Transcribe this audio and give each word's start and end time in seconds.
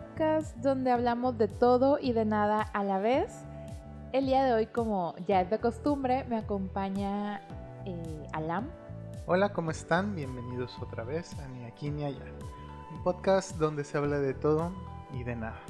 podcast 0.00 0.54
donde 0.58 0.90
hablamos 0.90 1.38
de 1.38 1.48
todo 1.48 1.98
y 1.98 2.12
de 2.12 2.26
nada 2.26 2.60
a 2.60 2.84
la 2.84 2.98
vez. 2.98 3.32
El 4.12 4.26
día 4.26 4.44
de 4.44 4.52
hoy, 4.52 4.66
como 4.66 5.14
ya 5.26 5.40
es 5.40 5.48
de 5.48 5.58
costumbre, 5.58 6.24
me 6.24 6.36
acompaña 6.36 7.40
eh, 7.86 8.26
Alam. 8.34 8.68
Hola, 9.26 9.54
¿cómo 9.54 9.70
están? 9.70 10.14
Bienvenidos 10.14 10.76
otra 10.82 11.02
vez 11.02 11.34
a 11.40 11.48
Ni 11.48 11.64
aquí 11.64 11.90
ni 11.90 12.04
allá. 12.04 12.26
Un 12.92 13.02
podcast 13.04 13.56
donde 13.56 13.84
se 13.84 13.96
habla 13.96 14.18
de 14.18 14.34
todo 14.34 14.70
y 15.14 15.24
de 15.24 15.34
nada. 15.34 15.60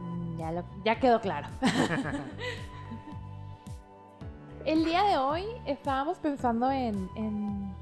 Mm, 0.00 0.38
Ya, 0.38 0.52
lo- 0.52 0.64
ya 0.84 1.00
quedó 1.00 1.20
claro. 1.20 1.48
El 4.64 4.84
día 4.84 5.02
de 5.02 5.18
hoy 5.18 5.44
estábamos 5.66 6.18
pensando 6.18 6.70
en, 6.70 7.08
en 7.16 7.74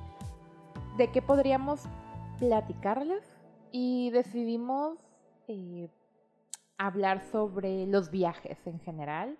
de 0.96 1.10
qué 1.10 1.20
podríamos 1.20 1.82
platicarles 2.38 3.22
y 3.72 4.08
decidimos 4.10 4.96
eh, 5.48 5.88
hablar 6.78 7.22
sobre 7.30 7.86
los 7.86 8.10
viajes 8.10 8.58
en 8.66 8.78
general, 8.80 9.38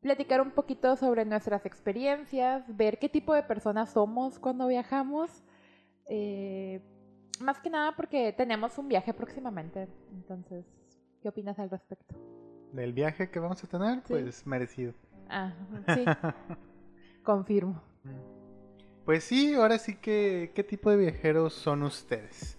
platicar 0.00 0.40
un 0.40 0.50
poquito 0.50 0.94
sobre 0.96 1.24
nuestras 1.24 1.64
experiencias, 1.66 2.64
ver 2.76 2.98
qué 2.98 3.08
tipo 3.08 3.34
de 3.34 3.42
personas 3.42 3.90
somos 3.92 4.38
cuando 4.38 4.66
viajamos. 4.68 5.42
eh, 6.08 6.80
más 7.40 7.58
que 7.60 7.68
nada 7.68 7.94
porque 7.96 8.32
tenemos 8.32 8.78
un 8.78 8.88
viaje 8.88 9.12
próximamente, 9.12 9.88
entonces, 10.12 10.64
¿qué 11.20 11.28
opinas 11.28 11.58
al 11.58 11.68
respecto? 11.68 12.14
Del 12.72 12.92
viaje 12.94 13.28
que 13.30 13.38
vamos 13.40 13.62
a 13.62 13.66
tener, 13.66 13.96
Sí. 13.98 14.04
pues 14.08 14.46
merecido. 14.46 14.94
Ah, 15.28 15.52
sí, 15.94 16.04
confirmo. 17.22 17.82
Pues 19.04 19.24
sí, 19.24 19.54
ahora 19.54 19.78
sí 19.78 19.96
que, 19.96 20.52
¿qué 20.54 20.64
tipo 20.64 20.90
de 20.90 20.96
viajeros 20.96 21.52
son 21.52 21.82
ustedes? 21.82 22.55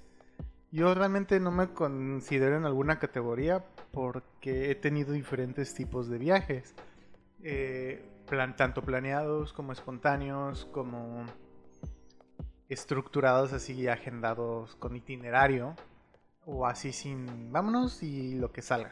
Yo 0.77 0.93
realmente 0.93 1.39
no 1.39 1.49
me 1.49 1.69
considero 1.69 2.55
en 2.55 2.65
alguna 2.65 2.99
categoría 2.99 3.65
porque 3.91 4.69
he 4.69 4.75
tenido 4.75 5.11
diferentes 5.11 5.73
tipos 5.73 6.07
de 6.07 6.19
viajes. 6.19 6.75
Eh, 7.41 8.05
tanto 8.55 8.83
planeados 8.83 9.53
como 9.53 9.71
espontáneos, 9.71 10.65
como 10.65 11.25
estructurados 12.69 13.53
así, 13.53 13.87
agendados 13.87 14.75
con 14.75 14.95
itinerario. 14.95 15.73
O 16.45 16.67
así 16.67 16.91
sin, 16.91 17.51
vámonos 17.51 18.03
y 18.03 18.35
lo 18.35 18.51
que 18.51 18.61
salga. 18.61 18.91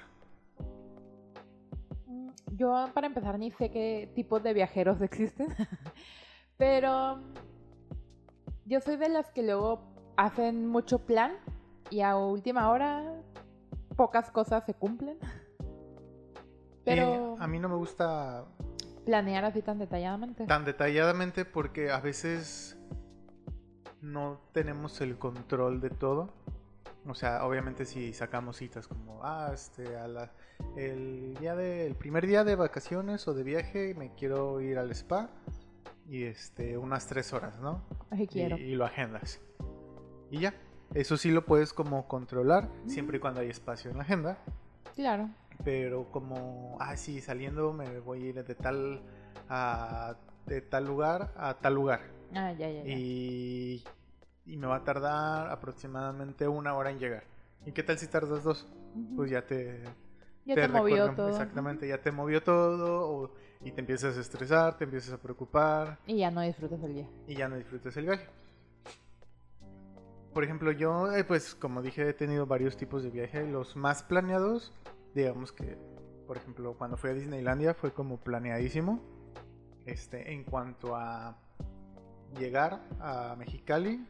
Mm, 2.07 2.29
Yo, 2.57 2.89
para 2.95 3.05
empezar, 3.05 3.37
ni 3.37 3.51
sé 3.51 3.69
qué 3.69 4.11
tipos 4.15 4.41
de 4.41 4.55
viajeros 4.55 5.03
existen, 5.03 5.49
pero 6.57 7.21
yo 8.65 8.81
soy 8.81 8.97
de 8.97 9.09
las 9.09 9.29
que 9.29 9.43
luego 9.43 9.93
hacen 10.17 10.65
mucho 10.65 11.05
plan 11.05 11.33
y 11.89 12.01
a 12.01 12.15
última 12.15 12.69
hora 12.69 13.21
pocas 13.95 14.31
cosas 14.31 14.63
se 14.65 14.73
cumplen. 14.73 15.17
Pero 16.85 17.35
Eh, 17.35 17.35
a 17.39 17.47
mí 17.47 17.59
no 17.59 17.67
me 17.69 17.75
gusta 17.75 18.45
planear 19.05 19.45
así 19.45 19.61
tan 19.61 19.79
detalladamente. 19.79 20.45
tan 20.45 20.65
detalladamente 20.65 21.45
porque 21.45 21.91
a 21.91 21.99
veces 21.99 22.77
no 24.01 24.39
tenemos 24.51 25.01
el 25.01 25.17
control 25.17 25.81
de 25.81 25.89
todo. 25.89 26.33
O 27.07 27.13
sea, 27.13 27.45
obviamente 27.45 27.85
si 27.85 28.13
sacamos 28.13 28.57
citas 28.57 28.87
como, 28.87 29.23
ah, 29.23 29.51
este, 29.53 29.95
a 29.95 30.07
la, 30.07 30.31
el 30.75 31.35
día 31.39 31.55
de, 31.55 31.85
el 31.85 31.95
primer 31.95 32.25
día 32.25 32.43
de 32.43 32.55
vacaciones 32.55 33.27
o 33.27 33.33
de 33.35 33.43
viaje 33.43 33.93
me 33.95 34.13
quiero 34.15 34.59
ir 34.59 34.79
al 34.79 34.91
spa 34.91 35.29
y 36.07 36.23
este, 36.23 36.77
unas 36.77 37.05
tres 37.07 37.31
horas, 37.33 37.59
¿no? 37.59 37.83
Y, 38.11 38.25
quiero. 38.27 38.57
y 38.57 38.73
lo 38.75 38.85
agendas. 38.85 39.39
Y 40.31 40.39
ya, 40.39 40.55
eso 40.95 41.17
sí 41.17 41.29
lo 41.29 41.45
puedes 41.45 41.73
como 41.73 42.07
controlar 42.07 42.67
siempre 42.87 43.17
y 43.17 43.19
cuando 43.19 43.41
hay 43.41 43.49
espacio 43.49 43.91
en 43.91 43.97
la 43.97 44.03
agenda. 44.03 44.37
Claro. 44.95 45.29
Pero 45.63 46.11
como, 46.11 46.77
ah, 46.79 46.97
sí, 46.97 47.21
saliendo 47.21 47.71
me 47.73 47.99
voy 47.99 48.23
a 48.23 48.25
ir 48.27 48.43
de 48.43 48.55
tal, 48.55 49.01
a, 49.49 50.15
de 50.47 50.61
tal 50.61 50.85
lugar 50.87 51.31
a 51.37 51.53
tal 51.55 51.75
lugar. 51.75 52.01
Ah, 52.33 52.51
ya, 52.53 52.69
ya, 52.69 52.83
ya. 52.83 52.93
Y, 52.93 53.83
y 54.45 54.57
me 54.57 54.67
va 54.67 54.77
a 54.77 54.83
tardar 54.83 55.49
aproximadamente 55.49 56.47
una 56.47 56.73
hora 56.75 56.91
en 56.91 56.99
llegar. 56.99 57.23
¿Y 57.65 57.71
qué 57.71 57.83
tal 57.83 57.97
si 57.97 58.07
tardas 58.07 58.43
dos? 58.43 58.67
Pues 59.15 59.31
ya 59.31 59.41
te, 59.45 59.81
ya 60.45 60.55
te, 60.55 60.67
movió 60.67 60.95
recuerdan- 60.95 61.15
todo. 61.15 61.29
Exactamente, 61.29 61.87
ya 61.87 62.01
te 62.01 62.11
movió 62.11 62.43
todo 62.43 63.09
o- 63.09 63.31
y 63.61 63.71
te 63.71 63.79
empiezas 63.81 64.17
a 64.17 64.21
estresar, 64.21 64.77
te 64.77 64.83
empiezas 64.83 65.13
a 65.13 65.17
preocupar 65.17 65.97
Y 66.05 66.17
ya 66.17 66.29
no 66.31 66.41
disfrutas 66.41 66.81
el 66.83 66.93
día. 66.93 67.07
y 67.27 67.35
ya 67.35 67.47
no 67.47 67.55
disfrutas 67.55 67.95
el 67.97 68.05
viaje. 68.05 68.27
Por 70.35 70.43
ejemplo, 70.43 70.73
yo, 70.73 71.13
eh, 71.13 71.23
pues 71.23 71.55
como 71.55 71.81
dije, 71.81 72.09
he 72.09 72.13
tenido 72.13 72.45
varios 72.45 72.75
tipos 72.75 73.03
de 73.03 73.09
viaje. 73.09 73.47
Los 73.47 73.77
más 73.77 74.03
planeados, 74.03 74.73
digamos 75.13 75.53
que, 75.53 75.77
por 76.27 76.35
ejemplo, 76.35 76.75
cuando 76.77 76.97
fui 76.97 77.11
a 77.11 77.13
Disneylandia 77.13 77.73
fue 77.73 77.93
como 77.93 78.17
planeadísimo. 78.17 78.99
Este, 79.85 80.33
en 80.33 80.43
cuanto 80.43 80.97
a 80.97 81.37
llegar 82.37 82.81
a 82.99 83.37
Mexicali, 83.37 84.05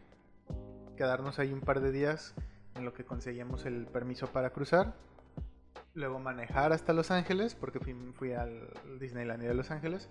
quedarnos 0.97 1.38
ahí 1.38 1.53
un 1.53 1.62
par 1.62 1.80
de 1.80 1.91
días 1.91 2.34
en 2.74 2.86
lo 2.86 2.94
que 2.96 3.06
conseguíamos 3.06 3.68
el 3.68 3.86
permiso 3.86 4.25
para 4.25 4.50
cruzar. 4.50 4.96
Luego 5.94 6.18
manejar 6.18 6.74
hasta 6.74 6.92
Los 6.92 7.12
Ángeles, 7.12 7.53
porque 7.53 7.80
fui, 7.80 7.94
fui 8.16 8.34
al 8.34 8.72
Disneylandia 9.00 9.50
de 9.50 9.53
Los 9.53 9.69
Ángeles. 9.69 10.09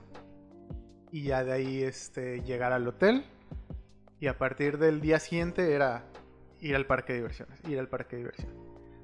Y 1.11 1.25
ya 1.25 1.43
de 1.43 1.53
ahí 1.55 1.83
este, 1.83 2.41
llegar 2.43 2.73
al 2.73 2.87
hotel. 2.87 3.25
Y 4.25 4.27
a 4.27 4.39
partir 4.39 4.79
del 4.79 5.03
día 5.03 5.21
siguiente 5.21 5.75
era 5.75 6.07
ir 6.59 6.75
al 6.77 6.87
parque 6.87 7.13
de 7.13 7.19
diversiones. 7.19 7.61
Ir 7.69 7.79
al 7.79 7.89
parque 7.89 8.17
de 8.17 8.23
diversiones. 8.23 8.57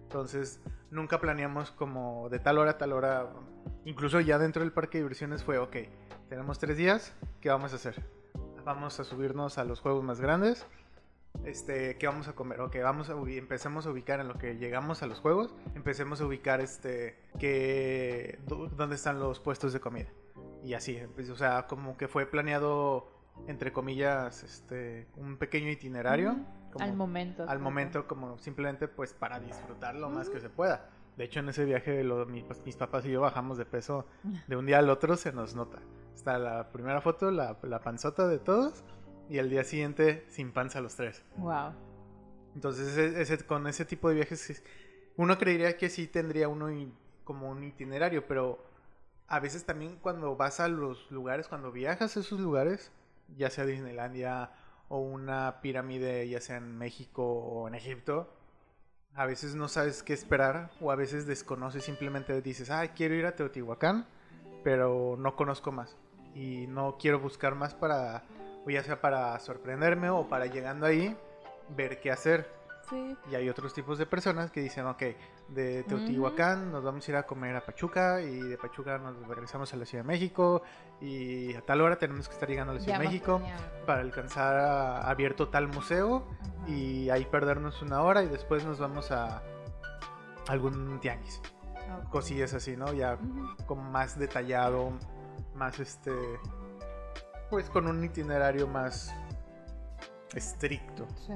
Entonces 0.05 0.63
nunca 0.91 1.21
planeamos 1.21 1.73
como 1.73 2.31
de 2.31 2.39
tal 2.39 2.57
hora 2.57 2.71
a 2.71 2.79
tal 2.79 2.95
hora. 2.95 3.29
Incluso 3.85 4.19
ya 4.21 4.39
dentro 4.39 4.63
del 4.63 4.73
parque 4.73 4.97
de 4.97 5.03
diversiones 5.05 5.45
fue, 5.45 5.59
ok, 5.59 5.77
tenemos 6.31 6.59
tres 6.59 6.79
días, 6.79 7.15
¿qué 7.43 7.51
vamos 7.51 7.75
a 7.75 7.77
hacer? 7.77 8.03
Vamos 8.65 8.99
a 8.99 9.05
subirnos 9.05 9.59
a 9.59 9.65
los 9.65 9.81
juegos 9.81 10.03
más 10.03 10.23
grandes. 10.23 10.67
Este, 11.45 11.99
¿qué 11.99 12.07
vamos 12.07 12.27
a 12.29 12.33
comer? 12.33 12.63
Ok, 12.63 12.77
vamos 12.83 13.11
a 13.11 13.13
empecemos 13.13 13.85
a 13.85 13.91
ubicar 13.91 14.21
en 14.21 14.29
lo 14.29 14.39
que 14.39 14.57
llegamos 14.57 15.03
a 15.03 15.07
los 15.07 15.21
juegos. 15.21 15.55
Empecemos 15.75 16.23
a 16.23 16.25
ubicar 16.25 16.63
este, 16.63 17.19
que, 17.39 18.39
dó- 18.47 18.69
dónde 18.69 18.95
están 18.95 19.21
los 19.21 19.39
puestos 19.39 19.75
de 19.75 19.81
comida. 19.81 20.09
Y 20.65 20.73
así, 20.73 20.99
pues, 21.15 21.29
o 21.29 21.37
sea, 21.37 21.67
como 21.67 21.99
que 21.99 22.09
fue 22.09 22.25
planeado, 22.25 23.20
entre 23.47 23.73
comillas, 23.73 24.43
este, 24.43 25.07
un 25.17 25.37
pequeño 25.37 25.69
itinerario. 25.71 26.37
Como- 26.73 26.85
al 26.85 26.95
momento. 26.95 27.45
al 27.49 27.59
momento 27.59 28.07
como 28.07 28.39
simplemente 28.39 28.87
pues 28.87 29.13
para 29.13 29.41
disfrutar 29.41 29.97
lo 29.97 30.09
más 30.09 30.29
que 30.31 30.39
se 30.41 30.49
pueda. 30.49 30.89
De 31.17 31.25
hecho 31.25 31.41
en 31.41 31.49
ese 31.49 31.65
viaje 31.65 32.05
lo- 32.05 32.25
mi- 32.27 32.43
pues, 32.45 32.65
mis 32.65 32.77
papás 32.77 33.05
y 33.07 33.11
yo 33.11 33.21
bajamos 33.21 33.59
de 33.59 33.65
peso 33.67 34.07
de 34.47 34.57
un 34.57 34.67
día 34.67 34.79
al 34.79 34.89
otro, 34.89 35.17
se 35.17 35.33
nos 35.33 35.55
nota. 35.57 35.79
Está 36.15 36.39
la 36.39 36.71
primera 36.71 37.01
foto, 37.01 37.31
la, 37.33 37.57
la 37.63 37.81
panzota 37.81 38.29
de 38.29 38.39
todos 38.39 38.85
y 39.29 39.39
el 39.39 39.51
día 39.51 39.65
siguiente 39.65 40.25
sin 40.29 40.53
panza 40.53 40.81
los 40.81 40.95
tres. 40.95 41.25
Wow. 41.39 41.73
Entonces 42.55 42.97
ese, 42.97 43.21
ese- 43.21 43.45
con 43.47 43.67
ese 43.67 43.85
tipo 43.85 44.09
de 44.09 44.15
viajes 44.17 44.63
uno 45.17 45.39
creería 45.39 45.77
que 45.77 45.89
sí 45.91 46.07
tendría 46.07 46.49
uno 46.49 46.69
como 47.25 47.51
un 47.51 47.63
itinerario, 47.65 48.27
pero 48.27 48.65
a 49.29 49.41
veces 49.41 49.65
también 49.65 49.97
cuando 50.01 50.37
vas 50.37 50.61
a 50.61 50.69
los 50.69 51.11
lugares, 51.11 51.49
cuando 51.49 51.71
viajas 51.73 52.17
a 52.17 52.21
esos 52.21 52.41
lugares, 52.41 52.91
ya 53.37 53.51
sea 53.51 53.65
Disneylandia 53.67 54.51
o 54.89 54.99
una 54.99 55.61
pirámide, 55.61 56.29
ya 56.29 56.41
sea 56.41 56.57
en 56.57 56.77
México 56.77 57.23
o 57.25 57.69
en 57.69 57.75
Egipto, 57.75 58.33
a 59.15 59.27
veces 59.27 59.55
no 59.55 59.69
sabes 59.69 60.03
qué 60.03 60.13
esperar 60.13 60.71
o 60.81 60.91
a 60.91 60.97
veces 60.97 61.27
desconoces, 61.27 61.85
simplemente 61.85 62.41
dices, 62.43 62.71
ah, 62.71 62.87
quiero 62.89 63.15
ir 63.15 63.27
a 63.27 63.37
Teotihuacán, 63.37 64.07
pero 64.63 65.17
no 65.19 65.37
conozco 65.37 65.73
más 65.73 65.97
y 66.35 66.67
no 66.69 66.97
quiero 66.99 67.21
buscar 67.21 67.55
más 67.55 67.75
para, 67.75 68.25
o 68.65 68.71
ya 68.71 68.83
sea 68.83 69.01
para 69.01 69.39
sorprenderme 69.41 70.11
o 70.11 70.29
para 70.29 70.47
llegando 70.47 70.87
ahí, 70.87 71.17
ver 71.77 72.01
qué 72.01 72.11
hacer. 72.11 72.60
Sí. 72.91 73.17
Y 73.31 73.35
hay 73.37 73.49
otros 73.49 73.73
tipos 73.73 73.99
de 73.99 74.05
personas 74.07 74.51
que 74.51 74.61
dicen, 74.61 74.85
ok, 74.87 75.03
de 75.49 75.85
Teotihuacán 75.85 76.73
nos 76.73 76.83
vamos 76.83 77.07
a 77.07 77.11
ir 77.13 77.17
a 77.17 77.23
comer 77.23 77.55
a 77.57 77.65
Pachuca 77.65 78.21
y 78.21 78.41
de 78.41 78.59
Pachuca 78.59 78.99
nos 78.99 79.17
regresamos 79.29 79.73
a 79.73 79.77
la 79.77 79.85
Ciudad 79.87 80.03
de 80.05 80.09
México 80.09 80.63
y 81.01 81.55
a 81.55 81.61
tal 81.63 81.81
hora 81.83 81.97
tenemos 81.99 82.27
que 82.29 82.35
estar 82.35 82.49
llegando 82.49 82.73
a 82.73 82.75
la 82.75 82.81
Ciudad 82.81 82.97
Ya 82.99 83.03
de 83.03 83.07
México 83.07 83.41
para 83.87 84.01
alcanzar 84.01 84.57
a- 84.59 85.09
abierto 85.09 85.49
tal 85.49 85.69
museo 85.69 86.27
y 86.67 87.09
ahí 87.11 87.25
perdernos 87.27 87.81
una 87.83 88.03
hora 88.03 88.23
y 88.25 88.29
después 88.29 88.65
nos 88.65 88.79
vamos 88.81 89.11
a 89.13 89.43
algún 90.49 90.99
tianguis. 91.01 91.41
Cosillas 92.11 92.55
así, 92.55 92.77
¿no? 92.77 92.93
Ya 92.93 93.15
Ujú. 93.15 93.67
como 93.67 93.83
más 93.83 94.19
detallado, 94.19 94.93
más 95.55 95.79
este, 95.81 96.13
pues 97.51 97.69
con 97.71 97.87
un 97.87 98.03
itinerario 98.05 98.67
más 98.69 99.15
estricto. 100.35 101.07
Sí. 101.27 101.35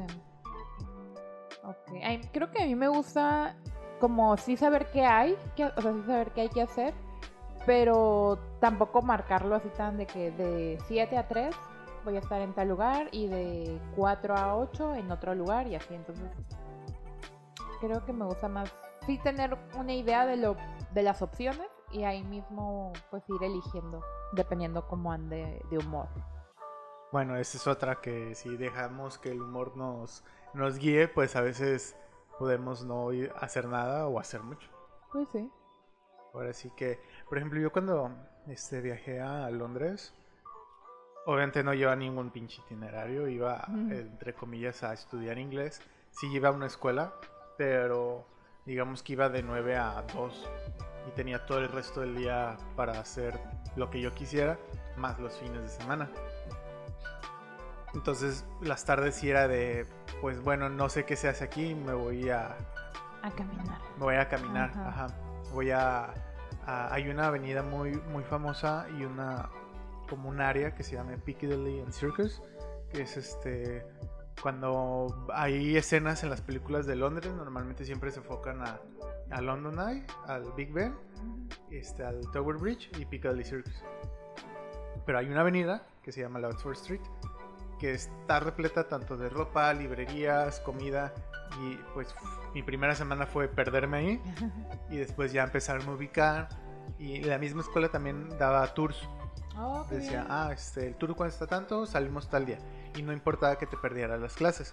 Ok. 1.65 1.97
Ay, 2.03 2.21
creo 2.33 2.51
que 2.51 2.63
a 2.63 2.67
mí 2.67 2.75
me 2.75 2.89
gusta 2.89 3.57
como 4.01 4.37
sí 4.37 4.57
saber 4.57 4.91
qué 4.93 5.05
hay, 5.05 5.37
que, 5.57 5.65
o 5.65 5.81
sea, 5.81 5.93
sí 5.93 6.03
saber 6.07 6.33
qué 6.33 6.43
hay 6.43 6.49
que 6.49 6.63
hacer, 6.63 6.95
pero 7.65 8.39
tampoco 8.61 9.03
marcarlo 9.03 9.55
así 9.55 9.69
tan 9.71 9.97
de 9.97 10.07
que 10.07 10.31
de 10.31 10.79
7 10.87 11.17
a 11.17 11.27
3 11.27 11.55
voy 12.05 12.17
a 12.17 12.21
estar 12.21 12.41
en 12.43 12.53
tal 12.53 12.69
lugar 12.69 13.09
y 13.13 13.29
de 13.29 13.81
4 13.97 14.37
a 14.37 14.57
8 14.57 14.95
en 14.95 15.11
otro 15.11 15.35
lugar 15.35 15.67
y 15.67 15.75
así. 15.75 15.95
Entonces, 15.95 16.31
creo 17.81 18.05
que 18.05 18.13
me 18.13 18.27
gusta 18.27 18.49
más 18.49 18.71
sí 19.07 19.19
tener 19.19 19.57
una 19.79 19.95
idea 19.95 20.27
de 20.27 20.37
lo 20.37 20.57
de 20.93 21.03
las 21.03 21.23
opciones 21.23 21.69
y 21.93 22.05
ahí 22.05 22.23
mismo 22.25 22.93
pues 23.11 23.23
ir 23.29 23.43
eligiendo 23.43 24.03
dependiendo 24.33 24.87
cómo 24.87 25.13
ande 25.13 25.63
de 25.71 25.79
humor. 25.79 26.09
Bueno, 27.15 27.37
esa 27.37 27.59
es 27.59 27.69
otra 27.69 28.01
que 28.01 28.35
si 28.35 28.57
dejamos 28.57 29.19
que 29.19 29.31
el 29.31 29.41
humor 29.41 29.77
nos, 29.77 30.25
nos 30.53 30.79
guíe, 30.81 31.07
pues 31.07 31.37
a 31.37 31.43
veces 31.43 31.95
podemos 32.41 32.85
no 32.85 33.13
ir 33.13 33.31
a 33.37 33.45
hacer 33.45 33.69
nada 33.69 34.09
o 34.09 34.19
hacer 34.19 34.43
mucho. 34.43 34.69
Pues 35.13 35.29
sí. 35.29 35.49
Ahora 36.33 36.53
sí 36.53 36.73
que, 36.77 36.99
por 37.29 37.39
ejemplo, 37.39 37.61
yo 37.61 37.71
cuando 37.71 38.11
este, 38.49 38.81
viajé 38.81 39.21
a 39.21 39.49
Londres, 39.51 40.13
obviamente 41.25 41.63
no 41.63 41.73
lleva 41.73 41.95
ningún 41.95 42.31
pinche 42.31 42.61
itinerario, 42.63 43.29
iba, 43.29 43.65
entre 43.69 44.35
comillas, 44.35 44.83
a 44.83 44.93
estudiar 44.93 45.39
inglés. 45.39 45.83
Sí 46.11 46.27
iba 46.33 46.49
a 46.49 46.53
una 46.53 46.67
escuela, 46.67 47.15
pero 47.57 48.27
digamos 48.67 49.05
que 49.05 49.13
iba 49.13 49.29
de 49.29 49.45
9 49.45 49.77
a 49.77 50.03
2 50.17 50.51
y 51.07 51.11
tenía 51.13 51.47
todo 51.47 51.59
el 51.59 51.69
resto 51.69 52.01
del 52.01 52.17
día 52.17 52.57
para 52.75 52.99
hacer 52.99 53.39
lo 53.77 53.89
que 53.89 54.01
yo 54.01 54.13
quisiera, 54.13 54.59
más 54.97 55.21
los 55.21 55.39
fines 55.39 55.63
de 55.63 55.69
semana. 55.69 56.11
Entonces 57.95 58.45
las 58.61 58.85
tardes 58.85 59.15
sí 59.17 59.31
era 59.31 59.47
de, 59.49 59.87
pues 60.21 60.41
bueno, 60.43 60.69
no 60.69 60.89
sé 60.89 61.05
qué 61.05 61.17
se 61.17 61.29
hace 61.29 61.45
aquí, 61.45 61.75
me 61.75 61.93
voy 61.95 62.29
a, 62.31 62.57
A 63.23 63.31
caminar. 63.31 63.79
me 63.97 64.05
voy 64.05 64.17
a 64.17 64.29
caminar, 64.29 64.71
Ajá. 64.71 64.89
ajá. 64.89 65.07
Voy 65.53 65.71
a, 65.71 66.13
a- 66.67 66.93
hay 66.93 67.09
una 67.09 67.29
avenida 67.29 67.63
muy 67.63 67.93
muy 68.13 68.25
famosa 68.25 68.87
y 68.99 69.05
una 69.05 69.49
como 70.09 70.29
un 70.29 70.41
área 70.41 70.75
que 70.75 70.83
se 70.83 70.97
llama 70.97 71.13
Piccadilly 71.25 71.81
and 71.81 71.93
Circus, 71.93 72.43
que 72.93 73.03
es 73.03 73.17
este 73.17 73.87
cuando 74.43 75.27
hay 75.33 75.77
escenas 75.77 76.25
en 76.25 76.31
las 76.31 76.41
películas 76.41 76.85
de 76.87 76.97
Londres, 76.97 77.33
normalmente 77.33 77.85
siempre 77.85 78.11
se 78.11 78.19
enfocan 78.19 78.61
a, 78.61 78.81
a 79.31 79.41
London 79.41 79.79
Eye, 79.89 80.05
al 80.27 80.53
Big 80.57 80.73
Ben, 80.73 80.95
este, 81.71 82.05
al 82.05 82.21
Tower 82.33 82.57
Bridge 82.57 82.91
y 82.99 83.07
Piccadilly 83.07 83.45
Circus. 83.45 83.83
Pero 85.07 85.19
hay 85.19 85.27
una 85.31 85.41
avenida 85.43 85.87
que 86.03 86.11
se 86.13 86.21
llama 86.21 86.41
la 86.41 86.49
Oxford 86.49 86.73
Street 86.75 87.01
que 87.79 87.93
está 87.93 88.41
repleta 88.41 88.89
tanto 88.89 89.17
de 89.17 89.29
ropa, 89.29 89.73
librerías, 89.73 90.61
comida 90.61 91.13
y 91.63 91.77
pues 91.95 92.15
mi 92.55 92.63
primera 92.63 92.95
semana 92.95 93.27
fue 93.27 93.49
perderme 93.49 93.97
ahí 93.99 94.23
y 94.91 94.97
después 94.97 95.33
ya 95.33 95.45
empezarme 95.45 95.91
a 95.91 95.95
ubicar 95.95 96.49
y 96.99 97.23
la 97.23 97.39
misma 97.39 97.63
escuela 97.63 97.89
también 97.91 98.29
daba 98.39 98.67
tours. 98.75 99.09
Oh, 99.57 99.85
Decía, 99.89 100.23
bien. 100.23 100.27
ah, 100.31 100.51
este, 100.53 100.89
el 100.89 100.97
tour 100.97 101.15
cuesta 101.15 101.47
tanto, 101.47 101.87
salimos 101.87 102.29
tal 102.29 102.45
día 102.47 102.59
y 102.97 103.03
no 103.03 103.13
importaba 103.13 103.57
que 103.57 103.67
te 103.67 103.77
perdieras 103.77 104.21
las 104.21 104.35
clases 104.35 104.73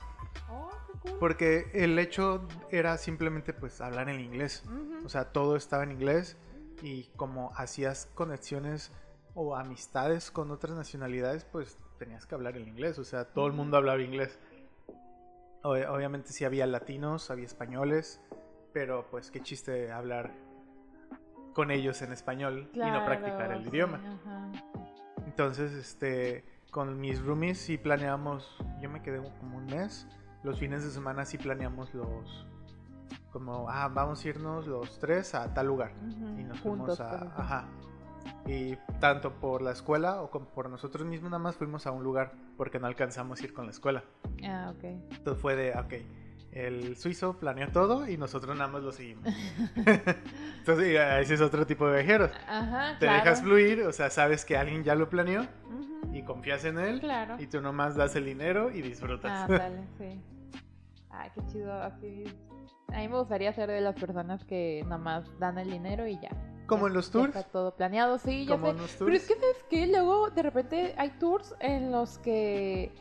Oh, 0.50 0.69
cool. 1.01 1.18
porque 1.19 1.69
el 1.74 1.98
hecho 2.00 2.48
era 2.71 2.98
simplemente 2.98 3.53
pues 3.53 3.80
hablar 3.81 4.09
en 4.09 4.19
inglés. 4.19 4.63
Ujú. 4.65 5.06
O 5.06 5.09
sea, 5.09 5.25
todo 5.31 5.56
estaba 5.56 5.83
en 5.83 5.92
inglés 5.92 6.36
y 6.81 7.06
como 7.15 7.51
hacías 7.56 8.07
conexiones 8.15 8.92
o 9.36 9.56
amistades 9.56 10.31
con 10.31 10.50
otras 10.51 10.75
nacionalidades, 10.75 11.45
pues 11.45 11.77
tenías 12.01 12.25
que 12.25 12.33
hablar 12.33 12.57
el 12.57 12.68
inglés. 12.68 12.98
O 12.98 13.03
sea, 13.03 13.25
todo 13.25 13.45
el 13.45 13.53
mundo 13.53 13.77
hablaba 13.77 14.01
inglés. 14.01 14.39
Ob- 15.62 15.88
obviamente 15.88 16.33
sí 16.33 16.44
había 16.45 16.65
latinos, 16.65 17.30
había 17.30 17.45
españoles, 17.45 18.19
pero 18.74 19.06
pues 19.12 19.30
qué 19.30 19.39
chiste 19.42 19.92
hablar 19.92 20.31
con 21.53 21.69
ellos 21.69 22.01
en 22.01 22.12
español 22.12 22.71
y 22.74 22.80
no 22.80 23.06
practicar 23.06 23.51
el 23.51 23.63
sí, 23.63 23.69
idioma. 23.69 23.98
ajá. 23.98 24.51
Entonces, 25.27 25.74
este, 25.74 26.44
con 26.71 27.00
mis 27.00 27.21
roomies 27.24 27.59
sí 27.59 27.77
planeamos, 27.77 28.57
yo 28.81 28.89
me 28.89 29.03
quedé 29.03 29.19
como 29.38 29.57
un 29.57 29.65
mes, 29.68 30.07
los 30.44 30.57
fines 30.57 30.83
de 30.83 30.89
semana 30.89 31.24
sí 31.25 31.38
planeamos 31.38 31.94
los, 31.94 32.48
como, 33.31 33.69
ah, 33.69 33.88
vamos 33.89 34.25
a 34.25 34.27
irnos 34.30 34.65
los 34.65 34.98
tres 34.98 35.36
a 35.36 35.53
tal 35.53 35.68
lugar. 35.68 35.92
Y 36.01 36.44
nos 36.44 36.59
juntos, 36.62 36.98
fuimos 36.98 37.00
a, 37.00 37.39
ajá. 37.39 37.69
Y 38.45 38.75
tanto 39.00 39.33
por 39.39 39.62
la 39.62 39.71
escuela 39.71 40.21
o 40.21 40.29
como 40.29 40.47
por 40.47 40.69
nosotros 40.69 41.06
mismos 41.06 41.31
nada 41.31 41.41
más 41.41 41.56
fuimos 41.56 41.85
a 41.88 41.91
un 41.91 42.03
lugar 42.03 42.33
porque 42.57 42.79
no 42.79 42.88
alcanzamos 42.88 43.41
a 43.41 43.45
ir 43.45 43.53
con 43.53 43.65
la 43.65 43.71
escuela. 43.71 44.03
Ah, 44.44 44.73
ok. 44.75 44.83
Entonces 44.83 45.41
fue 45.41 45.56
de, 45.56 45.73
ok, 45.73 45.94
el 46.51 46.97
suizo 46.97 47.38
planeó 47.38 47.69
todo 47.69 48.07
y 48.09 48.18
nosotros 48.18 48.57
nada 48.57 48.69
más 48.69 48.81
lo 48.83 48.91
seguimos. 48.91 49.25
Entonces, 50.57 51.00
ese 51.21 51.33
es 51.35 51.41
otro 51.41 51.65
tipo 51.65 51.88
de 51.88 51.97
viajeros. 51.97 52.31
Ajá, 52.47 52.94
Te 53.00 53.06
claro. 53.06 53.23
dejas 53.23 53.41
fluir, 53.41 53.83
o 53.83 53.91
sea, 53.94 54.09
sabes 54.09 54.44
que 54.45 54.57
alguien 54.57 54.83
ya 54.83 54.95
lo 54.95 55.09
planeó 55.09 55.41
Ujú, 55.67 56.13
y 56.15 56.24
confías 56.24 56.65
en 56.65 56.77
él 56.79 57.00
Claro. 57.00 57.35
y 57.39 57.47
tú 57.47 57.62
nomás 57.62 57.95
das 57.95 58.15
el 58.15 58.25
dinero 58.25 58.71
y 58.71 58.81
disfrutas. 58.81 59.31
Ah, 59.31 59.47
dale, 59.47 59.83
sí. 59.97 60.21
Ay, 61.09 61.29
qué 61.35 61.41
chido, 61.47 61.74
así. 61.81 62.24
A 62.94 62.97
mí 62.97 63.07
me 63.07 63.17
gustaría 63.17 63.53
ser 63.53 63.69
de 63.69 63.81
las 63.81 63.95
personas 63.95 64.44
que 64.45 64.83
nomás 64.88 65.25
dan 65.39 65.57
el 65.57 65.71
dinero 65.71 66.06
y 66.07 66.19
ya. 66.19 66.29
Como 66.71 66.88
en 66.88 66.94
los 66.94 67.12
tours. 67.12 67.35
Está 67.35 67.44
todo 67.44 67.75
planeado, 67.75 68.18
sí, 68.18 68.45
ya 68.45 68.53
Como 68.53 68.68
sé. 68.68 68.71
en 68.71 68.77
los 68.77 68.91
Pero 68.97 69.13
es 69.13 69.27
que, 69.27 69.33
¿sabes 69.33 69.65
qué? 69.69 69.88
Luego, 69.88 70.29
de 70.29 70.41
repente, 70.41 70.95
hay 70.97 71.09
tours 71.19 71.53
en 71.59 71.91
los 71.91 72.18
que 72.19 72.94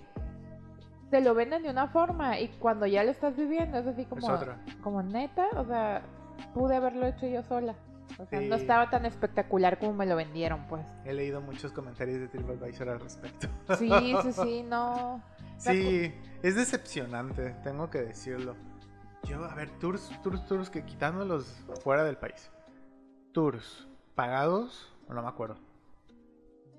te 1.08 1.20
lo 1.20 1.34
venden 1.34 1.62
de 1.62 1.70
una 1.70 1.86
forma 1.86 2.40
y 2.40 2.48
cuando 2.48 2.86
ya 2.86 3.04
lo 3.04 3.12
estás 3.12 3.36
viviendo 3.36 3.78
es 3.78 3.86
así 3.86 4.06
como, 4.06 4.26
otra. 4.26 4.58
como 4.82 5.04
neta, 5.04 5.46
o 5.54 5.64
sea, 5.64 6.02
pude 6.52 6.74
haberlo 6.74 7.06
hecho 7.06 7.28
yo 7.28 7.44
sola. 7.44 7.76
O 8.18 8.26
sea, 8.26 8.40
no 8.40 8.56
estaba 8.56 8.90
tan 8.90 9.06
espectacular 9.06 9.78
como 9.78 9.92
me 9.92 10.04
lo 10.04 10.16
vendieron, 10.16 10.66
pues. 10.66 10.84
He 11.04 11.12
leído 11.12 11.40
muchos 11.40 11.70
comentarios 11.70 12.18
de 12.18 12.26
TripAdvisor 12.26 12.88
al 12.88 12.98
respecto. 12.98 13.46
Sí, 13.78 13.88
sí, 14.22 14.32
sí, 14.32 14.62
no. 14.68 15.22
Sí, 15.58 16.12
es 16.42 16.56
decepcionante, 16.56 17.54
tengo 17.62 17.88
que 17.88 18.02
decirlo. 18.02 18.56
Yo, 19.22 19.44
a 19.44 19.54
ver, 19.54 19.70
tours, 19.78 20.10
tours, 20.24 20.44
tours 20.46 20.70
que 20.70 20.84
quitándolos 20.84 21.62
fuera 21.84 22.02
del 22.02 22.16
país. 22.16 22.50
Tours 23.32 23.88
pagados, 24.14 24.92
no 25.08 25.22
me 25.22 25.28
acuerdo. 25.28 25.56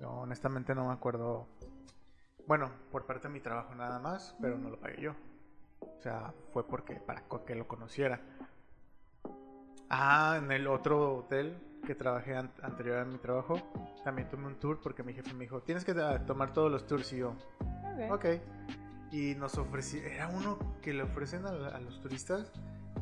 Yo 0.00 0.10
honestamente 0.10 0.74
no 0.74 0.86
me 0.88 0.92
acuerdo. 0.92 1.46
Bueno, 2.46 2.70
por 2.90 3.06
parte 3.06 3.28
de 3.28 3.34
mi 3.34 3.40
trabajo 3.40 3.74
nada 3.74 3.98
más, 3.98 4.34
pero 4.40 4.58
no 4.58 4.68
lo 4.70 4.78
pagué 4.78 5.00
yo. 5.00 5.12
O 5.80 6.00
sea, 6.02 6.32
fue 6.52 6.66
porque 6.66 6.96
para 6.96 7.22
que 7.46 7.54
lo 7.54 7.66
conociera. 7.68 8.20
Ah, 9.88 10.36
en 10.42 10.50
el 10.50 10.66
otro 10.66 11.16
hotel 11.18 11.56
que 11.86 11.94
trabajé 11.94 12.36
an- 12.36 12.52
anterior 12.62 12.98
a 12.98 13.04
mi 13.04 13.18
trabajo, 13.18 13.56
también 14.04 14.28
tomé 14.28 14.46
un 14.46 14.56
tour 14.58 14.80
porque 14.80 15.02
mi 15.02 15.12
jefe 15.12 15.32
me 15.34 15.40
dijo, 15.44 15.60
tienes 15.62 15.84
que 15.84 15.92
ah, 15.92 16.24
tomar 16.24 16.52
todos 16.52 16.70
los 16.70 16.86
tours 16.86 17.12
y 17.12 17.18
yo, 17.18 17.34
Ok. 18.10 18.12
Ok. 18.12 18.24
Y 19.12 19.34
nos 19.34 19.58
ofrecí, 19.58 19.98
era 19.98 20.28
uno 20.28 20.58
que 20.80 20.94
le 20.94 21.02
ofrecen 21.02 21.44
a, 21.44 21.50
a 21.50 21.80
los 21.80 22.00
turistas 22.00 22.50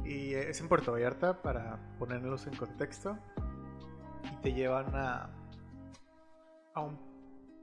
y 0.05 0.35
es 0.35 0.61
en 0.61 0.69
Puerto 0.69 0.91
Vallarta 0.93 1.41
para 1.41 1.79
ponerlos 1.99 2.47
en 2.49 2.57
contexto 2.57 3.17
te 4.43 4.53
llevan 4.53 4.87
a, 4.95 5.31
a 6.75 6.81
un- 6.81 6.99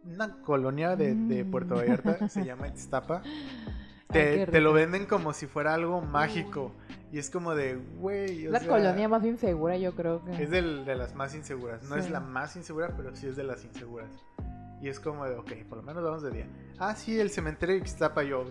una 0.05 0.41
colonia 0.41 0.95
de, 0.95 1.15
de 1.15 1.43
Puerto 1.45 1.75
Mm. 1.75 1.77
Vallarta, 1.79 2.29
se 2.29 2.45
llama 2.45 2.67
Ixtapa. 2.69 3.21
Ay, 3.23 3.65
Te, 4.09 4.47
te 4.47 4.61
lo 4.61 4.71
venden 4.71 5.05
como 5.05 5.33
si 5.33 5.47
fuera 5.47 5.73
algo 5.73 5.99
mágico 6.01 6.71
y 7.11 7.19
es 7.19 7.29
como 7.29 7.55
de, 7.55 7.75
güey, 7.99 8.43
La 8.43 8.59
sea, 8.59 8.69
colonia 8.69 9.09
más 9.09 9.23
insegura, 9.25 9.77
yo 9.77 9.95
creo 9.95 10.23
que. 10.23 10.43
es 10.43 10.49
del- 10.49 10.85
de 10.85 10.95
las 10.95 11.13
más 11.15 11.35
inseguras. 11.35 11.83
No 11.83 11.95
es 11.97 12.09
la 12.09 12.19
más 12.21 12.55
insegura, 12.55 12.93
pero 12.95 13.15
sí 13.15 13.27
es 13.27 13.35
de 13.35 13.43
las 13.43 13.63
inseguras. 13.65 14.09
Y 14.79 14.89
es 14.89 14.99
como 14.99 15.25
de, 15.25 15.35
ok, 15.35 15.51
por 15.67 15.79
lo 15.79 15.83
menos 15.83 16.03
vamos 16.03 16.21
de 16.21 16.29
día. 16.31 16.47
Ah, 16.77 16.95
sí, 16.95 17.19
el 17.19 17.31
cementerio 17.31 17.75
de 17.75 17.81
Ixtapa. 17.81 18.21
Yo. 18.23 18.45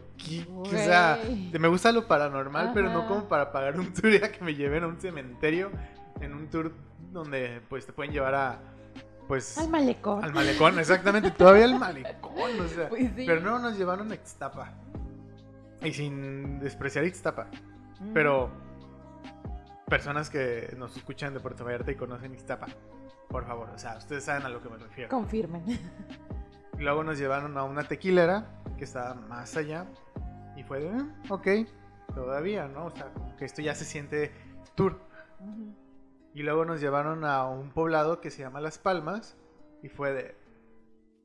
O 0.56 0.64
sea, 0.66 1.18
me 1.58 1.68
gusta 1.68 1.92
lo 1.92 2.06
paranormal, 2.08 2.72
pero 2.74 2.90
no 2.92 3.06
como 3.06 3.28
para 3.28 3.52
pagar 3.52 3.78
un 3.78 3.92
tour 3.94 4.12
y 4.12 4.16
a 4.16 4.32
que 4.32 4.44
me 4.44 4.54
lleven 4.54 4.82
a 4.84 4.88
un 4.88 5.00
cementerio. 5.00 5.70
En 6.20 6.32
un 6.34 6.48
tour 6.48 6.72
donde, 7.16 7.60
pues, 7.68 7.86
te 7.86 7.92
pueden 7.92 8.12
llevar 8.12 8.34
a, 8.34 8.58
pues, 9.28 9.58
Al 9.58 9.68
malecón. 9.68 10.24
al 10.24 10.32
malecón. 10.32 10.78
Exactamente, 10.78 11.30
todavía 11.32 11.64
al 11.64 11.78
malecón, 11.78 12.60
o 12.60 12.68
sea. 12.68 12.88
Pues 12.88 13.10
sí. 13.16 13.24
Pero 13.26 13.40
no, 13.40 13.58
nos 13.58 13.76
llevaron 13.76 14.10
a 14.12 14.14
Ixtapa. 14.14 14.72
Y 15.82 15.92
sin 15.92 16.58
despreciar 16.60 17.04
Ixtapa. 17.04 17.48
Mm. 18.00 18.12
Pero 18.12 18.50
personas 19.86 20.30
que 20.30 20.74
nos 20.78 20.96
escuchan 20.96 21.32
de 21.34 21.40
Puerto 21.40 21.64
Vallarta 21.64 21.90
y 21.92 21.94
conocen 21.96 22.34
Ixtapa, 22.34 22.66
por 23.28 23.46
favor, 23.46 23.68
o 23.70 23.78
sea, 23.78 23.96
ustedes 23.98 24.24
saben 24.24 24.44
a 24.44 24.48
lo 24.48 24.60
que 24.62 24.68
me 24.68 24.76
refiero. 24.78 25.10
Confirmen. 25.10 25.62
Luego 26.78 27.02
nos 27.04 27.18
llevaron 27.18 27.56
a 27.56 27.62
una 27.64 27.84
tequilera 27.84 28.60
que 28.76 28.84
estaba 28.84 29.14
más 29.14 29.56
allá 29.56 29.86
y 30.56 30.62
fue 30.62 30.80
de, 30.80 30.90
"Mm, 30.90 31.12
ok, 31.30 31.46
todavía, 32.14 32.68
¿no? 32.68 32.86
O 32.86 32.90
sea, 32.90 33.06
como 33.12 33.34
que 33.36 33.44
esto 33.44 33.62
ya 33.62 33.74
se 33.74 33.84
siente 33.84 34.32
tour. 34.74 35.00
Y 36.36 36.42
luego 36.42 36.66
nos 36.66 36.82
llevaron 36.82 37.24
a 37.24 37.48
un 37.48 37.70
poblado 37.70 38.20
que 38.20 38.30
se 38.30 38.42
llama 38.42 38.60
Las 38.60 38.76
Palmas 38.76 39.38
y 39.82 39.88
fue 39.88 40.12
de, 40.12 40.34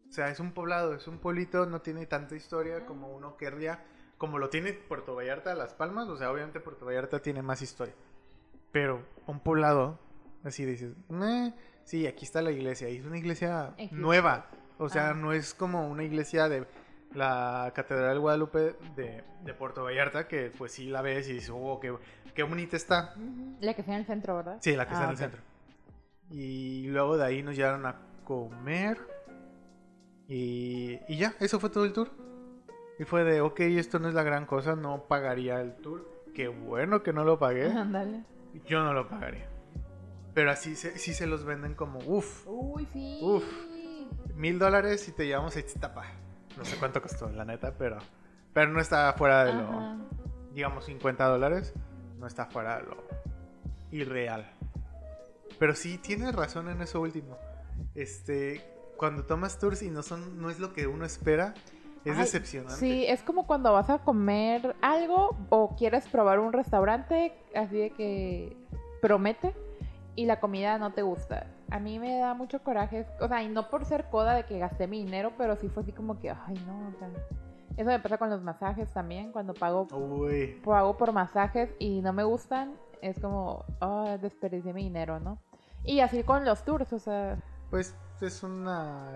o 0.07 0.11
sea, 0.13 0.29
es 0.29 0.39
un 0.39 0.53
poblado, 0.53 0.93
es 0.93 1.05
un 1.05 1.17
pueblito, 1.17 1.65
no 1.65 1.81
tiene 1.81 2.05
tanta 2.05 2.33
historia 2.33 2.85
como 2.85 3.09
uno 3.13 3.35
querría, 3.35 3.83
como 4.17 4.39
lo 4.39 4.47
tiene 4.47 4.71
Puerto 4.71 5.13
Vallarta, 5.13 5.53
Las 5.53 5.73
Palmas, 5.73 6.07
o 6.07 6.15
sea, 6.15 6.31
obviamente 6.31 6.61
Puerto 6.61 6.85
Vallarta 6.85 7.21
tiene 7.21 7.41
más 7.41 7.61
historia. 7.61 7.93
Pero 8.71 9.03
un 9.27 9.41
poblado, 9.41 9.99
así 10.45 10.63
dices, 10.63 10.95
"Meh, 11.09 11.53
sí, 11.83 12.07
aquí 12.07 12.23
está 12.23 12.41
la 12.41 12.51
iglesia, 12.51 12.87
y 12.89 12.95
es 12.95 13.05
una 13.05 13.17
iglesia 13.17 13.75
nueva, 13.91 14.45
o 14.77 14.87
sea, 14.87 15.09
Ah. 15.09 15.13
no 15.13 15.33
es 15.33 15.53
como 15.53 15.89
una 15.89 16.03
iglesia 16.05 16.47
de 16.47 16.65
la 17.13 17.71
Catedral 17.75 18.19
Guadalupe 18.19 18.75
de, 18.95 19.23
de, 19.43 19.53
Puerto 19.53 19.83
Vallarta, 19.83 20.27
que 20.27 20.51
pues 20.57 20.71
sí 20.71 20.87
la 20.87 21.01
ves 21.01 21.27
y 21.29 21.33
dices, 21.33 21.51
oh, 21.53 21.79
qué, 21.79 21.93
qué 22.33 22.43
bonita 22.43 22.77
está. 22.77 23.15
La 23.59 23.73
que 23.73 23.81
está 23.81 23.93
en 23.93 23.99
el 23.99 24.05
centro, 24.05 24.35
¿verdad? 24.35 24.57
Sí, 24.61 24.75
la 24.75 24.85
que 24.87 24.93
está 24.93 25.05
en 25.05 25.09
el 25.09 25.15
ah, 25.15 25.19
centro. 25.19 25.41
Y 26.29 26.87
luego 26.87 27.17
de 27.17 27.25
ahí 27.25 27.43
nos 27.43 27.55
llevaron 27.55 27.85
a 27.85 27.95
comer. 28.23 28.97
Y, 30.27 30.99
y 31.09 31.17
ya, 31.17 31.35
eso 31.39 31.59
fue 31.59 31.69
todo 31.69 31.83
el 31.83 31.93
tour. 31.93 32.09
Y 32.99 33.03
fue 33.03 33.23
de, 33.23 33.41
ok, 33.41 33.59
esto 33.61 33.99
no 33.99 34.07
es 34.07 34.13
la 34.13 34.23
gran 34.23 34.45
cosa, 34.45 34.75
no 34.75 35.05
pagaría 35.07 35.59
el 35.59 35.75
tour. 35.75 36.09
Qué 36.33 36.47
bueno 36.47 37.03
que 37.03 37.11
no 37.11 37.25
lo 37.25 37.37
pagué. 37.37 37.65
Ándale. 37.71 38.23
Yo 38.65 38.83
no 38.83 38.93
lo 38.93 39.07
pagaría. 39.09 39.49
Pero 40.33 40.51
así 40.51 40.75
se, 40.75 40.97
sí 40.97 41.13
se 41.13 41.27
los 41.27 41.43
venden 41.43 41.75
como, 41.75 41.99
uff. 42.05 42.47
Uy, 42.47 42.87
sí. 42.93 43.19
Uff. 43.21 43.43
Mil 44.35 44.59
dólares 44.59 45.07
y 45.09 45.11
te 45.11 45.25
llevamos 45.25 45.55
a 45.55 45.59
Ixtapa. 45.59 46.20
No 46.61 46.65
sé 46.65 46.77
cuánto 46.77 47.01
costó, 47.01 47.27
la 47.31 47.43
neta, 47.43 47.73
pero. 47.75 47.97
Pero 48.53 48.71
no 48.71 48.79
está 48.79 49.11
fuera 49.13 49.45
de 49.45 49.53
lo. 49.53 49.97
Digamos 50.53 50.85
50 50.85 51.25
dólares. 51.25 51.73
No 52.19 52.27
está 52.27 52.45
fuera 52.45 52.77
de 52.77 52.83
lo 52.83 52.97
irreal. 53.89 54.47
Pero 55.57 55.73
sí 55.73 55.97
tienes 55.97 56.35
razón 56.35 56.69
en 56.69 56.83
eso 56.83 57.01
último. 57.01 57.35
Este. 57.95 58.63
Cuando 58.95 59.23
tomas 59.23 59.57
tours 59.57 59.81
y 59.81 59.89
no 59.89 60.03
son. 60.03 60.39
no 60.39 60.51
es 60.51 60.59
lo 60.59 60.71
que 60.71 60.85
uno 60.85 61.03
espera. 61.03 61.55
Es 62.05 62.15
decepcionante. 62.15 62.75
Sí, 62.75 63.05
es 63.07 63.23
como 63.23 63.47
cuando 63.47 63.73
vas 63.73 63.89
a 63.89 63.97
comer 63.99 64.75
algo 64.81 65.35
o 65.49 65.75
quieres 65.75 66.07
probar 66.07 66.39
un 66.39 66.53
restaurante, 66.53 67.33
así 67.55 67.77
de 67.77 67.89
que 67.91 68.55
promete 69.01 69.55
y 70.15 70.25
la 70.25 70.39
comida 70.39 70.77
no 70.77 70.93
te 70.93 71.01
gusta. 71.01 71.47
A 71.71 71.79
mí 71.79 71.99
me 71.99 72.19
da 72.19 72.33
mucho 72.33 72.61
coraje, 72.61 73.07
o 73.19 73.27
sea, 73.27 73.41
y 73.41 73.49
no 73.49 73.69
por 73.69 73.85
ser 73.85 74.09
coda 74.09 74.35
de 74.35 74.45
que 74.45 74.59
gasté 74.59 74.87
mi 74.87 75.03
dinero, 75.03 75.33
pero 75.37 75.55
sí 75.55 75.69
fue 75.69 75.83
así 75.83 75.91
como 75.91 76.19
que, 76.19 76.29
ay, 76.29 76.61
no, 76.67 76.89
o 76.89 76.99
sea, 76.99 77.09
eso 77.77 77.89
me 77.89 77.99
pasa 77.99 78.17
con 78.17 78.29
los 78.29 78.43
masajes 78.43 78.91
también, 78.93 79.31
cuando 79.31 79.53
pago, 79.53 79.87
pago 80.63 80.97
por 80.97 81.13
masajes 81.13 81.73
y 81.79 82.01
no 82.01 82.13
me 82.13 82.23
gustan, 82.23 82.75
es 83.01 83.19
como, 83.19 83.65
oh, 83.79 84.17
desperdicié 84.21 84.73
mi 84.73 84.83
dinero, 84.83 85.19
¿no? 85.19 85.39
Y 85.83 86.01
así 86.01 86.23
con 86.23 86.45
los 86.45 86.63
tours, 86.63 86.91
o 86.93 86.99
sea... 86.99 87.37
Pues 87.69 87.95
es 88.19 88.43
una... 88.43 89.09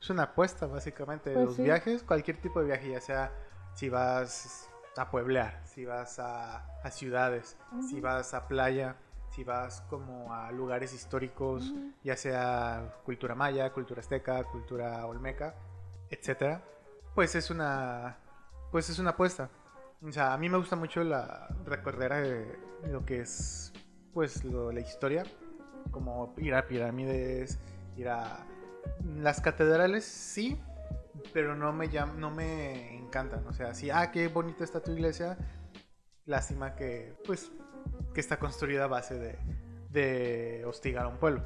Es 0.00 0.08
una 0.08 0.22
apuesta, 0.24 0.66
básicamente, 0.66 1.30
de 1.30 1.36
pues 1.36 1.46
los 1.46 1.58
viajes, 1.58 2.02
cualquier 2.02 2.40
tipo 2.40 2.60
de 2.60 2.66
viaje, 2.66 2.90
ya 2.90 3.00
sea 3.00 3.32
si 3.74 3.88
vas 3.88 4.68
a 4.96 5.10
pueblear, 5.10 5.60
si 5.64 5.84
vas 5.84 6.18
a, 6.18 6.64
ciudades, 6.90 7.56
si 7.88 8.00
vas 8.00 8.34
a 8.34 8.46
playa, 8.48 8.96
si 9.40 9.44
vas 9.44 9.80
como 9.88 10.34
a 10.34 10.52
lugares 10.52 10.92
históricos, 10.92 11.72
ya 12.04 12.14
sea 12.14 12.94
cultura 13.04 13.34
maya, 13.34 13.72
cultura 13.72 14.00
azteca, 14.00 14.44
cultura 14.44 15.06
olmeca, 15.06 15.54
etcétera, 16.10 16.62
pues 17.14 17.34
es 17.34 17.48
una 17.48 18.18
pues 18.70 18.90
es 18.90 18.98
una 18.98 19.10
apuesta. 19.10 19.48
O 20.06 20.12
sea, 20.12 20.34
a 20.34 20.36
mí 20.36 20.50
me 20.50 20.58
gusta 20.58 20.76
mucho 20.76 21.02
la 21.02 21.48
recorrer 21.64 22.12
eh, 22.16 22.58
lo 22.90 23.06
que 23.06 23.20
es 23.20 23.72
pues 24.12 24.44
la 24.44 24.80
historia, 24.80 25.24
como 25.90 26.34
ir 26.36 26.54
a 26.54 26.68
pirámides, 26.68 27.58
ir 27.96 28.10
a 28.10 28.44
las 29.16 29.40
catedrales, 29.40 30.04
sí, 30.04 30.60
pero 31.32 31.56
no 31.56 31.72
me 31.72 31.88
no 31.88 32.30
me 32.30 32.94
encantan, 32.94 33.46
o 33.46 33.54
sea, 33.54 33.72
sí, 33.72 33.88
ah, 33.88 34.10
qué 34.10 34.28
bonita 34.28 34.64
está 34.64 34.82
tu 34.82 34.92
iglesia. 34.92 35.38
Lástima 36.26 36.74
que 36.74 37.16
pues 37.24 37.50
que 38.12 38.20
está 38.20 38.38
construida 38.38 38.84
a 38.84 38.88
base 38.88 39.18
de, 39.18 39.38
de 39.90 40.64
hostigar 40.66 41.04
a 41.04 41.08
un 41.08 41.16
pueblo. 41.16 41.44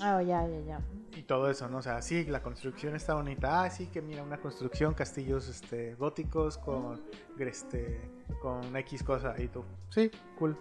Oh, 0.00 0.20
ya, 0.20 0.46
ya, 0.46 0.60
ya. 0.60 0.80
Y 1.16 1.22
todo 1.22 1.50
eso, 1.50 1.68
¿no? 1.68 1.78
O 1.78 1.82
sea, 1.82 2.00
sí, 2.02 2.24
la 2.26 2.40
construcción 2.42 2.94
está 2.94 3.14
bonita. 3.14 3.62
Ah, 3.62 3.70
sí, 3.70 3.88
que 3.88 4.00
mira, 4.00 4.22
una 4.22 4.38
construcción, 4.38 4.94
castillos 4.94 5.48
este, 5.48 5.96
góticos 5.96 6.58
con, 6.58 7.00
este, 7.38 8.00
con 8.40 8.76
X 8.76 9.02
cosa. 9.02 9.34
Y 9.38 9.48
tú, 9.48 9.64
sí, 9.90 10.10
cool. 10.38 10.56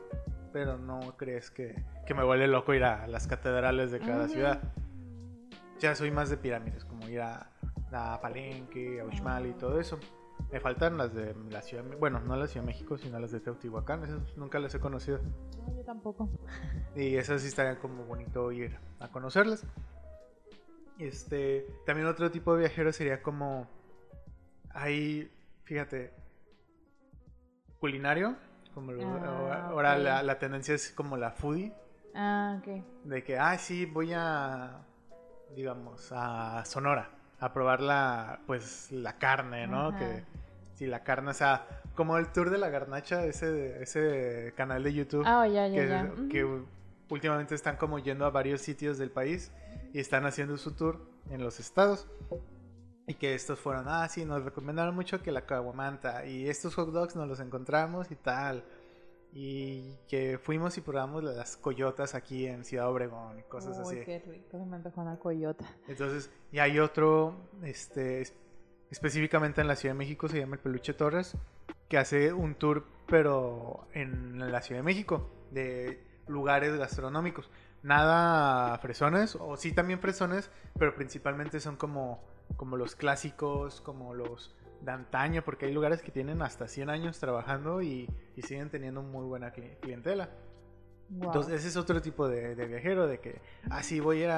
Pero 0.51 0.77
no 0.77 1.15
crees 1.17 1.51
que, 1.51 1.83
que 2.07 2.13
me 2.15 2.23
vuelve 2.23 2.47
loco 2.47 2.73
ir 2.73 2.83
a 2.83 3.05
las 3.05 3.27
catedrales 3.27 3.91
de 3.91 3.99
cada 3.99 4.27
ciudad. 4.27 4.59
Ya 5.79 5.93
soy 5.93 6.09
más 6.09 6.31
de 6.31 6.37
pirámides, 6.37 6.83
como 6.83 7.07
ir 7.07 7.21
a, 7.21 7.51
a 7.91 8.19
Palenque, 8.19 8.99
a 9.01 9.05
Uxmal 9.05 9.45
y 9.45 9.53
todo 9.53 9.79
eso. 9.79 9.99
Me 10.51 10.59
faltan 10.61 10.97
las 10.97 11.13
de 11.13 11.35
la 11.49 11.61
ciudad, 11.61 11.83
bueno, 11.99 12.21
no 12.21 12.35
las 12.37 12.49
de 12.49 12.53
Ciudad 12.53 12.65
de 12.65 12.71
México, 12.71 12.97
sino 12.97 13.19
las 13.19 13.31
de 13.31 13.41
Teotihuacán, 13.41 14.03
esas 14.03 14.37
nunca 14.37 14.59
las 14.59 14.73
he 14.75 14.79
conocido. 14.79 15.19
No, 15.59 15.75
yo 15.75 15.83
tampoco. 15.83 16.29
Y 16.95 17.15
esas 17.15 17.41
sí 17.41 17.49
estarían 17.49 17.75
como 17.75 18.05
bonito 18.05 18.51
ir 18.53 18.77
a 18.99 19.09
conocerlas. 19.09 19.65
Este, 20.99 21.67
también 21.85 22.07
otro 22.07 22.31
tipo 22.31 22.53
de 22.53 22.61
viajero 22.61 22.93
sería 22.93 23.21
como 23.21 23.67
hay, 24.69 25.31
fíjate, 25.63 26.13
culinario, 27.79 28.35
como 28.73 28.91
ah, 28.91 29.69
ahora 29.69 29.97
la, 29.97 30.23
la, 30.23 30.39
tendencia 30.39 30.75
es 30.75 30.91
como 30.91 31.17
la 31.17 31.31
foodie. 31.31 31.73
Ah, 32.15 32.59
ok. 32.59 32.83
De 33.03 33.23
que, 33.23 33.37
ah, 33.37 33.57
sí, 33.57 33.85
voy 33.85 34.13
a, 34.13 34.85
digamos, 35.55 36.11
a 36.11 36.63
Sonora 36.65 37.11
a 37.39 37.53
probar 37.53 37.81
la, 37.81 38.39
pues, 38.47 38.91
la 38.91 39.17
carne, 39.17 39.67
¿no? 39.67 39.95
Que 39.95 40.23
si 40.77 40.85
la 40.85 41.03
carne, 41.03 41.31
o 41.31 41.33
sea, 41.33 41.67
como 41.95 42.17
el 42.17 42.31
tour 42.31 42.51
de 42.51 42.59
la 42.59 42.69
garnacha, 42.69 43.25
ese, 43.25 43.81
ese 43.81 44.53
canal 44.55 44.83
de 44.83 44.93
YouTube. 44.93 45.23
Ah, 45.25 45.47
ya, 45.47 45.67
ya, 45.67 45.81
que, 45.81 45.87
ya. 45.87 46.11
que 46.29 46.61
últimamente 47.09 47.55
están 47.55 47.77
como 47.77 47.97
yendo 47.97 48.25
a 48.25 48.29
varios 48.29 48.61
sitios 48.61 48.99
del 48.99 49.09
país 49.09 49.51
y 49.91 49.99
están 49.99 50.25
haciendo 50.27 50.55
su 50.57 50.73
tour 50.73 50.99
en 51.31 51.43
los 51.43 51.59
estados. 51.59 52.07
Y 53.07 53.15
que 53.15 53.33
estos 53.33 53.57
fueron, 53.59 53.85
ah, 53.87 54.07
sí, 54.07 54.23
nos 54.25 54.43
recomendaron 54.43 54.93
mucho 54.93 55.21
que 55.23 55.31
la 55.31 55.45
caguamanta 55.45 56.25
y 56.25 56.47
estos 56.47 56.75
hot 56.75 56.91
dogs 56.91 57.15
nos 57.15 57.27
los 57.27 57.39
encontramos 57.39 58.11
y 58.11 58.15
tal. 58.15 58.63
Y 59.33 59.95
que 60.07 60.37
fuimos 60.37 60.77
y 60.77 60.81
probamos 60.81 61.23
las 61.23 61.57
coyotas 61.57 62.13
aquí 62.15 62.45
en 62.45 62.65
Ciudad 62.65 62.89
Obregón 62.89 63.39
y 63.39 63.43
cosas 63.43 63.77
Uy, 63.79 63.95
así. 63.95 64.05
qué 64.05 64.19
rico, 64.19 64.63
me 64.65 64.75
antojó 64.75 65.01
una 65.01 65.17
coyota. 65.17 65.65
Entonces, 65.87 66.29
y 66.51 66.59
hay 66.59 66.79
otro, 66.79 67.49
este, 67.63 68.21
específicamente 68.91 69.61
en 69.61 69.67
la 69.67 69.75
Ciudad 69.75 69.95
de 69.95 69.99
México, 69.99 70.27
se 70.27 70.39
llama 70.39 70.55
el 70.55 70.61
Peluche 70.61 70.93
Torres, 70.93 71.35
que 71.89 71.97
hace 71.97 72.33
un 72.33 72.55
tour, 72.55 72.85
pero 73.07 73.87
en 73.93 74.51
la 74.51 74.61
Ciudad 74.61 74.79
de 74.79 74.83
México, 74.83 75.29
de 75.51 76.03
lugares 76.27 76.75
gastronómicos. 76.77 77.49
Nada 77.83 78.77
fresones, 78.79 79.37
o 79.39 79.55
sí 79.55 79.71
también 79.71 79.99
fresones, 79.99 80.49
pero 80.77 80.95
principalmente 80.95 81.59
son 81.59 81.77
como, 81.77 82.23
como 82.55 82.75
los 82.75 82.95
clásicos, 82.95 83.81
como 83.81 84.13
los 84.13 84.55
de 84.81 84.91
antaño, 84.91 85.43
porque 85.43 85.67
hay 85.67 85.73
lugares 85.73 86.01
que 86.01 86.11
tienen 86.11 86.41
hasta 86.41 86.67
100 86.67 86.89
años 86.89 87.19
trabajando 87.19 87.81
y, 87.81 88.09
siguen 88.43 88.69
teniendo 88.69 89.01
muy 89.01 89.25
buena 89.25 89.51
clientela. 89.51 90.29
Entonces, 91.09 91.55
ese 91.55 91.69
es 91.69 91.77
otro 91.77 92.01
tipo 92.01 92.27
de, 92.27 92.53
viajero, 92.65 93.07
de 93.07 93.19
que 93.19 93.41
así 93.69 93.99
ah, 93.99 94.03
voy 94.03 94.23
a 94.23 94.23
ir 94.23 94.29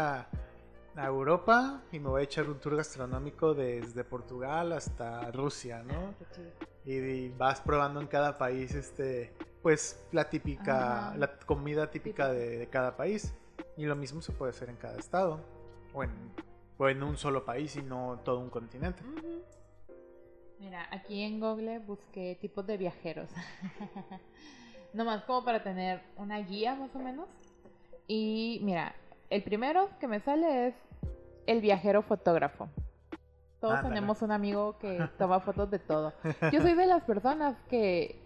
a, 0.96 1.06
Europa 1.06 1.82
y 1.92 2.00
me 2.00 2.10
voy 2.10 2.22
a 2.22 2.24
echar 2.24 2.50
un 2.50 2.60
tour 2.60 2.76
gastronómico 2.76 3.54
desde 3.54 4.04
Portugal 4.04 4.72
hasta 4.74 5.32
Rusia, 5.32 5.84
¿no? 5.84 6.14
Y, 6.86 7.30
vas 7.30 7.62
probando 7.62 8.02
en 8.02 8.08
cada 8.08 8.38
país, 8.38 8.74
este, 8.74 9.34
pues, 9.62 10.06
la 10.12 10.30
típica, 10.30 11.14
la 11.18 11.38
comida 11.40 11.90
típica 11.90 12.32
de, 12.32 12.68
cada 12.70 12.96
país. 12.96 13.34
Y 13.78 13.86
lo 13.86 13.96
mismo 13.96 14.22
se 14.22 14.32
puede 14.32 14.52
hacer 14.52 14.70
en 14.70 14.76
cada 14.76 14.98
estado, 14.98 15.40
o 15.94 16.04
en, 16.04 16.12
o 16.78 16.90
en 16.90 17.04
un 17.04 17.18
solo 17.18 17.46
país 17.46 17.76
y 17.76 17.82
no 17.82 18.20
todo 18.24 18.40
un 18.40 18.50
continente. 18.50 19.02
Mira, 20.60 20.88
aquí 20.92 21.22
en 21.22 21.40
Google 21.40 21.80
busqué 21.80 22.38
tipos 22.42 22.66
de 22.68 22.78
viajeros. 22.78 23.30
Nomás 24.94 25.24
como 25.24 25.46
para 25.46 25.64
tener 25.64 26.02
una 26.18 26.40
guía 26.40 26.76
más 26.76 26.94
o 26.96 27.00
menos. 27.00 27.30
Y 28.08 28.60
mira, 28.64 28.96
el 29.30 29.44
primero 29.44 29.90
que 30.00 30.08
me 30.08 30.20
sale 30.20 30.68
es 30.68 30.76
el 31.48 31.62
viajero 31.62 32.02
fotógrafo. 32.02 32.70
Todos 33.60 33.82
tenemos 33.82 34.22
un 34.22 34.32
amigo 34.32 34.78
que 34.80 35.00
toma 35.18 35.40
fotos 35.42 35.70
de 35.70 35.80
todo. 35.80 36.14
Yo 36.52 36.62
soy 36.62 36.76
de 36.76 36.86
las 36.86 37.04
personas 37.04 37.56
que, 37.70 38.22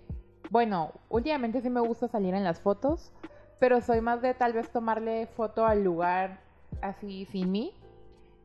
bueno, 0.51 0.91
últimamente 1.10 1.62
sí 1.62 1.69
me 1.69 1.79
gusta 1.79 2.07
salir 2.07 2.36
en 2.36 2.43
las 2.43 2.60
fotos, 2.60 3.12
pero 3.60 3.81
soy 3.81 4.01
más 4.01 4.22
de 4.22 4.33
tal 4.33 4.53
vez 4.53 4.69
tomarle 4.69 5.27
foto 5.27 5.65
al 5.65 5.83
lugar 5.83 6.39
así 6.81 7.25
sin 7.25 7.51
mí 7.51 7.74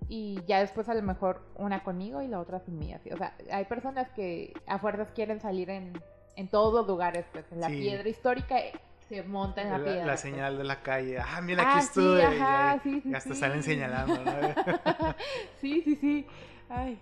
y 0.09 0.41
ya 0.47 0.61
después 0.61 0.89
a 0.89 0.95
lo 0.95 1.03
mejor 1.03 1.43
una 1.57 1.83
conmigo 1.83 2.23
y 2.23 2.29
la 2.29 2.41
otra 2.41 2.61
sin 2.61 2.79
mí. 2.79 2.95
Así. 2.95 3.11
O 3.11 3.17
sea, 3.17 3.35
hay 3.51 3.67
personas 3.67 4.09
que 4.11 4.55
a 4.67 4.79
fuerzas 4.79 5.11
quieren 5.13 5.41
salir 5.41 5.69
en, 5.69 5.93
en 6.37 6.49
todos 6.49 6.73
los 6.73 6.87
lugares, 6.87 7.27
pues 7.33 7.45
en 7.53 7.61
la 7.61 7.69
piedra 7.69 8.09
histórica 8.09 8.59
eh, 8.59 8.73
se 9.09 9.23
monta 9.23 9.63
en 9.63 9.71
la, 9.71 9.79
piedra. 9.79 10.07
La 10.07 10.17
señal 10.17 10.59
de 10.59 10.65
la 10.65 10.83
calle, 10.83 11.19
ah, 11.19 11.41
mira, 11.41 11.63
aquí 11.63 11.79
ah, 11.79 11.81
estuve. 11.81 12.21
Sí, 12.21 12.27
ajá, 12.27 12.81
sí, 12.83 13.01
sí, 13.01 13.15
hasta 13.15 13.35
salen 13.35 13.63
señalando, 13.63 14.23
¿no? 14.23 14.33
sí, 15.61 15.83
sí, 15.83 15.97
sí. 15.97 16.27
Ay. 16.69 16.99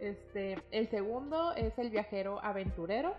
Este, 0.00 0.58
el 0.70 0.88
segundo 0.88 1.54
es 1.54 1.78
el 1.78 1.90
viajero 1.90 2.42
aventurero. 2.44 3.14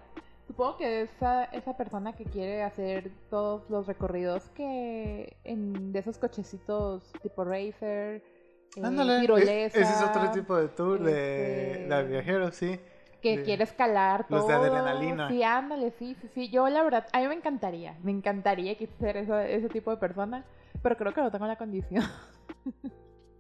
Supongo 0.47 0.77
que 0.77 1.01
esa, 1.01 1.45
esa 1.45 1.75
persona 1.75 2.13
que 2.13 2.25
quiere 2.25 2.61
hacer 2.61 3.11
todos 3.31 3.67
los 3.69 3.87
recorridos 3.87 4.43
que 4.49 5.37
en, 5.43 5.91
de 5.91 5.99
esos 5.99 6.19
cochecitos 6.19 7.11
tipo 7.23 7.43
racer, 7.43 8.21
eh, 8.75 8.81
Ándale, 8.83 9.15
es- 9.15 9.21
tirolesa. 9.21 9.79
ese 9.79 9.81
es 9.81 10.01
otro 10.03 10.29
tipo 10.31 10.55
de 10.55 10.67
tour 10.67 10.99
de, 11.01 11.71
este, 11.71 11.95
de 11.95 12.03
viajeros, 12.03 12.55
sí. 12.55 12.79
Que 13.31 13.37
de- 13.37 13.43
quiere 13.43 13.63
escalar 13.63 14.27
todo. 14.27 14.39
los 14.39 14.47
de 14.47 14.53
adrenalina. 14.53 15.29
Sí, 15.29 15.43
ándale, 15.43 15.91
sí, 15.99 16.15
sí, 16.21 16.29
sí. 16.33 16.49
Yo, 16.49 16.67
la 16.69 16.83
verdad, 16.83 17.07
a 17.13 17.19
mí 17.19 17.27
me 17.27 17.33
encantaría. 17.35 17.95
Me 18.03 18.11
encantaría 18.11 18.77
que 18.77 18.87
ser 18.99 19.17
eso- 19.17 19.39
ese 19.39 19.69
tipo 19.69 19.91
de 19.91 19.97
persona. 19.97 20.43
Pero 20.81 20.97
creo 20.97 21.13
que 21.13 21.21
no 21.21 21.31
tengo 21.31 21.47
la 21.47 21.57
condición. 21.57 22.03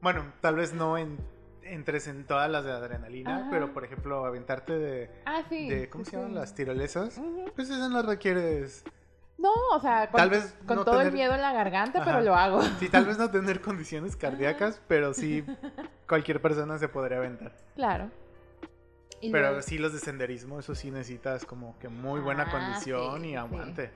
Bueno, 0.01 0.23
tal 0.39 0.55
vez 0.55 0.71
no 0.73 0.97
en, 0.99 1.17
entres 1.63 2.07
en 2.07 2.25
todas 2.27 2.47
las 2.49 2.63
de 2.63 2.71
adrenalina, 2.71 3.37
Ajá. 3.37 3.47
pero 3.49 3.73
por 3.73 3.83
ejemplo, 3.83 4.23
aventarte 4.25 4.77
de, 4.77 5.09
Ah, 5.25 5.41
sí. 5.49 5.67
de 5.67 5.89
¿cómo 5.89 6.03
sí, 6.05 6.11
se 6.11 6.17
llaman 6.17 6.31
sí. 6.33 6.35
las 6.35 6.53
tirolesas? 6.53 7.19
Pues 7.55 7.69
eso 7.71 7.89
no 7.89 8.01
requieres, 8.03 8.83
No, 9.39 9.49
o 9.73 9.79
sea, 9.79 10.11
con, 10.11 10.19
Tal 10.19 10.29
vez 10.29 10.55
con 10.67 10.75
no 10.77 10.85
todo 10.85 10.95
el 11.01 11.07
tener- 11.07 11.13
miedo 11.13 11.33
en 11.33 11.41
la 11.41 11.53
garganta, 11.53 12.01
Ajá. 12.01 12.11
pero 12.11 12.23
lo 12.23 12.35
hago. 12.35 12.61
sí, 12.79 12.87
tal 12.87 13.05
vez 13.05 13.17
no 13.17 13.31
tener 13.31 13.61
condiciones 13.61 14.15
cardíacas, 14.15 14.79
pero 14.87 15.13
sí 15.15 15.43
cualquier 16.07 16.39
persona 16.39 16.77
se 16.77 16.87
podría 16.87 17.17
aventar. 17.17 17.53
Claro. 17.75 18.11
Y 19.21 19.31
Pero 19.31 19.47
luego- 19.47 19.61
sí 19.61 19.77
los 19.77 19.93
de 19.93 19.99
senderismo, 19.99 20.59
eso 20.59 20.75
sí 20.75 20.91
necesitas 20.91 21.45
como 21.45 21.77
que 21.79 21.87
muy 21.89 22.19
buena 22.19 22.43
Ah, 22.47 22.51
condición 22.51 23.21
sí, 23.21 23.27
y 23.27 23.29
sí. 23.31 23.35
aguante. 23.35 23.91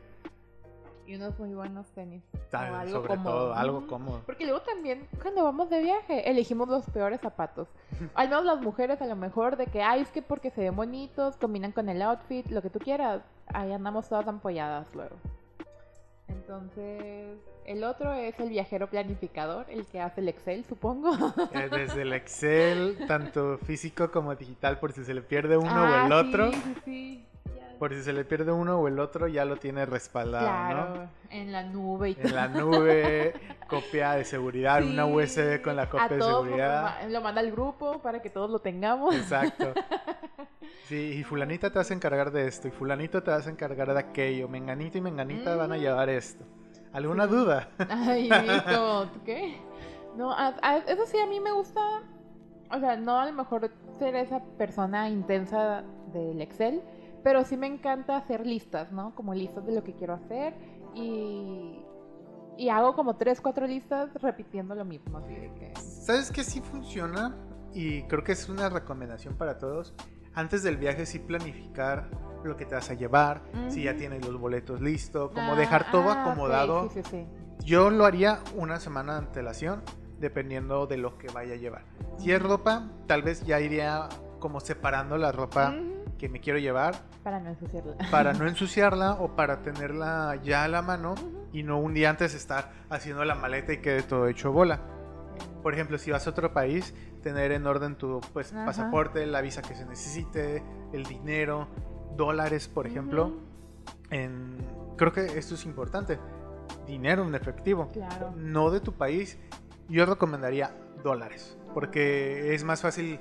Y 1.05 1.15
unos 1.15 1.37
muy 1.39 1.53
buenos 1.55 1.87
tenis. 1.89 2.21
Algo 2.51 2.91
sobre 2.91 3.15
cómodo. 3.15 3.31
todo, 3.35 3.53
algo 3.55 3.87
cómodo. 3.87 4.21
Porque 4.27 4.45
luego 4.45 4.61
también, 4.61 5.07
cuando 5.21 5.43
vamos 5.43 5.69
de 5.71 5.81
viaje, 5.81 6.29
elegimos 6.29 6.69
los 6.69 6.85
peores 6.85 7.19
zapatos. 7.19 7.67
Al 8.15 8.29
menos 8.29 8.45
las 8.45 8.61
mujeres, 8.61 9.01
a 9.01 9.07
lo 9.07 9.15
mejor, 9.15 9.57
de 9.57 9.65
que, 9.65 9.81
ay, 9.81 10.01
es 10.01 10.09
que 10.11 10.21
porque 10.21 10.51
se 10.51 10.61
ven 10.61 10.75
bonitos, 10.75 11.35
combinan 11.37 11.71
con 11.71 11.89
el 11.89 12.01
outfit, 12.03 12.45
lo 12.51 12.61
que 12.61 12.69
tú 12.69 12.77
quieras. 12.79 13.23
Ahí 13.47 13.71
andamos 13.71 14.07
todas 14.07 14.27
ampolladas 14.27 14.87
luego. 14.93 15.15
Entonces, 16.29 17.37
el 17.65 17.83
otro 17.83 18.13
es 18.13 18.39
el 18.39 18.49
viajero 18.49 18.87
planificador, 18.89 19.65
el 19.69 19.85
que 19.85 19.99
hace 19.99 20.21
el 20.21 20.29
Excel, 20.29 20.65
supongo. 20.65 21.11
Eh, 21.53 21.69
Desde 21.71 22.01
el 22.03 22.13
Excel, 22.13 22.97
tanto 23.07 23.57
físico 23.59 24.11
como 24.11 24.35
digital, 24.35 24.79
por 24.79 24.91
si 24.91 25.03
se 25.03 25.13
le 25.13 25.21
pierde 25.21 25.57
uno 25.57 25.69
Ah, 25.71 26.03
o 26.03 26.05
el 26.05 26.11
otro. 26.11 26.51
Sí, 26.51 26.61
sí, 26.63 26.75
sí. 26.85 27.25
Por 27.79 27.93
si 27.93 28.03
se 28.03 28.11
le 28.13 28.25
pierde 28.25 28.51
uno 28.51 28.77
o 28.77 28.87
el 28.89 28.99
otro, 28.99 29.27
ya 29.27 29.45
lo 29.45 29.55
tiene 29.55 29.85
respaldado, 29.85 30.45
Claro, 30.45 30.95
¿no? 30.95 31.09
en 31.29 31.51
la 31.53 31.63
nube 31.63 32.09
y 32.11 32.17
En 32.19 32.35
la 32.35 32.47
nube, 32.49 33.33
copia 33.69 34.11
de 34.13 34.25
seguridad, 34.25 34.83
una 34.83 35.05
USB 35.05 35.61
con 35.61 35.75
la 35.77 35.83
a 35.83 35.89
copia 35.89 36.09
de 36.09 36.17
todos 36.19 36.43
seguridad. 36.43 37.01
Lo, 37.03 37.09
lo 37.09 37.21
manda 37.21 37.39
al 37.39 37.51
grupo 37.51 37.99
para 37.99 38.21
que 38.21 38.29
todos 38.29 38.49
lo 38.51 38.59
tengamos. 38.59 39.15
Exacto. 39.15 39.73
Sí, 40.85 41.17
y 41.19 41.23
fulanita 41.23 41.69
te 41.71 41.77
vas 41.77 41.91
a 41.91 41.93
encargar 41.93 42.31
de 42.31 42.47
esto, 42.47 42.67
y 42.67 42.71
fulanito 42.71 43.21
te 43.21 43.29
vas 43.29 43.45
a 43.45 43.51
encargar 43.51 43.93
de 43.93 43.99
aquello, 43.99 44.47
menganito 44.49 44.97
y 44.97 45.01
menganita 45.01 45.55
van 45.55 45.71
a 45.71 45.75
Mm. 45.75 45.79
llevar 45.79 46.09
esto. 46.09 46.43
¿Alguna 46.91 47.25
Sí. 47.27 47.31
duda? 47.31 47.69
Ay, 47.89 48.27
¿qué? 49.25 49.57
No, 50.17 50.31
a- 50.31 50.55
a- 50.63 50.77
eso 50.79 51.05
sí, 51.05 51.19
a 51.19 51.27
mí 51.27 51.39
me 51.39 51.51
gusta, 51.51 51.79
o 52.71 52.79
sea, 52.79 52.95
no 52.97 53.19
a 53.19 53.27
lo 53.27 53.33
mejor 53.33 53.69
ser 53.99 54.15
esa 54.15 54.41
persona 54.57 55.07
intensa 55.09 55.83
del 56.11 56.41
Excel, 56.41 56.81
pero 57.23 57.43
sí 57.43 57.57
me 57.57 57.67
encanta 57.67 58.17
hacer 58.17 58.45
listas, 58.45 58.91
¿no? 58.91 59.13
Como 59.15 59.33
listas 59.33 59.65
de 59.65 59.73
lo 59.73 59.83
que 59.83 59.93
quiero 59.93 60.13
hacer 60.13 60.53
y, 60.95 61.79
y 62.57 62.69
hago 62.69 62.95
como 62.95 63.15
tres, 63.17 63.41
cuatro 63.41 63.67
listas 63.67 64.09
repitiendo 64.21 64.75
lo 64.75 64.85
mismo, 64.85 65.17
así 65.17 65.33
de 65.33 65.53
que... 65.55 65.73
¿Sabes 65.79 66.31
qué 66.31 66.43
sí 66.43 66.61
funciona? 66.61 67.35
Y 67.73 68.03
creo 68.03 68.23
que 68.23 68.31
es 68.31 68.49
una 68.49 68.69
recomendación 68.69 69.35
para 69.35 69.57
todos. 69.57 69.93
Antes 70.33 70.63
del 70.63 70.77
viaje 70.77 71.05
sí 71.05 71.19
planificar 71.19 72.09
lo 72.43 72.55
que 72.55 72.65
te 72.65 72.73
vas 72.75 72.89
a 72.89 72.93
llevar, 72.93 73.41
si 73.67 73.83
ya 73.83 73.95
tienes 73.97 74.25
los 74.25 74.39
boletos 74.39 74.79
listos, 74.81 75.31
como 75.31 75.53
Ah, 75.53 75.55
dejar 75.57 75.91
todo 75.91 76.09
ah, 76.09 76.21
acomodado. 76.21 76.89
sí, 76.89 77.01
sí, 77.03 77.09
sí. 77.09 77.27
Yo 77.65 77.89
lo 77.89 78.05
haría 78.05 78.39
una 78.55 78.79
semana 78.79 79.13
de 79.13 79.19
antelación, 79.27 79.83
dependiendo 80.19 80.87
de 80.87 80.97
lo 80.97 81.17
que 81.17 81.27
vaya 81.27 81.53
a 81.55 81.57
llevar. 81.57 81.83
Si 82.17 82.31
es 82.31 82.41
ropa, 82.41 82.89
tal 83.07 83.21
vez 83.23 83.43
ya 83.45 83.59
iría 83.59 84.07
como 84.39 84.61
separando 84.61 85.17
la 85.17 85.31
ropa 85.33 85.71
Ujú, 85.77 85.98
que 86.19 86.29
me 86.29 86.39
quiero 86.39 86.59
llevar 86.59 86.93
Para 87.23 87.39
no 87.39 87.49
ensuciarla. 87.49 87.95
para 88.11 88.33
no 88.33 88.47
ensuciarla 88.47 89.13
o 89.13 89.35
para 89.35 89.63
tenerla 89.63 90.35
ya 90.43 90.65
a 90.65 90.67
la 90.67 90.83
mano 90.83 91.13
Ujú. 91.13 91.47
y 91.51 91.63
no 91.63 91.79
un 91.79 91.95
día 91.95 92.11
antes 92.11 92.35
estar 92.35 92.71
haciendo 92.91 93.25
la 93.25 93.33
maleta 93.33 93.73
y 93.73 93.77
quede 93.77 94.03
todo 94.03 94.27
hecho 94.27 94.51
bola. 94.51 94.81
Por 95.63 95.73
ejemplo, 95.73 95.97
si 95.97 96.11
vas 96.11 96.27
a 96.27 96.29
otro 96.29 96.53
país, 96.53 96.93
tener 97.23 97.51
en 97.51 97.65
orden 97.65 97.95
tu 97.95 98.21
pues, 98.33 98.51
pasaporte, 98.51 99.25
la 99.25 99.41
visa 99.41 99.61
que 99.61 99.73
se 99.75 99.85
necesite, 99.85 100.61
el 100.93 101.03
dinero, 101.05 101.67
dólares, 102.15 102.67
por 102.67 102.85
ejemplo. 102.85 103.27
Ujú, 103.27 103.39
En... 104.11 104.57
Creo 104.97 105.13
que 105.13 105.25
esto 105.37 105.55
es 105.55 105.65
importante. 105.65 106.19
Dinero 106.85 107.25
en 107.25 107.33
efectivo. 107.35 107.89
Claro. 107.93 108.33
No 108.35 108.69
de 108.69 108.81
tu 108.81 108.93
país. 108.93 109.37
Yo 109.87 110.05
recomendaría 110.05 110.75
dólares. 111.03 111.57
Porque 111.73 112.53
es 112.53 112.63
más 112.65 112.81
fácil 112.81 113.19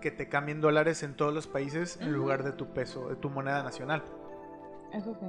que 0.00 0.10
te 0.10 0.28
cambien 0.28 0.60
dólares 0.60 1.02
en 1.02 1.14
todos 1.14 1.32
los 1.34 1.46
países 1.46 1.98
en 2.00 2.08
Ujú. 2.08 2.16
lugar 2.22 2.44
de 2.44 2.52
tu 2.52 2.66
peso, 2.72 3.08
de 3.08 3.16
tu 3.16 3.30
moneda 3.30 3.62
nacional. 3.62 4.02
Eso 4.92 5.14
sí. 5.20 5.26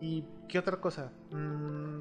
¿Y 0.00 0.24
qué 0.48 0.58
otra 0.58 0.76
cosa? 0.78 1.10
Mm, 1.30 2.00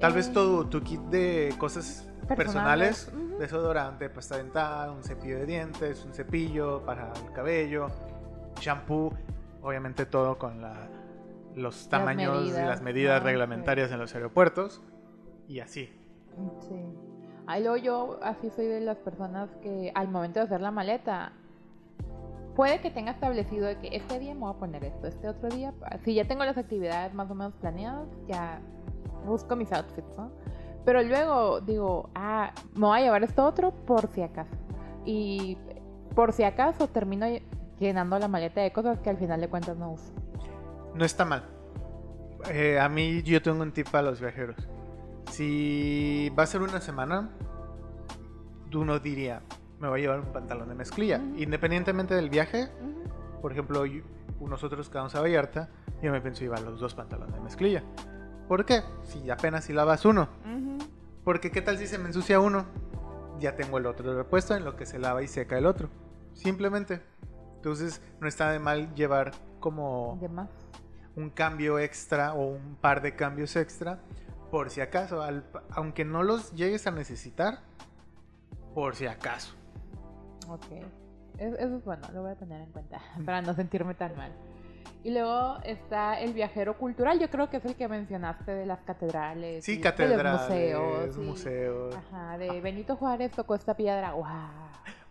tal 0.00 0.12
vez 0.12 0.28
Eh, 0.28 0.32
todo 0.32 0.66
tu 0.66 0.82
kit 0.82 1.00
de 1.02 1.54
cosas 1.58 2.08
personales, 2.36 3.12
Ujú. 3.14 3.38
desodorante, 3.38 4.08
pasta 4.10 4.36
dental, 4.36 4.90
un 4.90 5.04
cepillo 5.04 5.36
de 5.38 5.46
dientes, 5.46 6.04
un 6.04 6.12
cepillo 6.14 6.82
para 6.84 7.12
el 7.24 7.32
cabello, 7.32 7.88
shampoo, 8.60 9.12
obviamente 9.62 10.06
todo 10.06 10.38
con 10.38 10.60
la- 10.62 10.88
los 11.54 11.88
tamaños 11.88 12.36
y 12.36 12.50
las 12.50 12.54
medidas, 12.54 12.82
medidas 12.82 13.20
ah, 13.20 13.24
reglamentarias 13.24 13.90
en 13.90 13.98
los 13.98 14.14
aeropuertos 14.14 14.82
y 15.48 15.60
así. 15.60 15.90
Sí. 16.68 16.74
Ay, 17.46 17.62
luego 17.62 17.76
yo 17.76 18.18
así 18.22 18.50
soy 18.50 18.66
de 18.66 18.80
las 18.80 18.98
personas 18.98 19.48
que 19.62 19.92
al 19.94 20.08
momento 20.08 20.40
de 20.40 20.46
hacer 20.46 20.60
la 20.60 20.70
maleta, 20.70 21.32
puede 22.56 22.80
que 22.80 22.90
tenga 22.90 23.12
establecido 23.12 23.68
que 23.80 23.94
este 23.94 24.18
día 24.18 24.34
me 24.34 24.40
voy 24.40 24.50
a 24.50 24.58
poner 24.58 24.82
esto, 24.82 25.06
este 25.06 25.28
otro 25.28 25.50
día, 25.50 25.74
si 26.02 26.14
ya 26.14 26.24
tengo 26.26 26.44
las 26.44 26.56
actividades 26.56 27.12
más 27.14 27.30
o 27.30 27.34
menos 27.34 27.54
planeadas, 27.54 28.08
ya 28.26 28.60
busco 29.26 29.54
mis 29.54 29.70
outfits. 29.72 30.08
Pero 30.84 31.02
luego 31.02 31.60
digo, 31.60 32.10
ah, 32.14 32.52
me 32.74 32.86
voy 32.86 32.98
a 33.00 33.02
llevar 33.02 33.22
esto 33.22 33.44
otro 33.44 33.72
por 33.72 34.08
si 34.08 34.22
acaso. 34.22 34.56
Y 35.04 35.58
por 36.14 36.32
si 36.32 36.44
acaso 36.44 36.88
termino 36.88 37.26
llenando 37.78 38.18
la 38.18 38.28
maleta 38.28 38.62
de 38.62 38.72
cosas 38.72 38.98
que 39.00 39.10
al 39.10 39.18
final 39.18 39.40
de 39.40 39.48
cuentas 39.48 39.76
no 39.76 39.92
uso. 39.92 40.12
No 40.94 41.04
está 41.04 41.24
mal. 41.24 41.44
Eh, 42.50 42.78
a 42.80 42.88
mí 42.88 43.22
yo 43.22 43.42
tengo 43.42 43.62
un 43.62 43.72
tip 43.72 43.90
para 43.90 44.10
los 44.10 44.20
viajeros. 44.20 44.56
Si 45.30 46.32
va 46.38 46.44
a 46.44 46.46
ser 46.46 46.62
una 46.62 46.80
semana, 46.80 47.30
uno 48.74 48.98
diría, 48.98 49.42
me 49.80 49.88
voy 49.88 50.00
a 50.00 50.02
llevar 50.02 50.20
un 50.20 50.32
pantalón 50.32 50.68
de 50.68 50.74
mezclilla. 50.74 51.18
Independientemente 51.36 52.14
del 52.14 52.30
viaje, 52.30 52.68
por 53.42 53.52
ejemplo, 53.52 53.84
yo- 53.86 54.02
nosotros 54.40 54.88
que 54.88 54.98
vamos 54.98 55.14
a 55.14 55.20
Vallarta, 55.20 55.68
yo 56.02 56.12
me 56.12 56.20
pienso 56.20 56.40
llevar 56.42 56.60
los 56.60 56.78
dos 56.80 56.94
pantalones 56.94 57.34
de 57.34 57.40
mezclilla. 57.40 57.82
¿Por 58.48 58.64
qué? 58.64 58.82
Si 59.04 59.28
apenas 59.30 59.64
si 59.64 59.72
lavas 59.72 60.04
uno. 60.04 60.28
Porque 61.24 61.50
qué 61.50 61.60
tal 61.62 61.78
si 61.78 61.86
se 61.86 61.98
me 61.98 62.06
ensucia 62.06 62.38
uno, 62.38 62.66
ya 63.40 63.56
tengo 63.56 63.78
el 63.78 63.86
otro 63.86 64.16
repuesto 64.16 64.54
en 64.54 64.64
lo 64.64 64.76
que 64.76 64.86
se 64.86 64.98
lava 64.98 65.22
y 65.22 65.26
seca 65.28 65.58
el 65.58 65.66
otro. 65.66 65.88
Simplemente. 66.34 67.00
Entonces 67.56 68.00
no 68.20 68.28
está 68.28 68.50
de 68.52 68.58
mal 68.60 68.94
llevar 68.94 69.32
como 69.58 70.16
un 71.16 71.30
cambio 71.30 71.78
extra 71.78 72.34
o 72.34 72.46
un 72.46 72.76
par 72.76 73.02
de 73.02 73.16
cambios 73.16 73.56
extra 73.56 73.98
por 74.50 74.70
si 74.70 74.80
acaso, 74.80 75.22
al- 75.22 75.44
aunque 75.70 76.04
no 76.04 76.22
los 76.22 76.52
llegues 76.52 76.86
a 76.86 76.90
necesitar, 76.92 77.60
por 78.74 78.94
si 78.94 79.06
acaso. 79.06 79.54
Ok. 80.48 80.64
Es- 81.38 81.54
Eso 81.58 81.76
es 81.76 81.84
bueno, 81.84 82.08
lo 82.14 82.22
voy 82.22 82.30
a 82.32 82.36
tener 82.36 82.60
en 82.62 82.70
cuenta 82.72 83.00
para 83.26 83.42
no 83.42 83.52
sentirme 83.54 83.94
tan 83.94 84.16
mal. 84.16 84.32
Y 85.04 85.10
luego 85.12 85.58
está 85.62 86.18
el 86.20 86.32
viajero 86.32 86.76
cultural, 86.78 87.20
yo 87.20 87.30
creo 87.30 87.48
que 87.48 87.58
es 87.58 87.64
el 87.64 87.76
que 87.76 87.86
mencionaste 87.86 88.50
de 88.52 88.66
las 88.66 88.80
catedrales. 88.80 89.64
Sí, 89.64 89.72
y 89.72 89.76
de 89.76 89.80
catedrales, 89.82 90.24
los 90.24 90.40
museos. 90.42 91.16
y- 91.16 91.20
museos. 91.20 91.94
Ajá, 91.96 92.38
de 92.38 92.60
Benito 92.60 92.96
Juárez 92.96 93.30
tocó 93.32 93.54
esta 93.54 93.74
piedra. 93.74 94.14
¡Wow! 94.14 94.26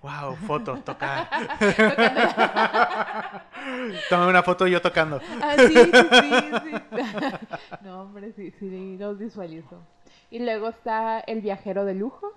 Wow, 0.01 0.35
foto, 0.35 0.75
tocar. 0.83 1.27
Toma 4.09 4.27
una 4.27 4.43
foto 4.43 4.67
yo 4.67 4.81
tocando. 4.81 5.19
Ah, 5.41 5.55
sí, 5.57 5.73
sí, 5.73 5.91
sí, 5.91 6.31
sí. 6.63 6.71
No, 7.81 8.01
hombre, 8.03 8.31
sí, 8.33 8.51
sí, 8.59 8.97
los 8.97 9.17
visualizo. 9.17 9.81
Y 10.29 10.39
luego 10.39 10.69
está 10.69 11.19
el 11.21 11.41
viajero 11.41 11.85
de 11.85 11.95
lujo. 11.95 12.31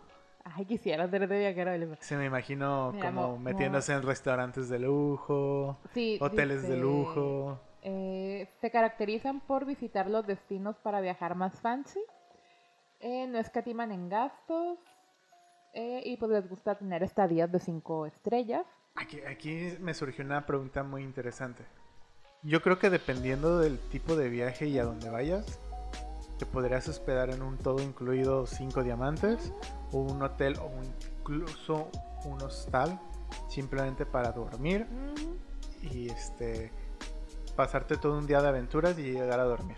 Ay, 0.54 0.64
quisiera 0.64 1.08
ser 1.08 1.28
de 1.28 1.38
viajero. 1.38 1.96
Se 2.00 2.16
me 2.16 2.26
imagino 2.26 2.92
Mira, 2.92 3.06
como 3.08 3.32
mo- 3.32 3.38
metiéndose 3.38 3.92
en 3.92 4.02
restaurantes 4.02 4.68
de 4.68 4.78
lujo, 4.78 5.78
Sí, 5.92 6.18
hoteles 6.20 6.62
de 6.68 6.76
lujo. 6.76 7.60
eh, 7.82 8.48
se 8.60 8.70
caracterizan 8.70 9.40
por 9.40 9.64
visitar 9.64 10.08
los 10.10 10.26
destinos 10.26 10.76
para 10.78 11.00
viajar 11.00 11.34
más 11.34 11.60
fancy. 11.60 12.00
eh, 13.00 13.26
no 13.28 13.38
escatiman 13.38 13.92
en 13.92 14.08
gastos. 14.08 14.78
eh, 15.74 16.02
y 16.04 16.16
pues 16.16 16.30
les 16.32 16.48
gusta 16.48 16.76
tener 16.76 17.02
estadías 17.04 17.52
de 17.52 17.60
5 17.60 18.06
estrellas. 18.06 18.64
Aquí, 18.96 19.20
aquí 19.20 19.74
me 19.80 19.94
surgió 19.94 20.24
una 20.24 20.44
pregunta 20.46 20.82
muy 20.82 21.02
interesante. 21.04 21.62
Yo 22.42 22.62
creo 22.62 22.78
que 22.80 22.90
dependiendo 22.90 23.58
del 23.60 23.78
tipo 23.90 24.16
de 24.16 24.28
viaje 24.30 24.66
y 24.66 24.78
a 24.78 24.84
dónde 24.84 25.10
vayas, 25.10 25.60
te 26.38 26.46
podrías 26.46 26.88
hospedar 26.88 27.30
en 27.30 27.42
un 27.42 27.58
todo 27.58 27.82
incluido 27.82 28.46
5 28.46 28.82
diamantes 28.82 29.52
o 29.92 29.98
un 29.98 30.22
hotel 30.22 30.56
o 30.60 30.70
incluso 30.82 31.88
un 32.24 32.40
hostal 32.42 32.98
simplemente 33.48 34.06
para 34.06 34.32
dormir 34.32 34.86
y 35.82 36.08
este 36.10 36.72
pasarte 37.56 37.96
todo 37.96 38.16
un 38.16 38.26
día 38.26 38.40
de 38.40 38.48
aventuras 38.48 38.98
y 38.98 39.02
llegar 39.12 39.40
a 39.40 39.44
dormir. 39.44 39.76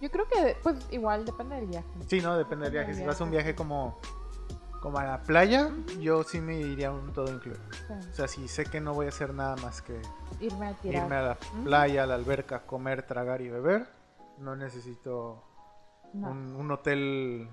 Yo 0.00 0.10
creo 0.10 0.26
que, 0.28 0.56
pues, 0.62 0.76
igual 0.90 1.24
depende 1.24 1.54
del 1.56 1.66
viaje. 1.66 1.88
Sí, 2.08 2.20
no, 2.20 2.36
depende 2.36 2.64
del 2.64 2.72
viaje. 2.72 2.88
del 2.88 2.96
Si 2.96 3.04
vas 3.06 3.20
a 3.20 3.24
un 3.24 3.30
viaje. 3.30 3.54
como, 3.54 4.00
como 4.80 4.98
a 4.98 5.04
la 5.04 5.22
playa, 5.22 5.70
yo 6.00 6.24
sí 6.24 6.40
me 6.40 6.56
iría 6.58 6.88
a 6.88 6.92
un 6.92 7.12
todo 7.12 7.32
incluido. 7.32 7.62
Sí. 7.86 8.08
O 8.10 8.14
sea, 8.14 8.26
si 8.26 8.48
sé 8.48 8.64
que 8.64 8.80
no 8.80 8.94
voy 8.94 9.06
a 9.06 9.10
hacer 9.10 9.32
nada 9.32 9.54
más 9.62 9.80
que 9.82 10.00
Irme 10.40 10.66
a 10.66 10.74
tirar. 10.74 11.04
irme 11.04 11.14
a 11.16 11.22
la 11.22 11.38
Ujú. 11.54 11.62
playa, 11.64 12.02
a 12.02 12.06
la 12.06 12.14
alberca, 12.16 12.66
comer, 12.66 13.04
tragar 13.04 13.40
y 13.42 13.48
beber, 13.50 13.86
no 14.38 14.56
necesito 14.56 15.44
No. 16.12 16.30
un, 16.30 16.56
un 16.56 16.70
hotel 16.70 17.48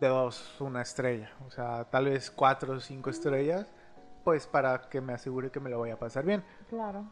de 0.00 0.08
dos, 0.08 0.60
una 0.60 0.82
estrella. 0.82 1.30
O 1.46 1.50
sea, 1.50 1.84
tal 1.84 2.06
vez 2.06 2.30
cuatro 2.30 2.74
o 2.74 2.80
cinco 2.80 3.10
estrellas, 3.10 3.66
pues 4.24 4.46
para 4.46 4.88
que 4.88 5.00
me 5.00 5.12
asegure 5.12 5.50
que 5.50 5.60
me 5.60 5.70
lo 5.70 5.78
voy 5.78 5.90
a 5.90 5.98
pasar 5.98 6.24
bien. 6.24 6.44
Claro. 6.68 7.04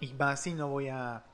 Y 0.00 0.12
más 0.14 0.40
si 0.40 0.54
no 0.54 0.68
voy 0.68 0.88
a... 0.88 1.24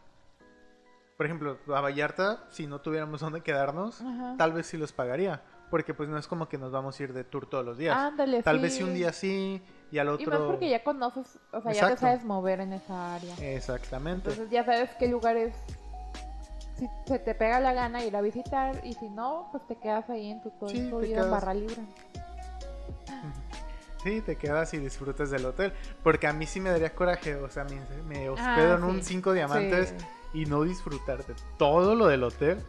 Por 1.16 1.24
ejemplo, 1.24 1.58
a 1.74 1.80
Vallarta, 1.80 2.44
si 2.50 2.66
no 2.66 2.80
tuviéramos 2.82 3.20
dónde 3.22 3.40
quedarnos, 3.40 4.02
Ajá. 4.02 4.34
tal 4.36 4.52
vez 4.52 4.66
sí 4.66 4.76
los 4.76 4.92
pagaría. 4.92 5.42
Porque 5.70 5.94
pues 5.94 6.08
no 6.08 6.18
es 6.18 6.28
como 6.28 6.48
que 6.48 6.58
nos 6.58 6.70
vamos 6.70 7.00
a 7.00 7.02
ir 7.02 7.12
de 7.12 7.24
tour 7.24 7.48
todos 7.48 7.64
los 7.64 7.78
días. 7.78 7.96
Ándale, 7.96 8.42
tal 8.42 8.56
sí. 8.56 8.62
vez 8.62 8.74
si 8.76 8.82
un 8.82 8.94
día 8.94 9.12
sí 9.12 9.62
y 9.90 9.98
al 9.98 10.06
Y 10.08 10.10
otro... 10.10 10.30
más 10.38 10.40
porque 10.42 10.68
ya 10.68 10.84
conoces, 10.84 11.40
o 11.52 11.60
sea, 11.60 11.72
ya 11.72 11.88
te 11.88 11.96
sabes 11.96 12.24
mover 12.24 12.60
en 12.60 12.74
esa 12.74 13.14
área. 13.16 13.34
Exactamente. 13.40 14.30
Entonces 14.30 14.50
ya 14.50 14.64
sabes 14.64 14.90
qué 14.98 15.08
lugares, 15.08 15.56
si 16.78 16.88
se 17.06 17.18
te 17.18 17.34
pega 17.34 17.58
la 17.60 17.72
gana 17.72 18.04
ir 18.04 18.14
a 18.16 18.20
visitar 18.20 18.80
y 18.84 18.92
si 18.94 19.08
no, 19.08 19.48
pues 19.50 19.66
te 19.66 19.76
quedas 19.76 20.08
ahí 20.10 20.30
en 20.30 20.40
tu 20.42 20.50
todo 20.50 20.68
Sí, 20.68 20.76
te 20.78 20.84
incluido 20.84 21.24
en 21.24 21.30
barra 21.30 21.54
libre. 21.54 21.82
Sí, 24.02 24.20
te 24.20 24.36
quedas 24.36 24.72
y 24.74 24.78
disfrutas 24.78 25.30
del 25.30 25.46
hotel. 25.46 25.72
Porque 26.04 26.26
a 26.26 26.32
mí 26.32 26.46
sí 26.46 26.60
me 26.60 26.70
daría 26.70 26.94
coraje. 26.94 27.34
O 27.36 27.48
sea, 27.50 27.64
me, 27.64 27.80
me 28.04 28.28
hospedo 28.28 28.76
en 28.76 28.84
un 28.84 28.96
Ah, 28.98 29.02
sí. 29.02 29.08
5 29.08 29.32
diamantes 29.32 29.94
Sí. 29.98 30.42
y 30.42 30.46
no 30.46 30.62
disfrutar 30.62 31.24
de 31.26 31.34
todo 31.58 31.94
lo 31.94 32.06
del 32.06 32.22
hotel. 32.22 32.62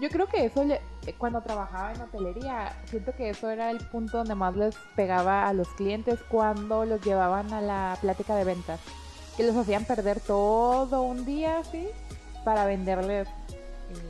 Yo 0.00 0.08
creo 0.08 0.26
que 0.26 0.44
eso, 0.44 0.62
le- 0.64 0.80
eh, 1.06 1.14
cuando 1.16 1.40
trabajaba 1.40 1.92
en 1.92 2.00
hotelería, 2.02 2.72
siento 2.86 3.14
que 3.16 3.30
eso 3.30 3.48
era 3.50 3.70
el 3.70 3.78
punto 3.88 4.18
donde 4.18 4.34
más 4.34 4.54
les 4.56 4.76
pegaba 4.96 5.48
a 5.48 5.52
los 5.52 5.68
clientes 5.68 6.20
cuando 6.28 6.84
los 6.84 7.00
llevaban 7.00 7.52
a 7.52 7.60
la 7.60 7.96
plática 8.00 8.34
de 8.36 8.44
ventas. 8.44 8.80
Que 9.36 9.42
los 9.44 9.56
hacían 9.56 9.84
perder 9.84 10.20
todo 10.20 11.02
un 11.02 11.24
día 11.24 11.58
así 11.58 11.88
para 12.44 12.66
venderles 12.66 13.26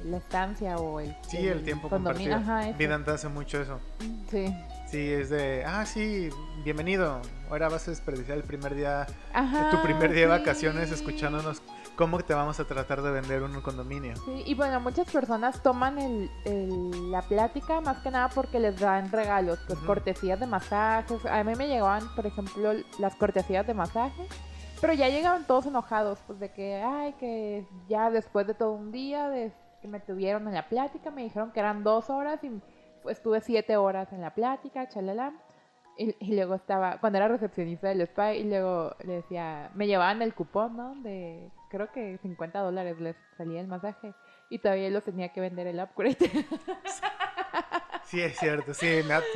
la 0.05 0.17
estancia 0.19 0.77
o 0.77 1.01
el, 1.01 1.15
Sí, 1.29 1.39
el, 1.47 1.63
tiempo 1.65 1.89
condominio. 1.89 2.37
compartido. 2.37 2.69
Ajá. 2.73 2.79
Vidanta 2.79 3.15
hace 3.15 3.29
mucho 3.29 3.61
eso. 3.61 3.79
Sí. 4.31 4.55
Sí, 4.91 5.11
es 5.13 5.31
de, 5.31 5.65
ah, 5.67 5.85
sí, 5.87 6.29
bienvenido. 6.65 7.21
Ahora 7.51 7.69
vas 7.69 7.87
a 7.89 7.91
desperdiciar 7.91 8.37
el 8.39 8.45
primer 8.45 8.75
día, 8.75 9.07
Ajá, 9.33 9.71
tu 9.71 9.83
primer 9.83 10.13
día 10.13 10.23
de 10.23 10.27
vacaciones 10.29 10.93
escuchándonos 10.93 11.63
cómo 11.97 12.19
te 12.21 12.33
vamos 12.35 12.59
a 12.61 12.65
tratar 12.65 13.03
de 13.03 13.11
vender 13.11 13.43
un 13.43 13.61
condominio. 13.61 14.15
Sí, 14.25 14.43
y 14.47 14.55
bueno, 14.55 14.81
muchas 14.81 15.11
personas 15.11 15.63
toman 15.63 15.99
el, 15.99 16.31
el- 16.45 17.11
la 17.11 17.23
plática 17.23 17.81
más 17.81 17.99
que 17.99 18.11
nada 18.11 18.29
porque 18.29 18.61
les 18.61 18.79
dan 18.79 19.11
regalos, 19.11 19.59
pues 19.67 19.79
cortesías 19.81 20.39
de 20.39 20.47
masajes. 20.47 21.25
A 21.27 21.43
mí 21.43 21.55
me 21.57 21.67
llegaban, 21.67 22.03
por 22.15 22.27
ejemplo, 22.27 22.73
las 22.99 23.15
cortesías 23.17 23.67
de 23.67 23.75
masaje, 23.75 24.27
pero 24.81 24.93
ya 24.93 25.09
llegaban 25.09 25.45
todos 25.47 25.67
enojados, 25.67 26.19
pues 26.27 26.39
de 26.41 26.51
que, 26.53 26.83
ay, 26.83 27.15
que 27.19 27.67
ya 27.89 28.11
después 28.11 28.47
de 28.47 28.55
todo 28.55 28.73
un 28.73 28.91
día 28.93 29.29
de 29.29 29.53
que 29.85 29.89
me 29.89 30.01
tuvieron 30.01 30.49
en 30.49 30.55
la 30.55 30.67
plática, 30.67 31.11
me 31.11 31.23
dijeron 31.25 31.53
que 31.53 31.61
eran 31.61 31.85
dos 31.85 32.09
horas 32.09 32.43
y 32.43 32.51
pues, 33.03 33.19
estuve 33.19 33.43
siete 33.43 33.77
horas 33.77 34.11
en 34.15 34.23
la 34.23 34.35
plática, 34.35 34.89
chalala. 34.89 35.35
Y, 35.99 36.17
y 36.21 36.35
luego 36.35 36.55
estaba, 36.55 36.99
cuando 37.01 37.19
era 37.19 37.29
recepcionista 37.29 37.89
del 37.89 38.01
spa, 38.01 38.33
y 38.33 38.45
luego 38.45 38.97
le 39.05 39.17
decía, 39.17 39.71
me 39.75 39.87
llevaban 39.87 40.23
el 40.23 40.33
cupón, 40.35 40.75
¿no? 40.79 40.95
De, 41.03 41.51
creo 41.69 41.93
que 41.93 42.17
50 42.23 42.61
dólares 42.61 42.99
les 42.99 43.15
salía 43.37 43.61
el 43.61 43.67
masaje. 43.69 44.15
Y 44.49 44.59
todavía 44.59 44.89
los 44.89 45.05
tenía 45.05 45.29
que 45.35 45.41
vender 45.43 45.67
el 45.67 45.79
upgrade. 45.81 46.17
Sí, 48.07 48.21
es 48.21 48.39
cierto, 48.39 48.75
sí, 48.75 48.87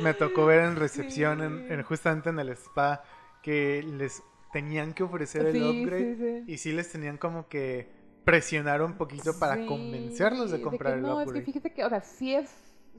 me, 0.01 0.13
tocó 0.13 0.45
ver 0.45 0.61
en 0.63 0.75
recepción, 0.75 1.41
en, 1.41 1.67
Sí. 1.67 1.73
en- 1.73 1.83
justamente 1.83 2.29
en 2.29 2.39
el 2.39 2.49
spa, 2.49 3.01
que 3.41 3.83
les 3.83 4.23
tenían 4.53 4.93
que 4.93 5.03
ofrecer 5.03 5.47
el 5.47 5.53
Sí, 5.53 5.61
upgrade 5.63 6.15
sí. 6.45 6.51
y 6.53 6.57
sí 6.59 6.71
les 6.71 6.89
tenían 6.91 7.17
como 7.17 7.47
que 7.47 7.89
presionar 8.23 8.81
un 8.81 8.93
poquito 8.93 9.33
para 9.39 9.55
Sí, 9.57 9.65
convencerlos 9.65 10.51
de 10.51 10.57
que 10.57 10.63
comprar 10.63 10.97
el 10.97 11.01
no, 11.03 11.13
upgrade. 11.21 11.39
es 11.39 11.45
que 11.45 11.51
fíjese 11.51 11.73
que, 11.73 11.85
o 11.85 11.89
sea, 11.89 12.01
sí 12.01 12.35
es, 12.35 12.49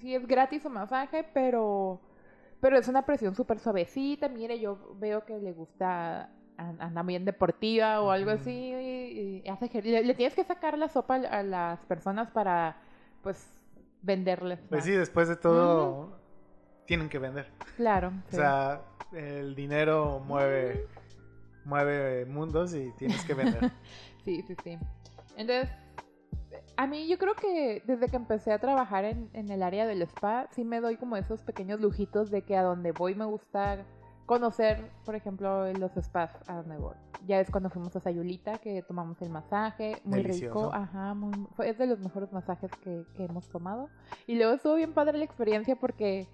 sí 0.01 0.15
es 0.15 0.27
gratis 0.27 0.63
su 0.63 0.71
masaje, 0.71 1.25
pero, 1.35 2.01
pero 2.61 2.79
es 2.79 2.89
una 2.89 3.07
presión 3.07 3.35
súper 3.35 3.59
suavecita. 3.59 4.29
Mire, 4.29 4.59
yo 4.59 4.97
veo 4.99 5.25
que 5.25 5.39
le 5.39 5.53
gusta, 5.53 6.31
an- 6.57 6.81
anda 6.81 7.03
bien 7.03 7.25
deportiva 7.25 8.01
o 8.03 8.11
algo 8.11 8.31
así, 8.31 8.51
y, 8.51 9.43
y 9.45 9.49
hace 9.49 9.71
le, 9.83 10.03
le 10.03 10.15
tienes 10.15 10.35
que 10.35 10.45
sacar 10.45 10.77
la 10.77 10.89
sopa 10.89 11.17
a 11.17 11.43
las 11.43 11.79
personas 11.87 12.31
para, 12.31 12.77
pues, 13.23 13.47
venderles. 14.03 14.59
Pues 14.69 14.85
sí, 14.85 14.93
después 14.93 15.29
de 15.29 15.37
todo, 15.37 16.19
tienen 16.87 17.09
que 17.09 17.19
vender. 17.19 17.49
Claro. 17.77 18.09
O 18.09 18.31
sí. 18.31 18.37
sea, 18.37 18.81
el 19.13 19.55
dinero 19.55 20.21
mueve, 20.27 20.87
mueve 21.65 22.25
mundos 22.27 22.75
y 22.75 22.91
tienes 22.99 23.25
que 23.25 23.35
vender. 23.35 23.63
Sí, 24.25 24.43
sí, 24.47 24.55
sí. 24.63 24.79
Entonces, 25.41 25.71
a 26.77 26.87
mí 26.87 27.09
yo 27.09 27.17
creo 27.19 27.35
que 27.35 27.83
desde 27.87 28.09
que 28.09 28.17
empecé 28.17 28.53
a 28.53 28.59
trabajar 28.59 29.05
en, 29.05 29.31
en 29.33 29.51
el 29.51 29.63
área 29.63 29.87
del 29.87 30.03
spa, 30.03 30.49
sí 30.51 30.65
me 30.65 30.81
doy 30.81 30.97
como 30.97 31.17
esos 31.17 31.43
pequeños 31.43 31.81
lujitos 31.81 32.31
de 32.31 32.43
que 32.43 32.57
a 32.57 32.63
donde 32.63 32.93
voy 32.93 33.15
me 33.15 33.25
gusta 33.25 33.85
conocer, 34.27 34.91
por 35.05 35.15
ejemplo, 35.15 35.73
los 35.73 35.93
spas 35.95 36.37
a 36.47 36.57
donde 36.57 36.77
voy. 36.77 36.95
Ya 37.27 37.41
es 37.41 37.51
cuando 37.51 37.69
fuimos 37.71 37.95
a 37.97 38.01
Sayulita 38.01 38.59
que 38.59 38.83
tomamos 38.83 39.21
el 39.23 39.31
masaje, 39.31 40.01
muy 40.05 40.23
Delicioso. 40.23 40.59
rico, 40.71 40.75
ajá, 40.75 41.15
muy, 41.15 41.47
fue- 41.55 41.69
es 41.71 41.79
de 41.79 41.87
los 41.87 41.99
mejores 42.01 42.33
masajes 42.33 42.71
que, 42.77 43.05
que 43.15 43.25
hemos 43.25 43.49
tomado. 43.49 43.89
Y 44.27 44.37
luego 44.37 44.53
estuvo 44.55 44.75
bien 44.75 44.93
padre 44.95 45.19
la 45.19 45.25
experiencia 45.25 45.77
porque 45.77 46.29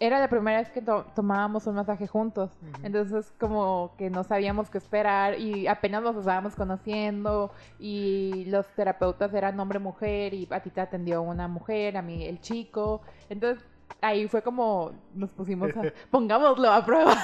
era 0.00 0.18
la 0.18 0.28
primera 0.28 0.58
vez 0.58 0.70
que 0.70 0.82
to- 0.82 1.04
tomábamos 1.14 1.66
un 1.66 1.76
masaje 1.76 2.06
juntos. 2.06 2.50
Entonces 2.82 3.32
como 3.38 3.92
que 3.96 4.10
no 4.10 4.24
sabíamos 4.24 4.68
qué 4.70 4.78
esperar 4.78 5.38
y 5.38 5.66
apenas 5.68 6.02
nos 6.02 6.16
estábamos 6.16 6.54
conociendo 6.56 7.50
y 7.78 8.44
los 8.48 8.66
terapeutas 8.74 9.32
eran 9.34 9.58
hombre-mujer 9.60 10.34
y 10.34 10.48
a 10.50 10.60
ti 10.60 10.70
te 10.70 10.80
atendió 10.80 11.22
una 11.22 11.46
mujer, 11.48 11.96
a 11.96 12.02
mí 12.02 12.24
el 12.24 12.40
chico. 12.40 13.02
Entonces 13.30 13.64
ahí 14.00 14.26
fue 14.28 14.42
como 14.42 14.92
nos 15.14 15.30
pusimos 15.30 15.70
a, 15.76 15.82
pongámoslo 16.10 16.70
a 16.72 16.84
prueba. 16.84 17.14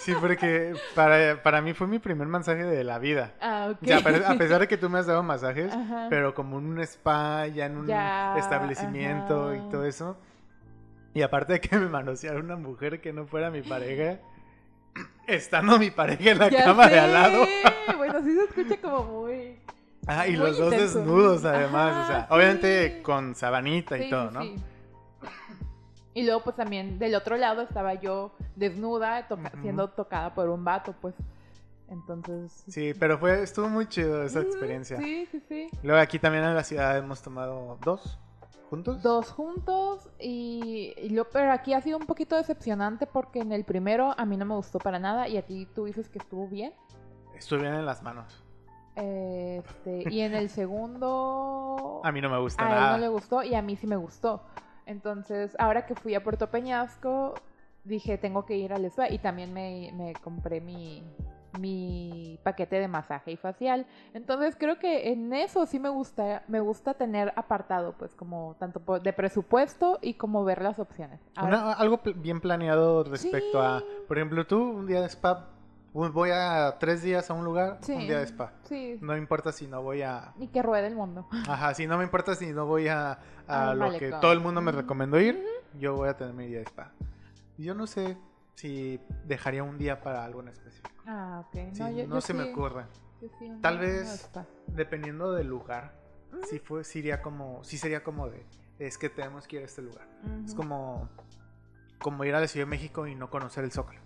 Sí, 0.00 0.14
porque 0.18 0.72
para, 0.94 1.42
para 1.42 1.60
mí 1.60 1.74
fue 1.74 1.86
mi 1.86 1.98
primer 1.98 2.26
masaje 2.26 2.64
de 2.64 2.82
la 2.84 2.98
vida. 2.98 3.34
ah, 3.40 3.68
ok. 3.72 3.78
O 3.82 3.86
sea, 3.86 3.98
a 3.98 4.00
pe- 4.02 4.24
a 4.26 4.38
pesar 4.38 4.60
de 4.60 4.68
que 4.68 4.78
tú 4.78 4.88
me 4.88 4.98
has 4.98 5.06
dado 5.06 5.22
masajes, 5.22 5.70
Ajá. 5.72 6.06
pero 6.08 6.34
como 6.34 6.58
en 6.58 6.66
un 6.66 6.80
spa, 6.80 7.46
ya 7.48 7.66
en 7.66 7.76
un 7.76 7.86
Ya, 7.86 8.34
establecimiento 8.38 9.54
y 9.54 9.58
todo 9.70 9.84
eso. 9.84 10.16
Y 11.14 11.22
aparte 11.22 11.54
de 11.54 11.60
que 11.60 11.76
me 11.78 11.88
manoseara 11.88 12.38
una 12.38 12.56
mujer 12.56 13.00
que 13.00 13.12
no 13.12 13.26
fuera 13.26 13.50
mi 13.50 13.62
pareja, 13.62 14.18
estando 15.26 15.78
mi 15.78 15.90
pareja 15.90 16.30
en 16.30 16.38
la 16.38 16.48
Ya 16.50 16.64
cama 16.64 16.88
de 16.88 16.98
al 17.00 17.12
lado. 17.12 17.44
bueno, 17.96 18.20
sí 18.24 18.34
se 18.34 18.44
escucha 18.44 18.80
como 18.80 19.04
muy... 19.22 19.58
Ah, 20.06 20.26
y 20.26 20.30
Muy 20.32 20.38
los 20.40 20.58
dos 20.58 20.70
desnudos 20.70 21.44
además, 21.44 22.04
o 22.04 22.12
sea, 22.12 22.26
obviamente 22.30 23.02
con 23.02 23.34
sabanita 23.34 23.98
y 23.98 24.08
todo, 24.08 24.30
¿no? 24.30 24.42
sí. 24.42 24.56
Y 26.14 26.24
luego 26.24 26.42
pues 26.42 26.56
también 26.56 26.98
del 26.98 27.14
otro 27.14 27.36
lado 27.36 27.62
estaba 27.62 27.94
yo 27.94 28.34
desnuda, 28.56 29.28
toca- 29.28 29.52
siendo 29.62 29.88
tocada 29.90 30.34
por 30.34 30.48
un 30.48 30.64
vato, 30.64 30.94
pues. 31.00 31.14
Entonces... 31.88 32.64
Sí, 32.68 32.94
pero 32.98 33.18
fue, 33.18 33.42
estuvo 33.42 33.68
muy 33.68 33.86
chido 33.86 34.22
esa 34.24 34.40
experiencia. 34.40 34.96
Sí, 34.98 35.26
sí, 35.30 35.42
sí. 35.48 35.68
Luego 35.82 36.00
aquí 36.00 36.18
también 36.18 36.44
en 36.44 36.54
la 36.54 36.64
ciudad 36.64 36.96
hemos 36.98 37.20
tomado 37.22 37.78
dos 37.84 38.18
juntos. 38.70 39.02
Dos 39.02 39.30
juntos 39.30 40.08
y, 40.18 40.94
y 40.96 41.10
lo, 41.10 41.28
pero 41.28 41.52
aquí 41.52 41.74
ha 41.74 41.80
sido 41.80 41.98
un 41.98 42.06
poquito 42.06 42.36
decepcionante 42.36 43.06
porque 43.06 43.40
en 43.40 43.52
el 43.52 43.64
primero 43.64 44.14
a 44.16 44.24
mí 44.24 44.36
no 44.36 44.46
me 44.46 44.54
gustó 44.54 44.78
para 44.78 44.98
nada 44.98 45.28
y 45.28 45.36
a 45.36 45.42
ti 45.42 45.66
tú 45.74 45.84
dices 45.84 46.08
que 46.08 46.18
estuvo 46.18 46.48
bien. 46.48 46.72
Estuve 47.34 47.62
bien 47.62 47.74
en 47.74 47.84
las 47.84 48.02
manos. 48.02 48.44
Este, 48.94 50.04
y 50.10 50.20
en 50.20 50.34
el 50.34 50.48
segundo 50.50 52.00
A 52.04 52.12
mí 52.12 52.20
no 52.20 52.28
me 52.28 52.38
gusta 52.38 52.64
a 52.64 52.68
él 52.68 52.74
nada. 52.74 52.92
no 52.92 52.98
le 52.98 53.08
gustó 53.08 53.42
y 53.42 53.54
a 53.54 53.62
mí 53.62 53.76
sí 53.76 53.86
me 53.86 53.96
gustó. 53.96 54.42
Entonces, 54.86 55.56
ahora 55.58 55.86
que 55.86 55.94
fui 55.94 56.14
a 56.14 56.22
Puerto 56.22 56.50
Peñasco, 56.50 57.34
dije, 57.84 58.18
tengo 58.18 58.44
que 58.44 58.56
ir 58.56 58.72
al 58.72 58.84
spa 58.86 59.10
y 59.10 59.18
también 59.18 59.52
me, 59.52 59.92
me 59.94 60.14
compré 60.16 60.60
mi, 60.60 61.02
mi 61.58 62.38
paquete 62.42 62.76
de 62.76 62.88
masaje 62.88 63.32
y 63.32 63.36
facial. 63.36 63.86
Entonces, 64.14 64.56
creo 64.58 64.78
que 64.78 65.10
en 65.12 65.32
eso 65.32 65.66
sí 65.66 65.78
me 65.80 65.88
gusta, 65.88 66.42
me 66.48 66.60
gusta 66.60 66.94
tener 66.94 67.32
apartado, 67.36 67.94
pues, 67.98 68.14
como 68.14 68.56
tanto 68.58 68.80
de 69.00 69.12
presupuesto 69.12 69.98
y 70.02 70.14
como 70.14 70.44
ver 70.44 70.62
las 70.62 70.78
opciones. 70.78 71.20
Ahora- 71.36 71.58
Una- 71.62 71.72
algo 71.72 71.98
pl- 71.98 72.14
bien 72.16 72.40
planeado 72.40 73.04
respecto 73.04 73.60
a, 73.60 73.80
Sí. 73.80 73.86
por 74.06 74.18
ejemplo, 74.18 74.46
tú 74.46 74.62
un 74.62 74.86
día 74.86 75.00
de 75.00 75.06
spa, 75.08 75.48
voy 75.92 76.30
a 76.32 76.76
tres 76.78 77.02
días 77.02 77.28
a 77.30 77.34
un 77.34 77.44
lugar, 77.44 77.78
Sí. 77.80 77.92
un 77.92 78.00
día 78.06 78.18
de 78.20 78.24
spa. 78.26 78.52
sí, 78.62 78.96
No 79.00 79.16
importa 79.16 79.50
si 79.50 79.66
no 79.66 79.82
voy 79.82 80.02
a, 80.02 80.32
y 80.38 80.46
que 80.48 80.62
ruede 80.62 80.86
el 80.86 80.94
mundo. 80.94 81.26
ajá, 81.48 81.74
si 81.74 81.86
no 81.88 81.98
me 81.98 82.04
importa 82.04 82.34
si 82.36 82.52
no 82.52 82.66
voy 82.66 82.86
a, 82.88 83.18
lo 83.74 83.90
que 83.98 84.10
todo 84.20 84.32
el 84.32 84.38
mundo 84.40 84.60
me 84.60 84.70
recomendó 84.72 85.18
ir, 85.18 85.44
yo 85.78 85.96
voy 85.96 86.08
a 86.08 86.16
tener 86.16 86.32
mi 86.34 86.46
día 86.46 86.58
de 86.58 86.64
spa. 86.66 86.92
Yo 87.58 87.74
no 87.74 87.86
sé 87.88 88.16
si 88.60 89.00
dejaría 89.24 89.62
un 89.62 89.78
día 89.78 90.00
para 90.02 90.22
algo 90.24 90.40
en 90.42 90.48
específico. 90.48 90.90
Ah, 91.06 91.44
ok. 91.46 91.52
Sí, 91.72 91.80
No, 91.80 91.88
no, 91.90 91.96
yo, 91.96 92.04
yo 92.06 92.20
se 92.20 92.34
me 92.34 92.44
ocurre. 92.52 92.84
Tal 93.62 93.78
vez-. 93.78 94.28
Dependiendo 94.66 95.32
del 95.32 95.46
lugar, 95.46 95.94
sí, 96.48 96.58
fue, 96.58 96.84
sí 96.84 96.98
iría 97.00 97.22
como, 97.22 97.64
sí 97.64 97.78
sería 97.78 98.02
como 98.04 98.28
de, 98.28 98.44
es 98.78 98.98
que 98.98 99.08
tenemos 99.08 99.46
que 99.46 99.56
ir 99.56 99.62
a 99.62 99.64
este 99.66 99.82
lugar. 99.82 100.06
Es 100.44 100.54
como, 100.54 101.08
como 101.98 102.24
ir 102.24 102.34
a 102.34 102.40
la 102.40 102.48
Ciudad 102.48 102.66
de 102.66 102.70
México 102.70 103.06
y 103.06 103.14
no 103.14 103.30
conocer 103.30 103.64
el 103.64 103.72
Zócalo, 103.72 104.00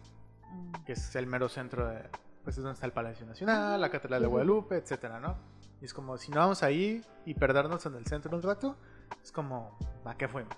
Mm. 0.53 0.85
que 0.85 0.93
es 0.93 1.17
el 1.17 1.27
mero 1.27 1.49
centro 1.49 1.89
de, 1.89 2.09
pues 2.45 2.57
es 2.57 2.63
donde 2.63 2.75
está 2.75 2.87
el 2.87 2.93
Palacio 2.93 3.27
Nacional, 3.27 3.81
la 3.81 3.91
Catedral 3.91 4.23
de. 4.23 4.29
Guadalupe, 4.29 4.77
etcétera, 4.77 5.19
¿no? 5.19 5.37
Y 5.81 5.85
es 5.87 5.93
como, 5.93 6.17
si 6.17 6.31
no 6.31 6.39
vamos 6.39 6.63
ahí 6.63 7.03
y 7.27 7.35
perdernos 7.35 7.85
en 7.87 7.95
el 7.97 8.07
centro 8.07 8.37
un 8.37 8.43
rato, 8.43 8.77
es 9.23 9.33
como, 9.33 9.77
¿a 10.05 10.15
qué 10.17 10.29
fuimos? 10.29 10.55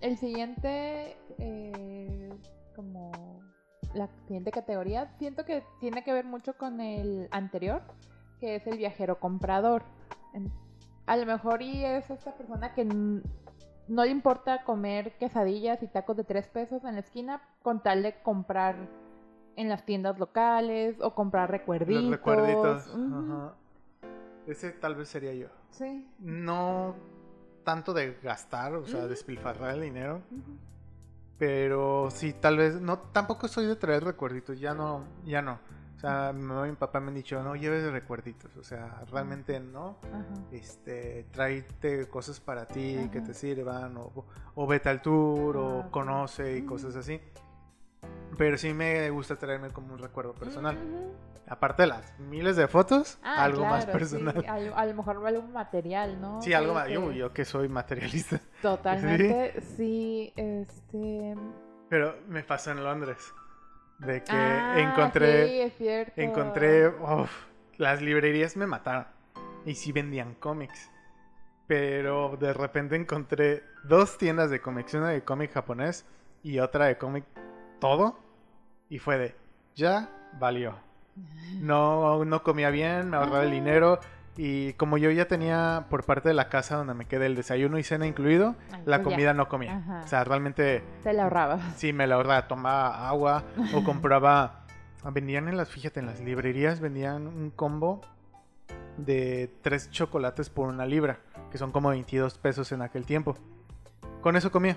El 0.00 0.16
siguiente, 0.16 1.16
eh, 1.38 1.97
como 2.78 3.42
la 3.92 4.06
siguiente 4.26 4.52
categoría, 4.52 5.08
siento 5.18 5.44
que 5.44 5.64
tiene 5.80 6.04
que 6.04 6.12
ver 6.12 6.24
mucho 6.24 6.56
con 6.56 6.80
el 6.80 7.26
anterior, 7.32 7.82
que 8.38 8.54
es 8.54 8.68
el 8.68 8.78
viajero 8.78 9.18
comprador. 9.18 9.82
A 11.06 11.16
lo 11.16 11.26
mejor 11.26 11.60
y 11.60 11.84
es 11.84 12.08
esta 12.08 12.36
persona 12.36 12.74
que 12.74 12.84
no 12.84 14.04
le 14.04 14.10
importa 14.10 14.62
comer 14.62 15.18
quesadillas 15.18 15.82
y 15.82 15.88
tacos 15.88 16.16
de 16.18 16.22
tres 16.22 16.46
pesos 16.46 16.84
en 16.84 16.94
la 16.94 17.00
esquina 17.00 17.42
con 17.62 17.82
tal 17.82 18.04
de 18.04 18.22
comprar 18.22 18.76
en 19.56 19.68
las 19.68 19.84
tiendas 19.84 20.16
locales 20.20 21.00
o 21.00 21.16
comprar 21.16 21.50
recuerditos. 21.50 22.04
Los 22.04 22.12
recuerditos. 22.12 22.94
Ajá. 22.94 23.54
Ese 24.46 24.70
tal 24.70 24.94
vez 24.94 25.08
sería 25.08 25.34
yo. 25.34 25.48
Sí. 25.70 26.08
No 26.20 26.94
tanto 27.64 27.92
de 27.92 28.14
gastar, 28.22 28.72
o 28.74 28.86
sea, 28.86 29.08
despilfarrar 29.08 29.74
el 29.74 29.80
dinero. 29.80 30.22
Pero 31.38 32.08
sí, 32.10 32.32
tal 32.32 32.56
vez, 32.56 32.80
no, 32.80 32.98
tampoco 32.98 33.48
soy 33.48 33.66
de 33.66 33.76
traer 33.76 34.04
recuerditos, 34.04 34.58
ya 34.58 34.74
no, 34.74 35.04
ya 35.24 35.40
no. 35.42 35.58
O 35.96 36.00
sea, 36.00 36.32
mi 36.32 36.42
mamá 36.42 36.66
y 36.68 36.70
mi 36.70 36.76
papá 36.76 37.00
me 37.00 37.08
han 37.08 37.14
dicho, 37.14 37.42
no 37.42 37.56
lleves 37.56 37.90
recuerditos, 37.90 38.56
o 38.56 38.62
sea, 38.62 39.04
realmente 39.10 39.58
no. 39.58 39.98
Ajá. 40.12 40.24
Este, 40.52 41.26
tráete 41.32 42.08
cosas 42.08 42.38
para 42.38 42.66
ti 42.66 43.08
que 43.12 43.20
te 43.20 43.34
sirvan, 43.34 43.96
o, 43.96 44.24
o 44.54 44.66
vete 44.66 44.88
al 44.90 45.02
tour, 45.02 45.56
Ah, 45.56 45.60
o 45.60 45.78
ok. 45.80 45.90
conoce 45.90 46.56
y 46.58 46.62
cosas 46.62 46.94
así. 46.94 47.20
Pero 48.36 48.56
sí 48.58 48.72
me 48.74 49.08
gusta 49.10 49.36
traerme 49.36 49.70
como 49.70 49.94
un 49.94 49.98
recuerdo 49.98 50.34
personal. 50.34 50.76
Ujú. 50.76 51.14
Aparte 51.48 51.82
de 51.82 51.88
las 51.88 52.18
miles 52.20 52.56
de 52.56 52.68
fotos, 52.68 53.18
Ah, 53.22 53.44
algo 53.44 53.64
más 53.64 53.86
personal. 53.86 54.34
sí, 54.38 54.46
a, 54.46 54.54
a 54.78 54.84
lo 54.86 54.94
mejor 54.94 55.26
algo 55.26 55.42
material, 55.48 56.20
¿no? 56.20 56.42
Sí, 56.42 56.52
algo 56.52 56.74
más. 56.74 56.88
Yo, 56.88 57.08
que- 57.08 57.16
yo 57.16 57.32
que 57.32 57.44
soy 57.46 57.68
materialista. 57.68 58.38
Totalmente, 58.62 59.60
sí, 59.76 60.32
este... 60.36 61.34
Pero 61.88 62.16
me 62.28 62.42
pasó 62.42 62.70
en 62.72 62.84
Londres. 62.84 63.32
De 63.98 64.22
que 64.22 64.30
Ah, 64.32 64.74
encontré. 64.78 65.48
sí, 65.48 65.60
es 65.62 65.76
cierto. 65.78 66.20
Encontré. 66.20 66.86
uf, 66.88 67.30
las 67.78 68.02
librerías 68.02 68.56
me 68.56 68.66
mataron. 68.66 69.06
Y 69.64 69.74
sí 69.74 69.90
vendían 69.90 70.34
cómics. 70.34 70.90
Pero 71.66 72.36
de 72.38 72.52
repente 72.52 72.94
encontré 72.94 73.64
dos 73.84 74.18
tiendas 74.18 74.50
de 74.50 74.60
cómics. 74.60 74.94
Una 74.94 75.08
de 75.08 75.24
cómic 75.24 75.52
japonés 75.52 76.04
y 76.42 76.58
otra 76.60 76.86
de 76.86 76.96
cómic 76.98 77.24
todo. 77.78 78.18
Y 78.88 78.98
fue 78.98 79.18
de. 79.18 79.34
Ya 79.74 80.08
valió. 80.38 80.74
No, 81.60 82.24
no 82.24 82.42
comía 82.42 82.70
bien, 82.70 83.10
me 83.10 83.16
ahorraba 83.16 83.44
el 83.44 83.50
dinero. 83.50 83.98
Y 84.36 84.74
como 84.74 84.98
yo 84.98 85.10
ya 85.10 85.26
tenía 85.26 85.86
por 85.90 86.04
parte 86.04 86.28
de 86.28 86.34
la 86.34 86.48
casa 86.48 86.76
donde 86.76 86.94
me 86.94 87.06
quedé 87.06 87.26
el 87.26 87.34
desayuno 87.34 87.76
y 87.78 87.82
cena 87.82 88.06
incluido, 88.06 88.54
Ay, 88.72 88.82
la 88.86 88.98
pues 88.98 89.08
ya. 89.08 89.16
comida 89.16 89.34
no 89.34 89.48
comía. 89.48 89.78
Ajá. 89.78 90.02
O 90.04 90.06
sea, 90.06 90.22
realmente 90.22 90.84
Te 91.02 91.12
la 91.12 91.24
ahorrabas. 91.24 91.60
Sí, 91.76 91.92
me 91.92 92.06
la 92.06 92.14
ahorraba, 92.14 92.46
tomaba 92.46 93.08
agua 93.08 93.42
o 93.74 93.82
compraba. 93.84 94.60
Vendían 95.12 95.48
en 95.48 95.56
las, 95.56 95.70
fíjate, 95.70 95.98
en 96.00 96.06
las 96.06 96.20
librerías 96.20 96.78
vendían 96.80 97.26
un 97.26 97.50
combo 97.50 98.00
de 98.96 99.50
tres 99.62 99.90
chocolates 99.90 100.50
por 100.50 100.68
una 100.68 100.86
libra, 100.86 101.18
que 101.50 101.58
son 101.58 101.72
como 101.72 101.88
22 101.90 102.38
pesos 102.38 102.70
en 102.72 102.82
aquel 102.82 103.06
tiempo. 103.06 103.36
Con 104.20 104.36
eso 104.36 104.52
comía. 104.52 104.76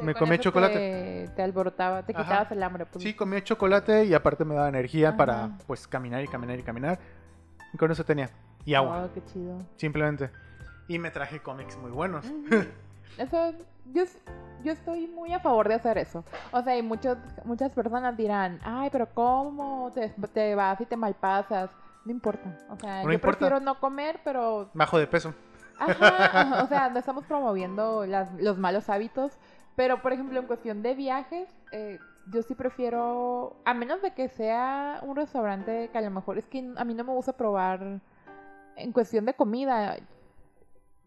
Me 0.00 0.14
Con 0.14 0.20
comí 0.20 0.34
eso 0.36 0.44
chocolate. 0.44 0.74
Te, 0.74 1.32
te 1.36 1.42
alborotaba, 1.42 2.02
te 2.02 2.12
Ajá. 2.14 2.22
quitabas 2.22 2.52
el 2.52 2.62
hambre. 2.62 2.86
Pues. 2.86 3.02
Sí, 3.04 3.14
comía 3.14 3.44
chocolate 3.44 4.04
y 4.06 4.14
aparte 4.14 4.44
me 4.44 4.54
daba 4.54 4.68
energía 4.68 5.08
Ajá. 5.10 5.16
para 5.18 5.50
pues 5.66 5.86
caminar 5.86 6.22
y 6.22 6.28
caminar 6.28 6.58
y 6.58 6.62
caminar. 6.62 6.98
Y 7.74 7.76
con 7.76 7.90
eso 7.90 8.04
tenía. 8.04 8.30
Y 8.64 8.74
agua, 8.74 9.04
Oh, 9.04 9.10
qué 9.12 9.22
chido. 9.24 9.58
simplemente. 9.76 10.30
Y 10.88 10.98
me 10.98 11.10
traje 11.10 11.40
cómics 11.40 11.76
muy 11.76 11.90
buenos. 11.90 12.24
Eso, 13.18 13.52
yo, 13.92 14.04
yo 14.64 14.72
estoy 14.72 15.06
muy 15.08 15.32
a 15.34 15.40
favor 15.40 15.68
de 15.68 15.74
hacer 15.74 15.98
eso. 15.98 16.24
O 16.52 16.62
sea, 16.62 16.76
y 16.76 16.82
muchos, 16.82 17.18
muchas 17.44 17.70
personas 17.72 18.16
dirán, 18.16 18.60
ay, 18.64 18.88
pero 18.90 19.08
¿cómo 19.12 19.90
te, 19.94 20.08
te 20.32 20.54
vas 20.54 20.80
y 20.80 20.86
te 20.86 20.96
malpasas? 20.96 21.70
No 22.04 22.12
importa. 22.12 22.56
O 22.70 22.76
sea, 22.76 22.98
No 23.02 23.08
yo 23.08 23.12
importa. 23.14 23.38
prefiero 23.38 23.60
no 23.60 23.78
comer, 23.78 24.20
pero 24.24 24.70
Bajo 24.74 24.98
de 24.98 25.06
peso. 25.06 25.34
Ajá, 25.78 26.62
o 26.64 26.66
sea, 26.68 26.88
no 26.90 26.98
estamos 26.98 27.24
promoviendo 27.24 28.06
las- 28.06 28.32
los 28.40 28.58
malos 28.58 28.88
hábitos, 28.88 29.32
pero 29.76 30.02
por 30.02 30.12
ejemplo 30.12 30.38
en 30.38 30.46
cuestión 30.46 30.82
de 30.82 30.94
viajes, 30.94 31.48
eh, 31.72 31.98
yo 32.30 32.42
sí 32.42 32.54
prefiero, 32.54 33.56
a 33.64 33.74
menos 33.74 34.02
de 34.02 34.14
que 34.14 34.28
sea 34.28 35.00
un 35.02 35.16
restaurante 35.16 35.88
que 35.90 35.98
a 35.98 36.02
lo 36.02 36.10
mejor 36.10 36.38
es 36.38 36.46
que 36.46 36.72
a 36.76 36.84
mí 36.84 36.94
no 36.94 37.04
me 37.04 37.12
gusta 37.12 37.36
probar 37.36 38.00
en 38.76 38.92
cuestión 38.92 39.24
de 39.24 39.34
comida. 39.34 39.96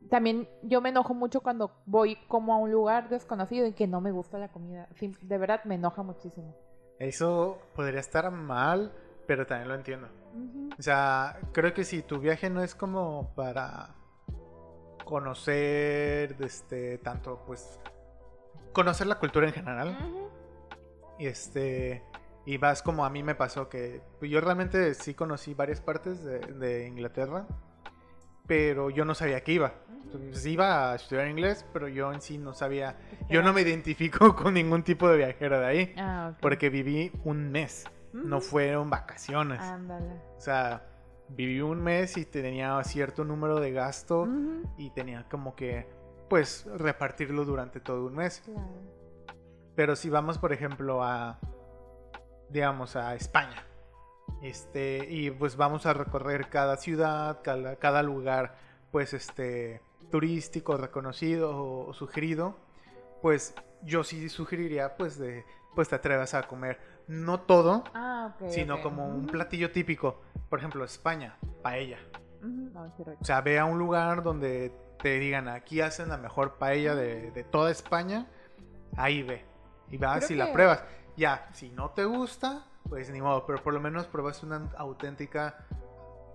También 0.09 0.47
yo 0.61 0.81
me 0.81 0.89
enojo 0.89 1.13
mucho 1.13 1.41
cuando 1.41 1.71
voy 1.85 2.17
como 2.27 2.53
a 2.53 2.57
un 2.57 2.71
lugar 2.71 3.09
desconocido 3.09 3.65
y 3.65 3.73
que 3.73 3.87
no 3.87 4.01
me 4.01 4.11
gusta 4.11 4.37
la 4.37 4.49
comida. 4.49 4.87
Sí, 4.95 5.15
de 5.21 5.37
verdad 5.37 5.63
me 5.63 5.75
enoja 5.75 6.03
muchísimo. 6.03 6.55
Eso 6.99 7.59
podría 7.73 7.99
estar 7.99 8.29
mal, 8.31 8.93
pero 9.27 9.45
también 9.45 9.69
lo 9.69 9.75
entiendo. 9.75 10.07
O 10.77 10.81
sea, 10.81 11.39
creo 11.53 11.73
que 11.73 11.83
si 11.83 12.01
tu 12.01 12.19
viaje 12.19 12.49
no 12.49 12.61
es 12.61 12.75
como 12.75 13.33
para 13.35 13.95
conocer, 15.05 16.35
este, 16.39 16.97
tanto, 16.97 17.43
pues, 17.45 17.79
conocer 18.75 19.07
la 19.07 19.15
cultura 19.17 19.47
en 19.47 19.53
general, 19.53 19.97
y 21.17 21.25
este, 21.25 22.03
y 22.45 22.57
vas 22.57 22.83
como 22.83 23.05
a 23.05 23.09
mí 23.09 23.23
me 23.23 23.33
pasó 23.33 23.69
que 23.69 24.01
pues, 24.19 24.29
yo 24.29 24.39
realmente 24.41 24.93
sí 24.93 25.15
conocí 25.15 25.53
varias 25.55 25.81
partes 25.81 26.23
de, 26.23 26.39
de 26.39 26.87
Inglaterra, 26.87 27.47
pero 28.45 28.89
yo 28.91 29.05
no 29.05 29.15
sabía 29.15 29.41
que 29.43 29.53
iba. 29.53 29.73
Entonces, 30.03 30.45
iba 30.45 30.91
a 30.91 30.95
estudiar 30.95 31.27
inglés, 31.27 31.65
pero 31.73 31.87
yo 31.87 32.13
en 32.13 32.21
sí 32.21 32.37
no 32.37 32.53
sabía, 32.53 32.95
yo 33.29 33.41
no 33.41 33.51
me 33.53 33.61
identifico 33.61 34.35
con 34.35 34.53
ningún 34.53 34.83
tipo 34.83 35.09
de 35.09 35.17
viajero 35.17 35.59
de 35.59 35.65
ahí, 35.65 35.95
Ah, 35.97 36.33
porque 36.41 36.69
viví 36.69 37.11
un 37.23 37.51
mes, 37.51 37.85
no 38.13 38.37
Ujú. 38.37 38.45
fueron 38.45 38.89
vacaciones. 38.89 39.61
Ándale. 39.61 40.21
O 40.37 40.39
sea, 40.39 40.85
viví 41.29 41.59
un 41.61 41.81
mes 41.81 42.17
y 42.17 42.25
tenía 42.25 42.81
cierto 42.83 43.23
número 43.25 43.59
de 43.59 43.71
gasto 43.71 44.27
y 44.77 44.91
tenía 44.91 45.27
como 45.27 45.55
que, 45.55 45.87
pues, 46.29 46.65
repartirlo 46.77 47.45
durante 47.45 47.79
todo 47.79 48.05
un 48.05 48.15
mes. 48.15 48.41
Claro. 48.45 48.67
Pero 49.75 49.95
si 49.95 50.09
vamos, 50.09 50.37
por 50.37 50.53
ejemplo, 50.53 51.03
a, 51.03 51.39
digamos, 52.49 52.95
a 52.95 53.15
España, 53.15 53.65
este, 54.41 55.05
y 55.09 55.31
pues 55.31 55.55
vamos 55.57 55.85
a 55.85 55.93
recorrer 55.93 56.49
cada 56.49 56.77
ciudad, 56.77 57.39
cada, 57.43 57.75
cada 57.75 58.01
lugar, 58.03 58.55
pues, 58.91 59.13
este, 59.13 59.81
turístico, 60.11 60.77
reconocido 60.77 61.57
o, 61.57 61.87
o 61.89 61.93
sugerido, 61.93 62.55
pues, 63.21 63.53
yo 63.83 64.03
sí 64.03 64.29
sugeriría, 64.29 64.95
pues, 64.95 65.17
de, 65.17 65.43
pues, 65.75 65.89
te 65.89 65.95
atrevas 65.95 66.33
a 66.33 66.43
comer, 66.47 66.79
no 67.07 67.41
todo, 67.41 67.83
Ah, 67.93 68.33
ok. 68.39 68.49
sino 68.49 68.81
como 68.81 69.07
un 69.07 69.27
platillo 69.27 69.71
típico. 69.71 70.21
Por 70.49 70.59
ejemplo, 70.59 70.83
España, 70.85 71.37
paella. 71.61 71.97
Rico. 72.41 73.17
O 73.19 73.25
sea, 73.25 73.41
ve 73.41 73.57
a 73.59 73.65
un 73.65 73.77
lugar 73.79 74.21
donde 74.23 74.71
te 75.01 75.19
digan, 75.19 75.47
aquí 75.47 75.81
hacen 75.81 76.09
la 76.09 76.17
mejor 76.17 76.55
paella 76.57 76.95
de, 76.95 77.31
de 77.31 77.43
toda 77.43 77.71
España, 77.71 78.27
ahí 78.97 79.23
ve. 79.23 79.45
Y 79.89 79.97
vas 79.97 80.29
y 80.31 80.35
la 80.35 80.51
pruebas. 80.51 80.83
Ya, 81.15 81.47
si 81.53 81.69
no 81.69 81.91
te 81.91 82.05
gusta, 82.05 82.65
pues 82.89 83.09
ni 83.09 83.21
modo, 83.21 83.45
pero 83.45 83.61
por 83.63 83.73
lo 83.73 83.79
menos 83.79 84.07
pruebas 84.07 84.43
una 84.43 84.69
auténtica, 84.77 85.65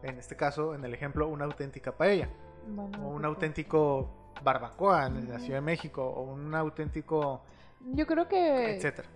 en 0.03 0.19
este 0.19 0.37
caso, 0.37 0.75
en 0.75 0.85
el 0.85 0.95
ejemplo, 0.95 1.29
una 1.29 1.45
auténtica 1.45 1.93
paella. 1.93 2.29
Bueno, 2.67 3.05
O 3.05 3.09
un 3.09 3.25
auténtico 3.25 4.33
barbacoa 4.43 5.07
en 5.07 5.29
la. 5.29 5.39
Ciudad 5.39 5.59
de 5.59 5.63
México, 5.63 6.05
o 6.05 6.23
un 6.23 6.55
auténtico, 6.55 7.43
Yo 7.81 8.07
creo 8.07 8.29
que, 8.29 8.77
etcétera. 8.77 9.09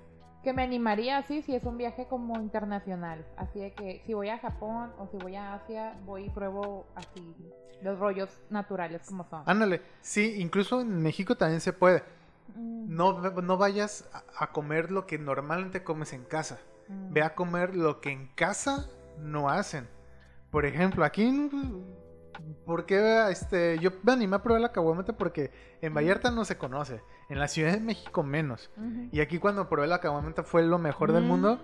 Que 0.45 0.53
me 0.53 0.63
animaría 0.63 1.19
así 1.19 1.43
si 1.43 1.55
es 1.57 1.65
un 1.65 1.77
viaje 1.79 2.07
como 2.07 2.39
internacional. 2.41 3.25
Así 3.37 3.59
de 3.59 3.73
que 3.73 4.03
si 4.07 4.15
voy 4.15 4.29
a 4.29 4.39
Japón 4.39 4.93
o 4.99 5.09
si 5.09 5.17
voy 5.17 5.35
a 5.35 5.55
Asia, 5.55 5.95
voy 6.07 6.27
y 6.27 6.31
pruebo 6.31 6.87
así 6.95 7.35
los 7.83 7.99
rollos 7.99 8.29
naturales 8.51 9.03
como 9.09 9.25
son. 9.29 9.43
Ándale, 9.47 9.83
sí, 10.01 10.37
incluso 10.39 10.81
en 10.81 11.03
México 11.03 11.35
también 11.37 11.61
se 11.61 11.73
puede. 11.73 12.03
Mm, 12.55 12.95
No, 12.95 13.21
no 13.43 13.57
vayas 13.57 14.09
a- 14.39 14.53
comer 14.53 14.91
lo 14.93 15.07
que 15.07 15.19
normalmente 15.19 15.83
comes 15.83 16.13
en 16.13 16.25
casa. 16.25 16.61
mm. 16.89 17.13
Ve 17.13 17.23
a 17.23 17.35
comer 17.35 17.75
lo 17.75 18.01
que 18.01 18.11
en 18.11 18.29
casa 18.35 18.87
no 19.19 19.49
hacen. 19.49 19.89
Por 20.51 20.67
ejemplo, 20.67 21.05
aquí 21.05 21.25
¿Por 22.67 22.87
qué 22.87 23.27
este, 23.31 23.79
yo 23.79 23.91
me 24.03 24.13
animé 24.13 24.37
a 24.37 24.43
probar 24.43 24.61
la 24.61 24.73
caguamanta? 24.73 25.13
Porque 25.17 25.51
en 25.81 25.95
Vallarta 25.95 26.31
no 26.31 26.45
se 26.45 26.57
conoce, 26.59 27.03
en 27.29 27.39
la 27.39 27.49
Ciudad 27.49 27.73
de 27.73 27.81
México 27.81 28.23
menos. 28.23 28.71
Y 29.13 29.21
aquí 29.21 29.39
cuando 29.39 29.69
probé 29.69 29.87
la 29.87 30.01
caguamanta 30.01 30.43
fue 30.43 30.63
lo 30.63 30.79
mejor 30.79 31.13
del 31.13 31.25
Mm. 31.25 31.29
mundo 31.29 31.59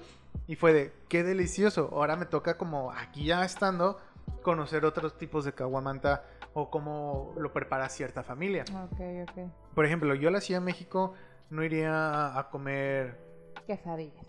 y 0.47 0.57
fue 0.57 0.73
de 0.73 0.93
qué 1.09 1.23
delicioso. 1.23 1.89
Ahora 1.93 2.17
me 2.17 2.27
toca 2.27 2.57
como 2.59 2.93
aquí 2.93 3.25
ya 3.27 3.45
estando 3.45 3.99
conocer 4.43 4.85
otros 4.85 5.17
tipos 5.19 5.45
de 5.45 5.53
caguamanta 5.53 6.25
o 6.55 6.71
cómo 6.71 7.35
lo 7.39 7.53
prepara 7.53 7.89
cierta 7.89 8.23
familia. 8.23 8.65
Ok, 8.85 9.01
ok. 9.29 9.51
Por 9.75 9.85
ejemplo, 9.87 10.15
yo 10.15 10.29
a 10.29 10.33
la 10.33 10.41
Ciudad 10.41 10.61
de 10.61 10.65
México 10.67 11.15
no 11.51 11.63
iría 11.65 12.39
a 12.39 12.49
comer, 12.51 13.19
Quesadillas. 13.67 14.27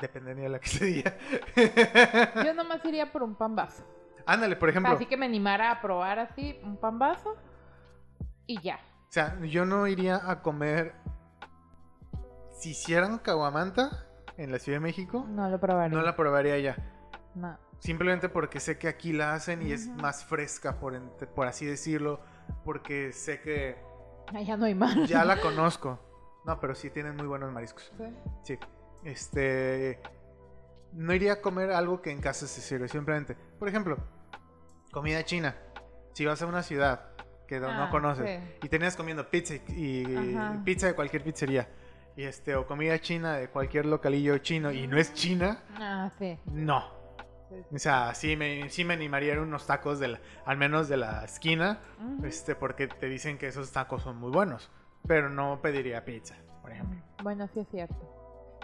dependería 0.00 0.44
de 0.44 0.48
la 0.50 0.58
quesadilla. 0.60 1.16
Yo 2.44 2.54
nomás 2.54 2.84
iría 2.84 3.10
por 3.12 3.22
un 3.22 3.34
pambazo. 3.34 3.84
Ándale, 4.26 4.56
por 4.56 4.68
ejemplo. 4.68 4.92
Así 4.92 5.06
que 5.06 5.16
me 5.16 5.26
animara 5.26 5.70
a 5.70 5.80
probar 5.80 6.18
así 6.18 6.58
un 6.62 6.76
pambazo 6.76 7.36
y 8.46 8.60
ya. 8.60 8.76
O 9.08 9.12
sea, 9.12 9.38
yo 9.40 9.64
no 9.64 9.86
iría 9.86 10.20
a 10.30 10.42
comer. 10.42 10.94
Si 12.52 12.70
hicieran 12.70 13.18
caguamanta 13.18 14.06
en 14.36 14.52
la 14.52 14.58
Ciudad 14.58 14.76
de 14.76 14.80
México, 14.82 15.24
No 15.28 15.48
lo 15.48 15.58
probaría. 15.58 15.96
no 15.96 16.04
la 16.04 16.14
probaría 16.16 16.58
ya. 16.58 16.76
No. 17.34 17.58
Simplemente 17.78 18.28
porque 18.28 18.60
sé 18.60 18.78
que 18.78 18.88
aquí 18.88 19.12
la 19.12 19.32
hacen 19.34 19.62
y 19.66 19.72
es 19.72 19.88
más 19.88 20.24
fresca, 20.24 20.78
por, 20.78 21.00
por 21.34 21.46
así 21.46 21.64
decirlo. 21.64 22.20
Porque 22.64 23.12
sé 23.12 23.40
que 23.40 23.78
Allá 24.34 24.56
no 24.56 24.66
hay 24.66 24.74
más. 24.74 25.08
ya 25.08 25.24
la 25.24 25.40
conozco. 25.40 25.98
No, 26.44 26.58
pero 26.60 26.74
sí 26.74 26.90
tienen 26.90 27.16
muy 27.16 27.26
buenos 27.26 27.50
mariscos. 27.52 27.90
Sí. 27.96 28.04
Sí. 28.44 28.58
Este. 29.04 30.00
No 30.92 31.14
iría 31.14 31.34
a 31.34 31.40
comer 31.40 31.70
algo 31.70 32.00
que 32.02 32.10
en 32.10 32.20
casa 32.20 32.46
se 32.46 32.60
sirve. 32.60 32.88
Simplemente. 32.88 33.36
Por 33.58 33.68
ejemplo, 33.68 33.96
comida 34.92 35.24
china. 35.24 35.56
Si 36.12 36.24
vas 36.26 36.42
a 36.42 36.46
una 36.46 36.62
ciudad 36.62 37.10
que 37.46 37.58
no- 37.60 37.68
Ah, 37.68 37.76
no 37.86 37.90
conoces 37.90 38.40
sí. 38.40 38.58
y 38.62 38.68
tenías 38.68 38.96
comiendo 38.96 39.28
pizza 39.28 39.54
y, 39.54 40.04
pizza 40.64 40.86
de 40.86 40.94
cualquier 40.94 41.22
pizzería. 41.22 41.68
Y 42.16 42.24
este, 42.24 42.54
o 42.56 42.66
comida 42.66 42.98
china 43.00 43.36
de 43.36 43.48
cualquier 43.48 43.86
localillo 43.86 44.36
chino 44.38 44.70
y 44.72 44.86
no 44.86 44.98
es 44.98 45.14
china, 45.14 45.62
Ah, 45.78 46.10
sí. 46.18 46.38
no. 46.46 46.98
O 47.72 47.78
sea, 47.78 48.14
sí 48.14 48.36
me, 48.36 48.68
sí 48.70 48.84
me 48.84 48.94
animaría 48.94 49.32
a 49.32 49.36
ir 49.36 49.40
unos 49.42 49.66
tacos 49.66 49.98
de 49.98 50.08
la- 50.08 50.20
al 50.44 50.56
menos 50.56 50.88
de 50.88 50.96
la 50.96 51.24
esquina, 51.24 51.80
Ujú. 51.98 52.26
este, 52.26 52.54
porque 52.54 52.86
te 52.86 53.06
dicen 53.08 53.38
que 53.38 53.48
esos 53.48 53.72
tacos 53.72 54.02
son 54.02 54.16
muy 54.18 54.30
buenos. 54.30 54.70
Pero 55.06 55.30
no 55.30 55.60
pediría 55.62 56.04
pizza, 56.04 56.36
por 56.62 56.70
ejemplo. 56.72 57.00
Bueno, 57.22 57.48
sí 57.54 57.60
es 57.60 57.68
cierto. 57.68 58.19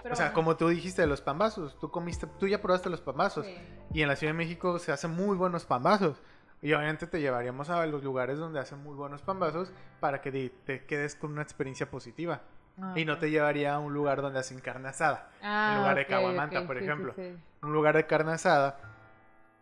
Pero 0.07 0.15
o 0.15 0.17
sea, 0.17 0.27
bueno, 0.27 0.35
como 0.35 0.57
tú 0.57 0.69
dijiste 0.69 1.03
de 1.03 1.09
los 1.09 1.21
pambazos, 1.21 1.79
tú 1.79 1.91
comiste, 1.91 2.27
tú 2.39 2.47
ya 2.49 2.61
probaste 2.63 2.89
los 2.91 3.01
pambazos. 3.01 3.45
sí. 3.47 3.57
Y 3.93 4.03
en 4.03 4.09
la 4.09 4.17
Ciudad 4.17 4.33
de 4.33 4.37
México 4.39 4.79
se 4.79 4.93
hacen 4.93 5.11
muy 5.13 5.37
buenos 5.37 5.65
pambazos. 5.65 6.21
Y 6.63 6.73
obviamente 6.73 7.07
te 7.07 7.21
llevaríamos 7.21 7.71
a 7.71 7.85
los 7.87 8.03
lugares 8.03 8.39
donde 8.39 8.59
hacen 8.61 8.83
muy 8.83 8.95
buenos 8.95 9.23
pambazos 9.23 9.73
para 10.01 10.21
que 10.21 10.33
te, 10.33 10.49
te 10.65 10.85
quedes 10.87 11.15
con 11.15 11.33
una 11.33 11.43
experiencia 11.43 11.91
positiva. 11.91 12.41
Ah, 12.81 12.93
Y 12.97 13.05
no 13.05 13.15
ok. 13.15 13.21
te 13.21 13.31
llevaría 13.31 13.75
a 13.75 13.79
un 13.79 13.93
lugar 13.95 14.23
donde 14.23 14.39
hacen 14.39 14.61
carne 14.61 14.89
asada. 14.89 15.31
Ah, 15.43 15.69
en 15.73 15.79
lugar 15.79 15.97
de 15.97 16.03
ok, 16.03 16.09
caguamanta, 16.09 16.61
ok, 16.61 16.67
por 16.67 16.77
sí, 16.77 16.81
sí, 16.81 16.85
ejemplo. 16.87 17.13
sí. 17.17 17.37
Un 17.63 17.73
lugar 17.73 17.97
de 17.97 18.07
carne 18.07 18.33
asada 18.33 18.79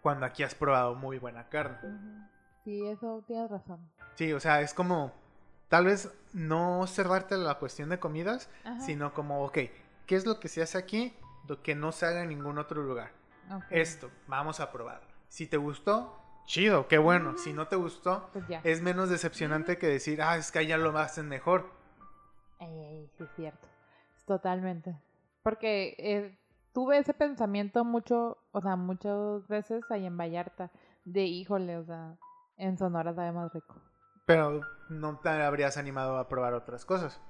cuando 0.02 0.26
aquí 0.26 0.42
has 0.42 0.54
probado 0.54 0.94
muy 0.94 1.18
buena 1.18 1.48
carne. 1.48 1.78
Sí, 2.62 2.86
eso 2.86 3.22
tienes 3.26 3.50
razón. 3.50 3.78
Sí, 4.14 4.32
o 4.32 4.40
sea, 4.40 4.60
es 4.60 4.72
como 4.74 5.12
tal 5.68 5.86
vez 5.86 6.12
no 6.32 6.86
cerrarte 6.86 7.36
la 7.36 7.54
cuestión 7.56 7.88
de 7.88 7.98
comidas, 7.98 8.48
Ajá. 8.64 8.80
sino 8.80 9.12
como, 9.14 9.44
ok, 9.44 9.58
¿qué 10.06 10.16
es 10.16 10.26
lo 10.26 10.40
que 10.40 10.48
se 10.48 10.62
hace 10.62 10.78
aquí 10.78 11.16
lo 11.46 11.62
que 11.62 11.74
no 11.74 11.92
se 11.92 12.06
haga 12.06 12.22
en 12.22 12.30
ningún 12.30 12.58
otro 12.58 12.82
lugar? 12.82 13.12
Ok. 13.50 13.64
Esto, 13.70 14.10
vamos 14.26 14.60
a 14.60 14.72
probarlo. 14.72 15.08
Si 15.28 15.46
te 15.46 15.56
gustó, 15.56 16.18
chido, 16.46 16.88
qué 16.88 16.98
bueno. 16.98 17.30
Ujú. 17.30 17.38
Si 17.38 17.52
no 17.52 17.68
te 17.68 17.76
gustó, 17.76 18.30
Pues 18.32 18.44
es 18.64 18.80
menos 18.80 19.10
decepcionante 19.10 19.78
que 19.78 19.86
decir, 19.86 20.22
ah, 20.22 20.36
es 20.36 20.50
que 20.50 20.60
allá 20.60 20.76
lo 20.78 20.96
hacen 20.98 21.28
mejor. 21.28 21.70
Ey, 22.60 23.10
sí 23.16 23.24
es 23.24 23.30
cierto. 23.36 23.68
Totalmente. 24.26 24.96
Porque 25.42 25.94
eh, 25.98 26.38
tuve 26.72 26.98
ese 26.98 27.12
pensamiento 27.12 27.84
mucho, 27.84 28.38
o 28.52 28.60
sea, 28.60 28.76
muchas 28.76 29.46
veces 29.48 29.84
ahí 29.90 30.06
en 30.06 30.16
Vallarta, 30.16 30.70
de 31.04 31.24
híjole, 31.24 31.76
o 31.76 31.84
sea, 31.84 32.16
en 32.56 32.78
Sonora 32.78 33.14
sabe 33.14 33.32
más 33.32 33.52
rico. 33.52 33.74
Pero 34.24 34.62
no 34.88 35.18
te 35.18 35.28
habrías 35.28 35.76
animado 35.76 36.16
a 36.16 36.28
probar 36.28 36.54
otras 36.54 36.86
cosas. 36.86 37.20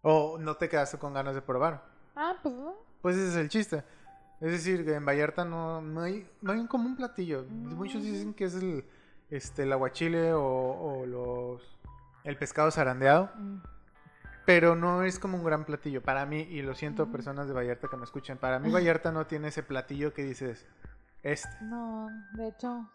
O 0.00 0.38
no 0.38 0.56
te 0.56 0.68
quedaste 0.68 0.98
con 0.98 1.12
ganas 1.12 1.34
de 1.34 1.42
probar. 1.42 1.82
Ah, 2.20 2.34
pues 2.42 2.52
no. 2.54 2.74
Pues 3.00 3.16
ese 3.16 3.28
es 3.28 3.36
el 3.36 3.48
chiste. 3.48 3.84
Es 4.40 4.50
decir, 4.50 4.84
que 4.84 4.94
en 4.94 5.06
Vallarta 5.06 5.44
no, 5.44 5.80
no 5.80 6.00
hay, 6.02 6.28
no 6.42 6.52
hay 6.52 6.58
un 6.58 6.66
común 6.66 6.96
platillo. 6.96 7.44
Mm. 7.48 7.74
Muchos 7.74 8.02
dicen 8.02 8.34
que 8.34 8.44
es 8.44 8.54
el, 8.56 8.84
este, 9.30 9.62
el 9.62 9.72
aguachile 9.72 10.32
o, 10.32 10.42
o 10.42 11.06
los, 11.06 11.78
el 12.24 12.36
pescado 12.36 12.70
zarandeado. 12.72 13.30
Mm. 13.36 13.58
Pero 14.46 14.74
no 14.74 15.02
es 15.04 15.18
como 15.18 15.36
un 15.38 15.44
gran 15.44 15.64
platillo. 15.64 16.02
Para 16.02 16.26
mí, 16.26 16.40
y 16.40 16.62
lo 16.62 16.74
siento 16.74 17.06
Mm. 17.06 17.12
personas 17.12 17.46
de 17.46 17.54
Vallarta 17.54 17.86
que 17.88 17.96
me 17.96 18.04
escuchan, 18.04 18.38
para 18.38 18.58
mí 18.58 18.70
Vallarta 18.72 19.12
no 19.12 19.26
tiene 19.26 19.48
ese 19.48 19.62
platillo 19.62 20.12
que 20.12 20.24
dices, 20.24 20.66
este. 21.22 21.48
No, 21.62 22.08
de 22.34 22.48
hecho, 22.48 22.90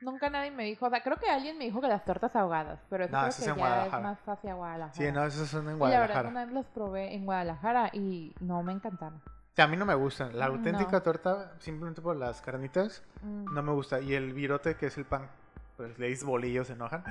nunca 0.00 0.30
nadie 0.30 0.50
me 0.50 0.64
dijo, 0.64 0.86
o 0.86 0.90
sea, 0.90 1.02
creo 1.02 1.16
que 1.16 1.28
alguien 1.30 1.58
me 1.58 1.64
dijo 1.64 1.80
que 1.80 1.88
las 1.88 2.04
tortas 2.04 2.34
ahogadas, 2.36 2.80
pero 2.88 3.04
eso 3.04 3.12
No, 3.12 3.18
creo 3.20 3.28
eso 3.30 3.38
es 3.40 3.44
que 3.44 3.50
en 3.50 3.56
ya 3.56 3.62
es 3.64 3.70
Guadalajara. 3.70 4.02
más 4.02 4.28
hacia 4.28 4.54
Guadalajara. 4.54 4.94
Sí, 4.94 5.12
no, 5.12 5.24
esos 5.24 5.48
son 5.48 5.68
en 5.68 5.76
Y 5.76 5.78
la 5.78 5.86
verdad, 5.86 5.98
Guadalajara. 5.98 6.28
una 6.28 6.44
vez 6.44 6.54
las 6.54 6.66
probé 6.66 7.14
en 7.14 7.24
Guadalajara 7.24 7.90
y 7.92 8.34
no 8.40 8.62
me 8.62 8.72
encantaron. 8.72 9.20
O 9.26 9.54
sea, 9.56 9.64
a 9.64 9.68
mí 9.68 9.76
no 9.76 9.84
me 9.84 9.94
gustan. 9.94 10.38
La 10.38 10.46
No. 10.48 10.54
auténtica 10.54 11.02
torta, 11.02 11.52
simplemente 11.58 12.00
por 12.00 12.16
las 12.16 12.40
carnitas, 12.40 13.02
Mm. 13.22 13.52
no 13.52 13.62
me 13.62 13.72
gusta. 13.72 14.00
Y 14.00 14.14
el 14.14 14.32
virote, 14.32 14.76
que 14.76 14.86
es 14.86 14.96
el 14.96 15.04
pan, 15.04 15.28
pues 15.76 15.98
le 15.98 16.06
dices 16.08 16.24
bolillos, 16.24 16.68
se 16.68 16.74
enojan. 16.74 17.04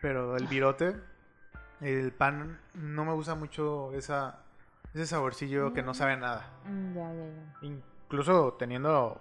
Pero 0.00 0.36
el 0.36 0.46
virote, 0.46 0.96
el 1.80 2.12
pan, 2.12 2.58
no 2.74 3.04
me 3.04 3.12
gusta 3.12 3.34
mucho 3.34 3.92
esa, 3.94 4.38
ese 4.94 5.06
saborcillo 5.06 5.72
que 5.72 5.82
no 5.82 5.94
sabe 5.94 6.12
a 6.12 6.16
nada. 6.16 6.46
Mm, 6.64 6.94
ya, 6.94 7.12
ya, 7.12 7.24
ya. 7.26 7.52
Incluso 7.62 8.54
teniendo, 8.58 9.20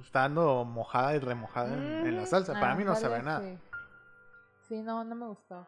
estando 0.00 0.64
mojada 0.64 1.14
y 1.14 1.18
remojada 1.18 1.74
en, 1.74 2.06
en 2.06 2.16
la 2.16 2.22
Ujú, 2.22 2.26
salsa. 2.26 2.52
Para 2.54 2.74
mí 2.74 2.84
no 2.84 2.94
ándale, 2.94 3.00
sabe 3.00 3.22
nada. 3.22 3.40
Sí. 3.42 3.58
Sí, 4.68 4.82
no, 4.82 5.04
no 5.04 5.14
me 5.14 5.26
gustó. 5.26 5.66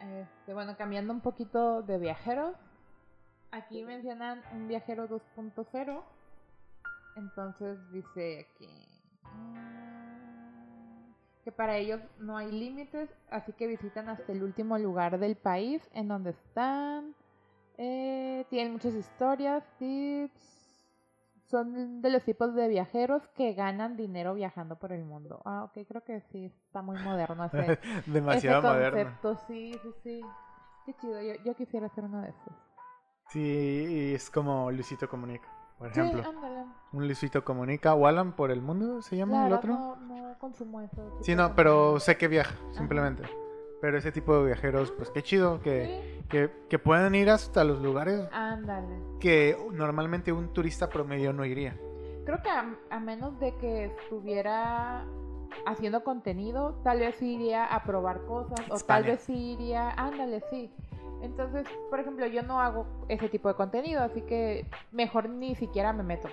Este, 0.00 0.54
bueno, 0.54 0.76
cambiando 0.76 1.12
un 1.12 1.20
poquito 1.20 1.82
de 1.82 1.98
viajeros. 1.98 2.56
Aquí 3.50 3.82
mencionan 3.84 4.42
un 4.52 4.68
viajero 4.68 5.08
2.0. 5.08 6.02
Entonces 7.16 7.78
dice 7.92 8.46
aquí 8.48 8.68
mm, 9.34 11.12
que 11.44 11.52
para 11.52 11.76
ellos 11.76 12.00
no 12.18 12.36
hay 12.36 12.50
límites, 12.52 13.10
así 13.30 13.52
que 13.52 13.66
visitan 13.66 14.08
hasta 14.08 14.32
el 14.32 14.42
último 14.42 14.78
lugar 14.78 15.18
del 15.18 15.36
país 15.36 15.88
en 15.94 16.08
donde 16.08 16.30
están. 16.30 17.14
Eh, 17.76 18.44
tienen 18.50 18.72
muchas 18.72 18.94
historias, 18.94 19.64
tips. 19.78 20.57
Son 21.50 22.02
de 22.02 22.10
los 22.10 22.22
tipos 22.24 22.54
de 22.54 22.68
viajeros 22.68 23.26
que 23.28 23.54
ganan 23.54 23.96
dinero 23.96 24.34
viajando 24.34 24.76
por 24.78 24.92
el 24.92 25.04
mundo. 25.04 25.40
Ah, 25.46 25.64
ok, 25.64 25.86
creo 25.88 26.04
que 26.04 26.20
sí, 26.30 26.44
está 26.66 26.82
muy 26.82 26.96
moderno 27.02 27.44
ese, 27.46 27.78
Demasiado 28.06 28.58
ese 28.58 28.68
moderno. 28.68 29.10
concepto. 29.20 29.36
Sí, 29.46 29.72
sí, 29.82 29.88
sí. 30.02 30.20
Qué 30.84 30.94
chido, 30.94 31.20
yo, 31.22 31.34
yo 31.44 31.54
quisiera 31.54 31.88
ser 31.88 32.04
uno 32.04 32.20
de 32.20 32.28
esos. 32.28 32.52
Sí, 33.30 33.40
y 33.40 34.14
es 34.14 34.30
como 34.30 34.70
Luisito 34.70 35.08
Comunica, 35.08 35.48
por 35.78 35.88
ejemplo. 35.88 36.22
Sí, 36.22 36.28
ándale. 36.28 36.64
Un 36.92 37.04
Luisito 37.06 37.44
Comunica 37.44 37.94
o 37.94 38.06
Alan 38.06 38.32
por 38.36 38.50
el 38.50 38.60
mundo, 38.62 39.00
¿se 39.02 39.16
llama 39.16 39.40
La 39.40 39.46
el 39.46 39.52
otro? 39.54 39.72
No, 39.72 39.96
no 39.96 40.38
consumo 40.38 40.80
eso. 40.82 41.18
Sí, 41.22 41.34
no, 41.34 41.54
pero 41.54 41.98
sé 42.00 42.16
que 42.18 42.28
viaja, 42.28 42.54
simplemente. 42.72 43.22
Pero 43.80 43.96
ese 43.98 44.10
tipo 44.12 44.36
de 44.38 44.46
viajeros, 44.46 44.90
pues 44.92 45.10
qué 45.10 45.22
chido 45.22 45.60
que, 45.60 45.86
Sí, 46.20 46.24
que, 46.28 46.50
que 46.68 46.78
puedan 46.78 47.14
ir 47.14 47.30
hasta 47.30 47.62
los 47.64 47.80
lugares 47.80 48.28
ándale. 48.32 48.88
que 49.20 49.56
normalmente 49.72 50.32
un 50.32 50.52
turista 50.52 50.88
promedio 50.88 51.32
no 51.32 51.44
iría. 51.44 51.76
Creo 52.24 52.42
que 52.42 52.50
a, 52.50 52.74
a 52.90 53.00
menos 53.00 53.38
de 53.40 53.54
que 53.56 53.84
estuviera 53.86 55.04
haciendo 55.64 56.04
contenido, 56.04 56.74
tal 56.84 56.98
vez 57.00 57.20
iría 57.22 57.64
a 57.64 57.82
probar 57.84 58.20
cosas 58.26 58.60
o 58.70 58.76
tal 58.78 59.04
vez 59.04 59.28
iría, 59.30 59.90
ándale, 59.92 60.42
sí. 60.50 60.70
Entonces, 61.22 61.66
por 61.90 61.98
ejemplo, 62.00 62.26
yo 62.26 62.42
no 62.42 62.60
hago 62.60 62.86
ese 63.08 63.28
tipo 63.28 63.48
de 63.48 63.54
contenido, 63.54 64.02
así 64.02 64.22
que 64.22 64.66
mejor 64.92 65.28
ni 65.28 65.54
siquiera 65.56 65.92
me 65.92 66.02
meto. 66.02 66.28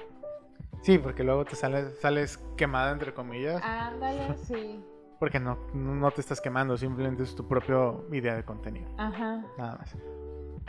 Sí, 0.82 0.98
porque 1.00 1.24
luego 1.24 1.46
te 1.46 1.56
sales, 1.56 1.98
sales 2.00 2.38
quemada, 2.58 2.91
entre 2.91 3.14
comillas, 3.14 3.62
Ándale, 3.64 4.36
sí. 4.43 4.84
Porque 5.20 5.39
no, 5.39 5.57
no 5.74 6.11
te 6.11 6.22
estás 6.22 6.41
quemando, 6.41 6.78
simplemente 6.78 7.24
es 7.24 7.36
tu 7.36 7.47
propia 7.47 7.93
idea 8.11 8.36
de 8.36 8.43
contenido, 8.43 8.89
Ajá. 8.97 9.45
nada 9.57 9.78
más. 9.78 9.95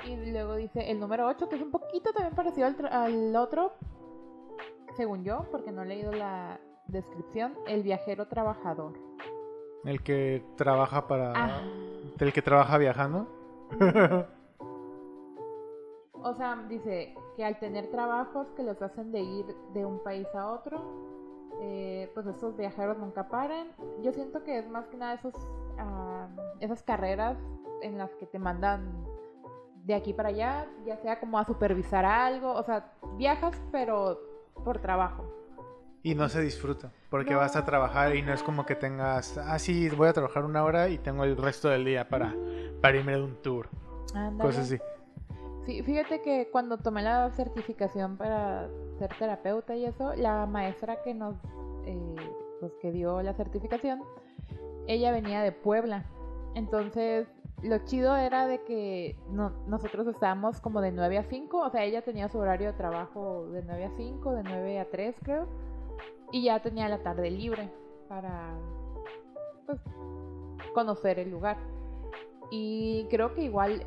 Y 0.04 0.30
luego 0.30 0.56
dice 0.56 0.90
el 0.90 1.00
número 1.00 1.26
8, 1.26 1.48
que 1.48 1.56
es 1.56 1.62
un 1.62 1.70
poquito 1.70 2.12
también 2.12 2.34
parecido 2.34 2.66
al, 2.90 3.36
otro, 3.36 3.72
según 4.96 5.24
yo, 5.24 5.46
porque 5.50 5.72
no 5.72 5.82
he 5.82 5.86
leído 5.86 6.12
la 6.12 6.60
descripción, 6.86 7.54
el 7.66 7.82
viajero 7.82 8.28
trabajador. 8.28 8.92
El 9.84 10.02
que 10.02 10.44
trabaja 10.56 11.06
para... 11.06 11.32
Ah. 11.34 11.62
El 12.18 12.32
que 12.32 12.42
trabaja 12.42 12.78
viajando. 12.78 13.26
O 16.22 16.34
sea, 16.34 16.56
dice 16.68 17.14
que 17.36 17.44
al 17.44 17.56
tener 17.60 17.88
trabajos 17.90 18.48
que 18.56 18.64
los 18.64 18.82
hacen 18.82 19.12
de 19.12 19.20
ir 19.20 19.46
de 19.74 19.84
un 19.84 20.02
país 20.02 20.26
a 20.34 20.50
otro, 20.50 20.82
eh, 21.60 22.10
pues 22.14 22.26
esos 22.26 22.56
viajeros 22.56 22.98
nunca 22.98 23.28
paran. 23.28 23.68
Yo 24.02 24.12
siento 24.12 24.42
que 24.44 24.58
es 24.58 24.68
más 24.68 24.86
que 24.88 24.96
nada 24.96 25.14
esos, 25.14 25.34
esas 26.60 26.82
carreras 26.82 27.36
en 27.82 27.98
las 27.98 28.10
que 28.16 28.26
te 28.26 28.38
mandan 28.38 29.04
de 29.84 29.94
aquí 29.94 30.12
para 30.12 30.30
allá, 30.30 30.66
ya 30.84 30.96
sea 30.96 31.20
como 31.20 31.38
a 31.38 31.44
supervisar 31.44 32.04
algo, 32.04 32.52
o 32.52 32.62
sea, 32.64 32.92
viajas 33.16 33.60
pero 33.70 34.18
por 34.64 34.80
trabajo. 34.80 35.24
Y 36.02 36.14
no 36.14 36.28
se 36.28 36.40
disfruta, 36.40 36.92
porque 37.10 37.32
No, 37.32 37.38
vas 37.38 37.56
a 37.56 37.64
trabajar 37.64 38.14
y 38.14 38.22
no 38.22 38.32
es 38.32 38.42
como 38.42 38.66
que 38.66 38.74
tengas, 38.74 39.38
ah, 39.38 39.58
sí, 39.58 39.88
voy 39.90 40.08
a 40.08 40.12
trabajar 40.12 40.44
una 40.44 40.64
hora 40.64 40.88
y 40.88 40.98
tengo 40.98 41.24
el 41.24 41.36
resto 41.36 41.68
del 41.68 41.84
día 41.84 42.08
para, 42.08 42.34
para 42.80 42.96
irme 42.96 43.12
de 43.12 43.22
un 43.22 43.42
tour, 43.42 43.68
cosas 44.40 44.64
así. 44.64 44.78
Sí, 45.66 45.82
fíjate 45.82 46.22
que 46.22 46.48
cuando 46.52 46.78
tomé 46.78 47.02
la 47.02 47.28
certificación 47.32 48.16
para 48.16 48.68
ser 48.98 49.10
terapeuta 49.18 49.74
y 49.74 49.84
eso, 49.84 50.14
la 50.14 50.46
maestra 50.46 51.02
que 51.02 51.12
nos, 51.12 51.34
eh, 51.84 52.14
pues 52.60 52.72
que 52.80 52.92
dio 52.92 53.20
la 53.20 53.34
certificación, 53.34 54.00
ella 54.86 55.10
venía 55.10 55.42
de 55.42 55.50
Puebla. 55.50 56.04
Entonces, 56.54 57.26
lo 57.62 57.78
chido 57.78 58.16
era 58.16 58.46
de 58.46 58.62
que 58.62 59.16
no- 59.30 59.50
nosotros 59.66 60.06
estábamos 60.06 60.60
como 60.60 60.80
de 60.80 60.92
9 60.92 61.18
a 61.18 61.24
5, 61.24 61.58
o 61.58 61.70
sea, 61.70 61.82
ella 61.82 62.02
tenía 62.02 62.28
su 62.28 62.38
horario 62.38 62.68
de 62.68 62.78
trabajo 62.78 63.48
de 63.48 63.62
9 63.64 63.86
a 63.86 63.90
5, 63.96 64.32
de 64.34 64.44
9 64.44 64.78
a 64.78 64.88
3 64.88 65.16
creo, 65.20 65.48
y 66.30 66.44
ya 66.44 66.62
tenía 66.62 66.88
la 66.88 67.02
tarde 67.02 67.28
libre 67.28 67.68
para, 68.08 68.54
pues, 69.66 69.80
conocer 70.74 71.18
el 71.18 71.30
lugar. 71.32 71.56
Y 72.52 73.06
creo 73.10 73.34
que 73.34 73.42
igual 73.42 73.84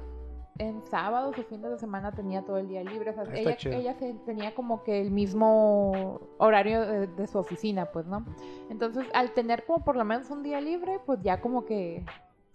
en 0.60 0.84
sábados 0.84 1.36
o 1.38 1.44
fines 1.44 1.72
de 1.72 1.80
semana 1.80 2.12
tenía 2.12 2.44
todo 2.44 2.58
el 2.58 2.68
día 2.68 2.84
libre. 2.84 3.10
O 3.10 3.14
sea, 3.14 3.24
Ah, 3.24 3.32
ella, 3.34 3.58
ella 3.72 3.94
se- 3.96 4.14
tenía 4.26 4.54
como 4.54 4.84
que 4.84 5.02
el 5.02 5.10
mismo 5.10 6.20
horario 6.38 6.82
de, 6.86 7.08
de 7.08 7.28
su 7.28 7.38
oficina, 7.40 7.86
pues, 7.88 8.06
¿no? 8.06 8.26
Entonces, 8.70 9.06
al 9.14 9.32
tener 9.34 9.66
como 9.66 9.84
por 9.84 9.96
lo 9.96 10.06
menos 10.06 10.30
un 10.30 10.44
día 10.44 10.62
libre, 10.62 11.00
pues 11.06 11.20
ya 11.24 11.42
como 11.42 11.66
que, 11.66 12.06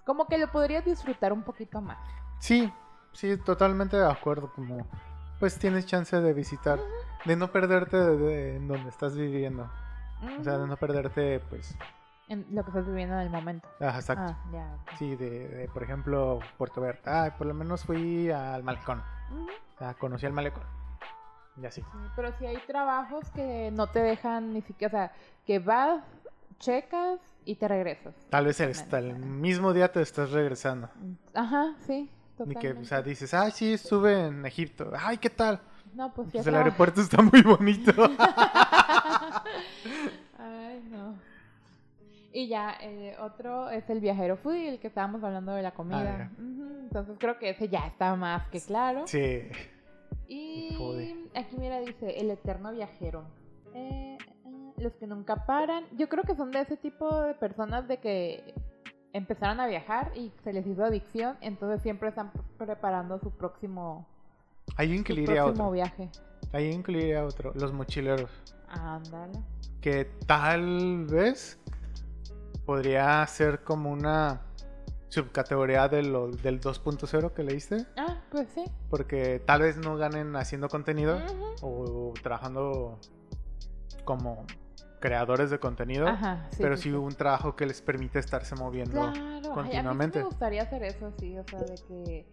como 0.04 0.26
que 0.26 0.38
lo 0.38 0.50
podrías 0.52 0.84
disfrutar 0.84 1.32
un 1.32 1.42
poquito 1.42 1.80
más. 1.80 1.98
Sí, 2.38 2.70
sí, 3.12 3.36
totalmente 3.38 3.96
de 3.96 4.06
acuerdo, 4.06 4.52
como 4.54 4.86
pues 5.40 5.58
tienes 5.58 5.84
chance 5.86 6.18
de 6.20 6.32
visitar, 6.32 6.78
de 7.24 7.36
no 7.36 7.50
perderte 7.50 7.96
de, 7.96 8.58
donde 8.60 8.88
estás 8.88 9.16
viviendo, 9.16 9.68
o 10.38 10.44
sea, 10.44 10.58
de 10.58 10.66
no 10.66 10.76
perderte, 10.76 11.40
pues, 11.50 11.76
En 12.28 12.46
lo 12.54 12.62
que 12.64 12.70
estás 12.70 12.86
viviendo 12.86 13.14
en 13.16 13.20
el 13.22 13.30
momento. 13.30 13.68
ah, 13.80 13.96
exacto. 13.96 14.34
Ah, 14.36 14.50
ya. 14.52 14.74
ok. 14.82 14.98
Sí, 14.98 15.14
de, 15.16 15.48
de, 15.48 15.68
por 15.68 15.82
ejemplo, 15.82 16.40
Puerto 16.56 16.80
Berta. 16.80 17.24
Ay, 17.24 17.32
por 17.36 17.46
lo 17.46 17.52
menos 17.54 17.84
fui 17.84 18.30
al 18.30 18.62
malecón. 18.62 19.02
Ujú. 19.30 19.44
O 19.74 19.78
sea, 19.78 19.94
conocí 19.94 20.24
al 20.26 20.32
malecón. 20.32 20.64
Y 21.60 21.66
así. 21.66 21.82
Sí, 21.82 21.86
pero 22.16 22.32
si 22.38 22.46
hay 22.46 22.56
trabajos 22.66 23.30
que 23.30 23.70
no 23.72 23.86
te 23.88 24.00
dejan 24.00 24.52
ni 24.54 24.62
siquiera, 24.62 24.88
o 24.88 24.90
sea, 24.98 25.12
que 25.46 25.58
vas, 25.58 26.02
checas 26.58 27.20
y 27.44 27.56
te 27.56 27.68
regresas. 27.68 28.14
Tal 28.30 28.46
vez 28.46 28.60
hasta 28.60 28.98
el 28.98 29.16
mismo 29.18 29.72
día 29.72 29.92
te 29.92 30.00
estás 30.00 30.30
regresando. 30.32 30.88
Ajá, 31.34 31.74
sí, 31.86 32.10
Ni 32.38 32.54
que, 32.54 32.58
o 32.58 32.60
totalmente. 32.60 32.84
sea, 32.88 33.02
dices, 33.02 33.34
ay, 33.34 33.50
sí, 33.52 33.74
estuve 33.74 34.26
en 34.28 34.44
Egipto. 34.46 34.90
Ay, 34.98 35.18
¿qué 35.18 35.30
tal? 35.30 35.60
No, 35.92 36.12
pues 36.12 36.28
ya 36.28 36.32
Pues 36.38 36.46
el 36.48 36.54
aeropuerto 36.56 37.00
está 37.02 37.22
muy 37.22 37.42
bonito. 37.42 37.92
Ay, 40.38 40.82
no. 40.90 41.14
Y 42.36 42.48
ya, 42.48 42.74
eh, 42.80 43.16
otro 43.20 43.70
es 43.70 43.88
el 43.88 44.00
viajero 44.00 44.36
foodie, 44.36 44.68
el 44.68 44.80
que 44.80 44.88
estábamos 44.88 45.22
hablando 45.22 45.52
de 45.52 45.62
la 45.62 45.72
comida. 45.72 46.28
Ah, 46.32 46.36
Entonces 46.82 47.16
creo 47.20 47.38
que 47.38 47.50
ese 47.50 47.68
ya 47.68 47.86
está 47.86 48.16
más 48.16 48.48
que 48.48 48.60
claro. 48.60 49.06
sí. 49.06 49.42
Y 50.26 50.74
foodie. 50.76 51.16
aquí 51.36 51.56
mira, 51.56 51.78
dice, 51.78 52.18
el 52.18 52.30
eterno 52.30 52.72
viajero. 52.72 53.22
Eh, 53.72 54.18
eh, 54.46 54.72
los 54.78 54.92
que 54.94 55.06
nunca 55.06 55.46
paran. 55.46 55.84
Yo 55.96 56.08
creo 56.08 56.24
que 56.24 56.34
son 56.34 56.50
de 56.50 56.62
ese 56.62 56.76
tipo 56.76 57.22
de 57.22 57.34
personas 57.34 57.86
de 57.86 57.98
que 57.98 58.52
empezaron 59.12 59.60
a 59.60 59.68
viajar 59.68 60.10
y 60.16 60.32
se 60.42 60.52
les 60.52 60.66
hizo 60.66 60.84
adicción, 60.84 61.36
entonces 61.40 61.82
siempre 61.82 62.08
están 62.08 62.32
preparando 62.58 63.20
su 63.20 63.30
próximo, 63.30 64.08
Ahí 64.76 64.98
su 64.98 65.04
próximo 65.04 65.44
otro. 65.46 65.70
viaje. 65.70 66.10
Ahí 66.52 66.72
incluiría 66.72 67.24
otro. 67.24 67.52
Los 67.54 67.72
mochileros. 67.72 68.30
Ándale. 68.68 69.38
Que 69.80 70.06
tal 70.26 71.04
vez 71.04 71.60
podría 72.64 73.26
ser 73.26 73.62
como 73.62 73.90
una 73.90 74.42
subcategoría 75.08 75.88
de 75.88 76.02
lo, 76.02 76.28
del 76.28 76.60
2.0 76.60 77.32
que 77.32 77.42
leíste. 77.44 77.86
Ah, 77.96 78.22
pues 78.30 78.48
sí. 78.54 78.64
Porque 78.90 79.40
tal 79.44 79.62
vez 79.62 79.76
no 79.76 79.96
ganen 79.96 80.34
haciendo 80.36 80.68
contenido 80.68 81.20
o 81.62 82.12
trabajando 82.20 82.98
como 84.04 84.44
creadores 85.00 85.50
de 85.50 85.58
contenido. 85.58 86.08
Ajá, 86.08 86.48
sí. 86.50 86.58
pero 86.60 86.76
sí, 86.76 86.84
sí 86.84 86.88
sí. 86.90 86.94
un 86.94 87.14
trabajo 87.14 87.54
que 87.54 87.66
les 87.66 87.80
permite 87.80 88.18
estarse 88.18 88.54
moviendo. 88.56 88.92
Claro, 88.92 89.12
ay, 89.14 89.36
a 89.36 89.40
mí 89.40 89.48
continuamente. 89.48 90.18
me 90.18 90.24
gustaría 90.24 90.62
hacer 90.62 90.82
eso, 90.82 91.12
sí, 91.18 91.38
o 91.38 91.44
sea, 91.44 91.60
de 91.60 91.74
que 91.86 92.26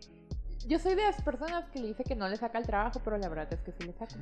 yo 0.67 0.79
soy 0.79 0.95
de 0.95 1.03
las 1.03 1.21
personas 1.21 1.69
que 1.69 1.79
le 1.79 1.87
dice 1.87 2.03
que 2.03 2.15
no 2.15 2.27
le 2.29 2.37
saca 2.37 2.57
el 2.57 2.65
trabajo, 2.65 3.01
pero 3.03 3.17
la 3.17 3.29
verdad 3.29 3.51
es 3.51 3.61
que 3.61 3.71
sí 3.71 3.83
le 3.83 3.93
saca. 3.93 4.15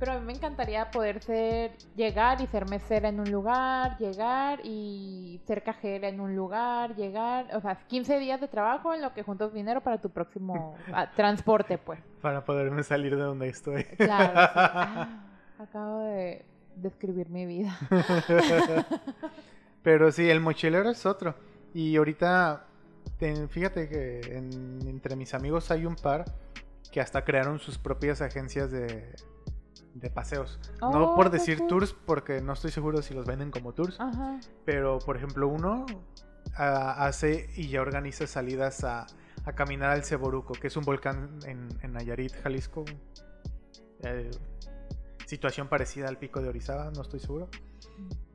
Pero 0.00 0.12
a 0.12 0.18
mí 0.18 0.24
me 0.26 0.32
encantaría 0.32 0.90
poder 0.90 1.22
ser, 1.22 1.72
llegar 1.94 2.40
y 2.40 2.46
ser 2.48 2.68
mesera 2.68 3.10
en 3.10 3.20
un 3.20 3.30
lugar, 3.30 3.96
llegar 3.98 4.60
y 4.64 5.40
ser 5.46 5.62
cajera 5.62 6.08
en 6.08 6.20
un 6.20 6.34
lugar, 6.34 6.96
llegar, 6.96 7.46
o 7.54 7.60
sea, 7.60 7.76
15 7.86 8.18
días 8.18 8.40
de 8.40 8.48
trabajo 8.48 8.92
en 8.94 9.02
lo 9.02 9.12
que 9.12 9.22
juntas 9.22 9.52
dinero 9.52 9.82
para 9.82 10.00
tu 10.00 10.08
próximo 10.10 10.74
ah, 10.92 11.10
transporte, 11.14 11.76
pues. 11.78 12.00
Para 12.22 12.42
poderme 12.44 12.82
salir 12.82 13.14
de 13.14 13.22
donde 13.22 13.48
estoy. 13.48 13.84
Claro. 13.84 14.32
sí. 14.32 14.58
Ah, 15.60 15.64
acabo 15.64 16.00
de 16.00 16.44
describir 16.76 17.28
mi 17.28 17.44
vida. 17.44 17.76
Pero 19.82 20.10
sí, 20.12 20.28
el 20.28 20.40
mochilero 20.40 20.90
es 20.90 21.04
otro. 21.06 21.34
Y 21.74 21.96
ahorita, 21.96 22.64
te- 23.18 23.46
fíjate 23.48 23.88
que 23.88 24.20
en- 24.36 24.80
entre 24.86 25.16
mis 25.16 25.34
amigos 25.34 25.70
hay 25.70 25.86
un 25.86 25.96
par 25.96 26.24
que 26.90 27.00
hasta 27.00 27.24
crearon 27.24 27.58
sus 27.58 27.78
propias 27.78 28.20
agencias 28.22 28.70
de, 28.70 29.14
de 30.00 30.10
paseos. 30.10 30.58
no 30.80 31.12
Oh, 31.12 31.16
por 31.16 31.30
decir 31.30 31.66
tours, 31.68 31.92
porque 31.92 32.40
no 32.40 32.52
estoy 32.54 32.70
seguro 32.70 33.02
si 33.02 33.14
los 33.14 33.26
venden 33.26 33.50
como 33.50 33.72
tours. 33.72 33.98
Ajá. 34.00 34.40
Pero, 34.64 34.98
por 34.98 35.16
ejemplo, 35.16 35.48
uno 35.48 35.86
ah, 36.56 37.06
hace 37.06 37.50
y 37.56 37.68
ya 37.68 37.82
organiza 37.82 38.26
salidas 38.26 38.84
a, 38.84 39.06
a 39.44 39.52
caminar 39.52 39.90
al 39.90 40.04
Ceboruco, 40.04 40.54
que 40.54 40.68
es 40.68 40.76
un 40.76 40.84
volcán 40.84 41.38
en, 41.44 41.68
en 41.82 41.92
Nayarit, 41.92 42.34
Jalisco. 42.42 42.84
Eh, 44.02 44.30
situación 45.26 45.68
parecida 45.68 46.08
al 46.08 46.18
pico 46.18 46.40
de 46.40 46.48
Orizaba, 46.48 46.90
no 46.90 47.02
estoy 47.02 47.20
seguro, 47.20 47.48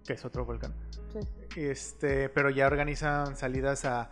que 0.05 0.13
es 0.13 0.23
otro 0.23 0.45
volcán. 0.45 0.73
Sí. 1.11 1.61
Este, 1.61 2.29
pero 2.29 2.49
ya 2.49 2.67
organizan 2.67 3.35
salidas 3.35 3.85
a, 3.85 4.09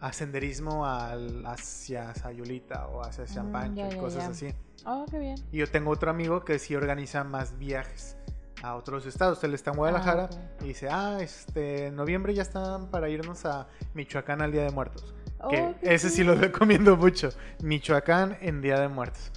a 0.00 0.12
senderismo 0.12 0.86
al- 0.86 1.44
hacia 1.46 2.14
Sayulita 2.14 2.88
o 2.88 3.02
hacia 3.02 3.26
San 3.26 3.50
Pancho 3.52 3.88
y 3.90 3.96
cosas 3.96 4.24
ya. 4.24 4.28
así. 4.30 4.54
Oh, 4.84 5.06
qué 5.10 5.18
bien. 5.18 5.36
Y 5.52 5.58
yo 5.58 5.68
tengo 5.70 5.90
otro 5.90 6.10
amigo 6.10 6.44
que 6.44 6.58
sí 6.58 6.74
organiza 6.76 7.24
más 7.24 7.58
viajes 7.58 8.16
a 8.62 8.74
otros 8.76 9.06
estados. 9.06 9.42
Él 9.44 9.54
está 9.54 9.70
en 9.70 9.76
Guadalajara 9.78 10.24
ok. 10.24 10.62
y 10.62 10.64
dice, 10.68 10.88
ah, 10.90 11.18
este, 11.20 11.86
en 11.86 11.96
noviembre 11.96 12.34
ya 12.34 12.42
están 12.42 12.90
para 12.90 13.08
irnos 13.08 13.44
a 13.46 13.68
Michoacán 13.94 14.42
al 14.42 14.52
Día 14.52 14.62
de 14.64 14.70
Muertos. 14.70 15.14
Que 15.50 15.60
Oh, 15.62 15.74
qué 15.80 15.94
ese 15.94 16.08
sí 16.10 16.24
lo 16.24 16.34
recomiendo 16.34 16.96
mucho. 16.96 17.30
Michoacán 17.62 18.36
en 18.40 18.60
Día 18.62 18.78
de 18.80 18.88
Muertos. 18.88 19.32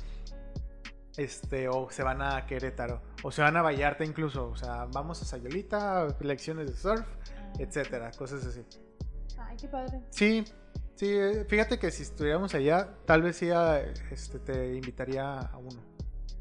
Este, 1.18 1.68
o 1.68 1.90
se 1.92 2.02
van 2.04 2.22
a 2.22 2.46
Querétaro, 2.46 3.02
o 3.24 3.32
se 3.32 3.42
van 3.42 3.58
a 3.58 3.62
Vallarta 3.62 4.06
incluso. 4.06 4.48
O 4.50 4.56
sea, 4.56 4.86
vamos 4.86 5.22
a 5.22 5.26
Sayulita, 5.26 6.08
lecciones 6.22 6.68
de 6.68 6.74
surf, 6.78 7.02
Ah, 7.02 7.54
etcétera, 7.60 8.12
cosas 8.12 8.46
así. 8.46 8.64
Qué 9.60 9.68
padre. 9.68 10.02
Sí, 10.10 10.44
sí, 10.96 11.08
eh, 11.10 11.46
fíjate 11.48 11.78
que 11.80 11.92
si 11.92 12.04
estuviéramos 12.04 12.54
allá, 12.56 12.90
tal 13.06 13.22
vez 13.22 13.38
sí 13.38 13.50
ah, 13.52 13.80
este, 14.12 14.40
te 14.40 14.76
invitaría 14.76 15.40
a 15.40 15.58
uno. 15.58 15.82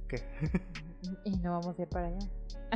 ¿Qué? 0.08 0.22
Y 1.24 1.36
no 1.38 1.52
vamos 1.52 1.78
a 1.78 1.82
ir 1.82 1.88
para 1.88 2.08
allá. 2.08 2.18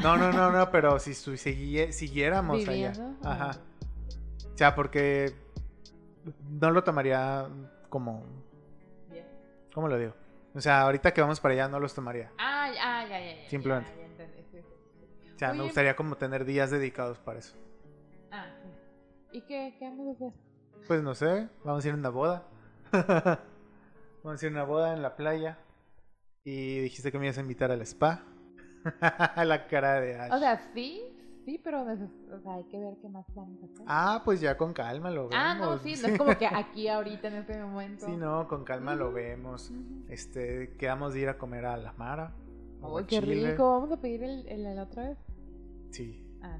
No, 0.01 0.17
no, 0.17 0.33
no, 0.33 0.53
no, 0.53 0.71
pero 0.71 0.99
si 1.01 1.11
sigui- 1.11 1.91
siguiéramos 1.91 2.57
allá. 2.69 2.91
Viviendo, 2.93 3.29
Ajá. 3.29 3.51
ah. 3.51 3.57
O 4.55 4.57
sea, 4.57 4.75
porque 4.77 5.35
no 6.49 6.71
lo 6.71 6.85
tomaría 6.85 7.49
como... 7.89 8.23
Bien. 9.11 9.27
¿Cómo 9.75 9.89
lo 9.89 9.99
digo? 9.99 10.15
O 10.55 10.61
sea, 10.61 10.83
ahorita 10.83 11.13
que 11.13 11.21
vamos 11.21 11.41
para 11.41 11.55
allá 11.55 11.69
no 11.69 11.81
los 11.81 11.95
tomaría. 11.95 12.31
Ah, 12.39 12.71
ya, 12.73 13.09
ya, 13.09 13.21
ya, 13.21 13.43
ya. 13.43 13.49
Simplemente. 13.49 13.91
Ya. 13.91 15.35
O 15.35 15.39
sea, 15.39 15.53
me 15.55 15.65
gustaría 15.65 15.97
como 15.97 16.17
tener 16.17 16.45
días 16.45 16.71
dedicados 16.71 17.19
para 17.19 17.41
eso. 17.41 17.57
¿Y 19.33 19.41
qué, 19.43 19.75
qué 19.79 19.89
vamos 19.89 20.09
a 20.09 20.11
hacer? 20.13 20.33
Pues 20.87 21.03
no 21.03 21.15
sé, 21.15 21.49
vamos 21.65 21.85
a 21.85 21.89
ir 21.89 21.95
a 21.95 21.97
una 21.97 22.09
boda. 22.11 22.47
vamos 24.25 24.43
a 24.43 24.47
ir 24.47 24.53
a 24.53 24.55
una 24.55 24.65
boda 24.65 24.93
en 24.95 25.03
la 25.03 25.17
playa. 25.17 25.59
Y 26.45 26.81
dijiste 26.81 27.13
que 27.13 27.19
me 27.19 27.27
ibas 27.27 27.39
a 27.39 27.43
invitar 27.43 27.71
al 27.71 27.81
spa. 27.83 28.25
la 29.45 29.67
cara 29.69 30.01
de 30.01 30.19
Ash. 30.19 30.33
O 30.33 30.39
sea, 30.39 30.59
sí, 30.75 31.03
sí, 31.45 31.61
pero 31.63 31.83
o 31.83 32.41
sea, 32.41 32.55
hay 32.55 32.65
que 32.65 32.79
ver 32.81 32.97
qué 33.01 33.09
más 33.09 33.25
vamos 33.35 33.63
a 33.63 33.67
hacer. 33.67 33.85
Ah, 33.87 34.23
pues 34.25 34.41
ya 34.41 34.57
con 34.57 34.73
calma 34.73 35.11
lo 35.11 35.29
vemos. 35.29 35.37
Ah, 35.39 35.55
no, 35.55 35.79
sí, 35.79 35.95
no 36.03 36.09
es 36.09 36.19
como 36.19 36.37
que 36.37 36.47
aquí 36.53 36.89
ahorita 36.89 37.29
en 37.29 37.35
este 37.37 37.63
momento. 37.63 38.07
Sí, 38.07 38.17
no, 38.17 38.49
con 38.49 38.65
calma 38.65 38.95
lo 38.97 39.13
vemos. 39.13 39.71
Ujú. 39.71 40.05
Este, 40.09 40.77
quedamos 40.77 41.15
de 41.15 41.21
ir 41.21 41.29
a 41.29 41.39
comer 41.39 41.65
a 41.67 41.77
la 41.77 41.93
Mara. 41.93 42.35
Uy, 42.81 43.05
a 43.05 43.07
qué 43.07 43.21
Chile. 43.21 43.53
rico. 43.53 43.71
Vamos 43.71 43.93
a 43.93 44.01
pedir 44.01 44.25
el, 44.25 44.49
el, 44.49 44.67
el 44.67 44.79
otra 44.81 45.11
vez. 45.11 45.19
Sí. 45.91 46.27
Ah, 46.43 46.59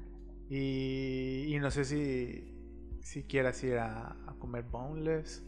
Y, 0.49 1.53
y 1.53 1.59
no 1.59 1.69
sé 1.71 1.83
si, 1.83 2.52
si 3.03 3.23
quieras 3.23 3.63
ir 3.63 3.77
a, 3.77 4.07
a 4.27 4.35
comer 4.39 4.63
boneless. 4.63 5.43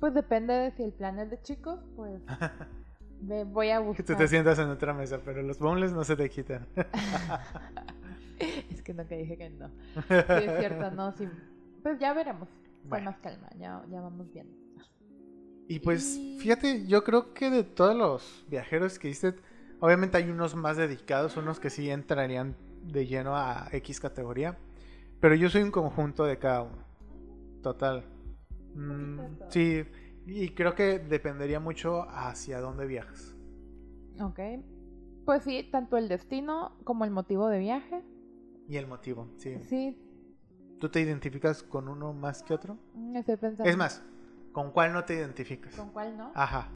Pues 0.00 0.14
depende 0.14 0.52
de 0.54 0.70
si 0.72 0.82
el 0.84 0.92
plan 0.92 1.18
es 1.18 1.30
de 1.30 1.40
chicos, 1.42 1.80
pues 1.96 2.20
ve- 3.20 3.44
voy 3.44 3.70
a 3.70 3.78
Que 3.78 3.84
buscar. 3.84 4.06
tú 4.06 4.14
te 4.16 4.28
sientas 4.28 4.58
en 4.58 4.68
otra 4.68 4.92
mesa, 4.94 5.18
pero 5.24 5.42
los 5.42 5.58
boneless 5.58 5.92
no 5.92 6.04
se 6.04 6.14
te 6.16 6.28
quitan. 6.30 6.66
Es 8.70 8.82
que 8.82 8.92
nunca 8.92 9.14
dije 9.14 9.38
que 9.38 9.48
no. 9.50 9.68
Sí, 9.68 10.14
es 10.44 10.58
cierto, 10.58 10.90
no, 10.94 11.12
sí. 11.12 11.28
Pues 11.82 11.98
ya 12.00 12.12
veremos. 12.12 12.48
Con 12.80 12.90
Bueno. 12.90 13.12
más 13.12 13.20
calma, 13.20 13.48
ya, 13.56 13.82
ya 13.90 14.00
vamos 14.00 14.30
viendo. 14.32 14.52
Y 15.68 15.78
pues, 15.78 16.16
Y- 16.16 16.38
fíjate, 16.40 16.86
yo 16.86 17.04
creo 17.04 17.32
que 17.32 17.48
de 17.50 17.62
todos 17.62 17.96
los 17.96 18.44
viajeros 18.48 18.98
que 18.98 19.08
hiciste, 19.08 19.40
obviamente 19.80 20.16
hay 20.18 20.28
unos 20.28 20.54
más 20.56 20.76
dedicados, 20.76 21.36
unos 21.36 21.60
que 21.60 21.70
sí 21.70 21.88
entrarían 21.90 22.56
de 22.82 23.06
lleno 23.06 23.36
a 23.36 23.68
X 23.72 24.00
categoría, 24.00 24.58
pero 25.20 25.34
yo 25.34 25.48
soy 25.48 25.62
un 25.62 25.70
conjunto 25.70 26.24
de 26.24 26.38
cada 26.38 26.62
uno. 26.62 26.84
Total. 27.62 28.04
Mm, 28.74 29.18
sí, 29.48 29.84
y 30.26 30.50
creo 30.50 30.74
que 30.74 30.98
dependería 30.98 31.60
mucho 31.60 32.08
hacia 32.10 32.60
dónde 32.60 32.86
viajas. 32.86 33.34
Ok. 34.20 34.40
Pues 35.24 35.42
sí, 35.42 35.68
tanto 35.70 35.96
el 35.96 36.08
destino 36.08 36.76
como 36.84 37.04
el 37.04 37.10
motivo 37.10 37.48
de 37.48 37.58
viaje. 37.58 38.02
Y 38.68 38.76
el 38.76 38.86
motivo, 38.86 39.28
sí. 39.38 39.58
Sí, 39.62 39.98
¿Tú 40.80 40.88
te 40.88 41.00
identificas 41.00 41.62
con 41.62 41.88
uno 41.88 42.12
más 42.12 42.42
que 42.42 42.52
otro? 42.52 42.78
mm, 42.94 43.16
estoy 43.16 43.36
pensando. 43.36 43.70
Es 43.70 43.76
más, 43.76 44.02
¿con 44.52 44.70
cuál 44.70 44.92
no 44.92 45.04
te 45.04 45.14
identificas? 45.14 45.74
¿Con 45.74 45.90
cuál 45.90 46.16
no? 46.16 46.32
Ajá, 46.34 46.68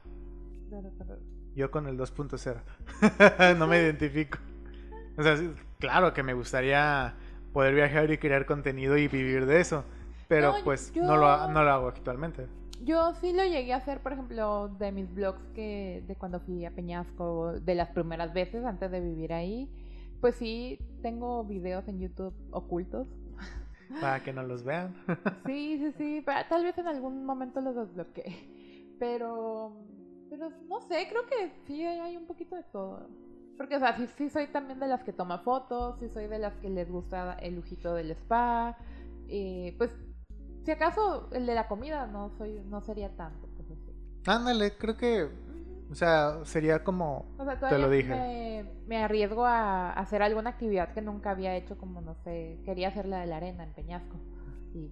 yo 1.54 1.70
con 1.70 1.86
el 1.86 1.98
2.0. 1.98 3.58
no 3.58 3.66
me 3.66 3.78
identifico. 3.82 4.38
O 5.16 5.22
sea, 5.22 5.36
claro 5.78 6.14
que 6.14 6.22
me 6.22 6.32
gustaría 6.32 7.14
poder 7.58 7.74
viajar 7.74 8.08
y 8.12 8.18
crear 8.18 8.46
contenido 8.46 8.96
y 8.96 9.08
vivir 9.08 9.44
de 9.44 9.60
eso. 9.60 9.82
Pero 10.28 10.52
No, 10.52 10.62
pues 10.62 10.92
yo- 10.92 11.02
no, 11.02 11.16
lo, 11.16 11.48
no 11.50 11.64
lo 11.64 11.70
hago 11.72 11.88
actualmente. 11.88 12.46
Yo 12.84 13.12
sí 13.14 13.32
lo 13.32 13.42
llegué 13.44 13.72
a 13.72 13.78
hacer, 13.78 13.98
por 14.00 14.12
ejemplo, 14.12 14.68
de 14.78 14.92
mis 14.92 15.12
vlogs 15.12 15.42
que 15.56 16.04
de 16.06 16.14
cuando 16.14 16.38
fui 16.38 16.64
a 16.64 16.70
Peñasco, 16.70 17.54
de 17.54 17.74
las 17.74 17.88
primeras 17.88 18.32
veces 18.32 18.64
antes 18.64 18.92
de 18.92 19.00
vivir 19.00 19.32
ahí. 19.32 19.68
Pues 20.20 20.36
sí, 20.36 20.78
tengo 21.02 21.42
videos 21.42 21.88
en 21.88 21.98
YouTube 21.98 22.32
ocultos. 22.52 23.08
Para 24.00 24.22
que 24.22 24.32
no 24.32 24.44
los 24.44 24.62
vean. 24.62 24.94
Sí, 25.44 25.78
sí, 25.80 25.92
sí, 25.98 26.24
tal 26.48 26.62
vez 26.62 26.78
en 26.78 26.86
algún 26.86 27.24
momento 27.26 27.60
los 27.60 27.74
desbloqueé. 27.74 28.94
Pero, 29.00 29.72
pero 30.30 30.50
no 30.68 30.80
sé, 30.82 31.08
creo 31.10 31.26
que 31.26 31.50
sí 31.66 31.84
hay 31.84 32.16
un 32.16 32.26
poquito 32.28 32.54
de 32.54 32.62
todo. 32.70 33.08
Porque, 33.58 33.76
o 33.76 33.80
sea, 33.80 33.96
sí, 33.96 34.06
sí 34.16 34.30
soy 34.30 34.46
también 34.46 34.80
de 34.80 34.86
las 34.86 35.02
que 35.02 35.12
toma 35.12 35.40
fotos, 35.40 35.98
sí 35.98 36.08
soy 36.08 36.28
de 36.28 36.38
las 36.38 36.54
que 36.58 36.70
les 36.70 36.90
gusta 36.90 37.34
el 37.34 37.56
lujito 37.56 37.92
del 37.94 38.12
spa. 38.12 38.78
eh, 39.28 39.74
pues, 39.76 39.90
si 40.64 40.70
acaso 40.70 41.28
el 41.32 41.46
de 41.46 41.54
la 41.54 41.66
comida 41.68 42.06
no 42.06 42.30
soy, 42.38 42.60
no 42.66 42.80
sería 42.80 43.14
tanto. 43.16 43.48
Pues, 43.56 43.70
así. 43.70 43.92
Ándale, 44.26 44.76
creo 44.76 44.96
que, 44.96 45.28
o 45.90 45.94
sea, 45.94 46.44
sería 46.44 46.84
como, 46.84 47.26
O 47.38 47.44
sea, 47.44 47.54
Te 47.54 47.60
todavía 47.60 47.78
lo 47.78 47.90
dije. 47.90 48.10
Me, 48.10 48.64
me 48.86 48.96
arriesgo 49.02 49.44
a 49.46 49.92
hacer 49.92 50.22
alguna 50.22 50.50
actividad 50.50 50.92
que 50.92 51.02
nunca 51.02 51.30
había 51.30 51.56
hecho, 51.56 51.76
como 51.78 52.00
no 52.00 52.14
sé, 52.24 52.60
quería 52.64 52.88
hacer 52.88 53.06
la 53.06 53.20
de 53.20 53.26
la 53.26 53.38
arena 53.38 53.64
en 53.64 53.72
Peñasco. 53.72 54.16
Y 54.74 54.90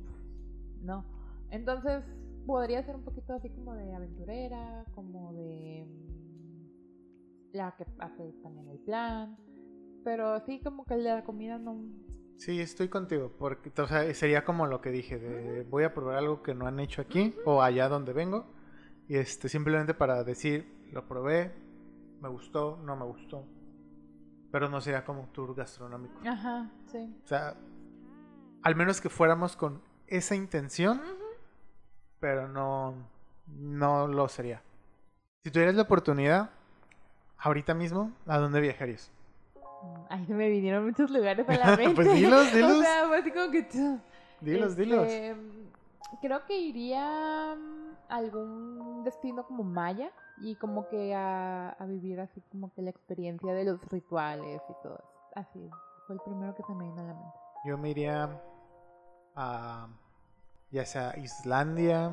no. 0.82 1.04
Entonces, 1.50 2.02
podría 2.46 2.82
ser 2.82 2.96
un 2.96 3.04
poquito 3.04 3.34
así 3.34 3.50
como 3.50 3.74
de 3.74 3.94
aventurera, 3.94 4.84
como 4.94 5.32
de 5.34 5.86
la 7.52 7.74
que 7.76 7.86
hace 7.98 8.32
también 8.42 8.68
el 8.68 8.78
plan. 8.78 9.36
Pero 10.04 10.40
sí, 10.44 10.60
como 10.62 10.84
que 10.84 10.94
el 10.94 11.04
de 11.04 11.10
la 11.10 11.24
comida 11.24 11.58
no. 11.58 11.80
sí, 12.36 12.60
estoy 12.60 12.88
contigo. 12.88 13.32
Porque, 13.38 13.72
o 13.80 13.86
sea, 13.86 14.12
sería 14.14 14.44
como 14.44 14.66
lo 14.66 14.80
que 14.80 14.90
dije, 14.90 15.18
de 15.18 15.64
voy 15.64 15.84
a 15.84 15.92
probar 15.92 16.16
algo 16.16 16.42
que 16.42 16.54
no 16.54 16.66
han 16.66 16.78
hecho 16.80 17.02
aquí 17.02 17.34
o 17.44 17.62
allá 17.62 17.88
donde 17.88 18.12
vengo. 18.12 18.46
Y 19.08 19.16
este, 19.16 19.48
simplemente 19.48 19.94
para 19.94 20.22
decir, 20.24 20.88
lo 20.92 21.06
probé, 21.06 21.52
me 22.20 22.28
gustó, 22.28 22.78
no 22.84 22.96
me 22.96 23.04
gustó. 23.04 23.44
Pero 24.52 24.68
no 24.68 24.80
sería 24.80 25.04
como 25.04 25.22
un 25.22 25.32
tour 25.32 25.54
gastronómico. 25.54 26.20
Ajá, 26.26 26.70
sí. 26.86 27.14
O 27.24 27.26
sea, 27.26 27.56
al 28.62 28.76
menos 28.76 29.00
que 29.00 29.08
fuéramos 29.08 29.56
con 29.56 29.82
esa 30.06 30.34
intención, 30.34 31.00
pero 32.20 32.48
no, 32.48 32.94
no 33.46 34.06
lo 34.08 34.28
sería. 34.28 34.62
Si 35.42 35.50
tuvieras 35.50 35.74
la 35.74 35.82
oportunidad, 35.82 36.50
ahorita 37.38 37.74
mismo, 37.74 38.10
¿a 38.26 38.38
dónde 38.38 38.60
viajarías? 38.60 39.10
Ay, 40.08 40.24
me 40.28 40.48
vinieron 40.48 40.84
muchos 40.86 41.10
lugares 41.10 41.48
a 41.48 41.52
la 41.56 41.66
mente. 41.76 41.94
Pues 41.94 42.12
dilos, 42.14 42.52
dilos. 42.54 42.72
O 42.78 42.82
sea, 42.82 43.14
así 43.18 43.30
como 43.30 43.50
que. 43.50 43.68
Dilos, 44.40 44.76
dilos. 44.76 45.06
Este, 45.06 45.36
Creo 46.20 46.44
que 46.46 46.58
iría 46.58 47.52
a 47.52 47.56
algún 48.08 49.02
destino 49.04 49.44
como 49.46 49.64
maya 49.64 50.10
y 50.38 50.54
como 50.56 50.88
que 50.88 51.14
a, 51.14 51.70
a 51.70 51.84
vivir 51.86 52.20
así 52.20 52.40
como 52.52 52.72
que 52.72 52.82
la 52.82 52.90
experiencia 52.90 53.52
de 53.52 53.64
los 53.64 53.82
rituales 53.90 54.62
y 54.68 54.72
todo. 54.82 55.02
Así, 55.34 55.68
fue 56.06 56.14
el 56.16 56.22
primero 56.22 56.54
que 56.54 56.62
se 56.62 56.72
me 56.74 56.84
vino 56.84 57.00
a 57.02 57.04
la 57.04 57.14
mente. 57.14 57.36
Yo 57.66 57.76
me 57.76 57.90
iría 57.90 58.40
a, 59.34 59.88
ya 60.70 60.84
sea 60.86 61.16
Islandia, 61.18 62.12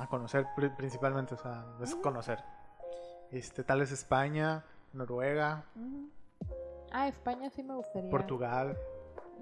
a 0.00 0.06
conocer 0.08 0.46
pri- 0.56 0.70
principalmente, 0.70 1.34
o 1.34 1.38
sea, 1.38 1.64
es 1.80 1.94
conocer. 1.96 2.42
Este, 3.32 3.62
tal 3.64 3.80
vez 3.80 3.92
España, 3.92 4.64
Noruega, 4.92 5.64
Ujú. 5.76 6.08
Ah, 6.90 7.06
España 7.08 7.50
sí 7.50 7.62
me 7.62 7.74
gustaría. 7.74 8.10
Portugal. 8.10 8.76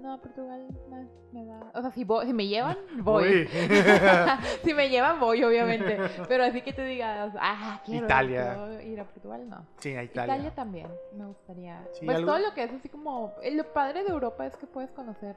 No, 0.01 0.19
Portugal 0.21 0.67
me, 0.89 1.07
me 1.31 1.45
da... 1.45 1.71
O 1.73 1.81
sea, 1.81 1.89
si, 1.91 2.03
voy- 2.03 2.25
si 2.27 2.33
me 2.33 2.45
llevan, 2.47 2.77
voy. 3.03 3.47
Si 4.63 4.73
me 4.73 4.89
llevan, 4.89 5.19
voy, 5.19 5.43
obviamente. 5.43 5.97
Pero 6.27 6.43
así 6.43 6.61
que 6.61 6.73
te 6.73 6.83
digas, 6.83 7.33
ah, 7.39 7.81
quiero, 7.85 8.05
Italia. 8.05 8.81
ir 8.83 8.99
a 8.99 9.05
Portugal, 9.05 9.49
no. 9.49 9.65
sí, 9.77 9.95
a 9.95 10.03
Italia. 10.03 10.35
Italia. 10.35 10.53
también 10.55 10.87
me 11.13 11.25
gustaría. 11.25 11.87
Sí, 11.93 12.05
pues 12.05 12.17
algo- 12.17 12.27
todo 12.33 12.39
lo 12.39 12.53
que 12.53 12.63
es 12.63 12.73
así 12.73 12.89
como... 12.89 13.33
eh, 13.41 13.51
Lo 13.55 13.71
padre 13.73 14.03
de 14.03 14.09
Europa 14.09 14.45
es 14.45 14.55
que 14.57 14.67
puedes 14.67 14.91
conocer 14.91 15.35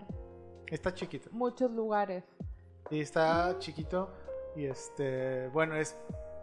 Está 0.67 0.93
chiquito. 0.93 1.31
muchos 1.33 1.71
lugares. 1.71 2.25
Y 2.91 3.01
está 3.01 3.57
chiquito 3.61 4.11
y 4.57 4.65
este, 4.67 5.47
bueno, 5.49 5.77
es 5.77 5.97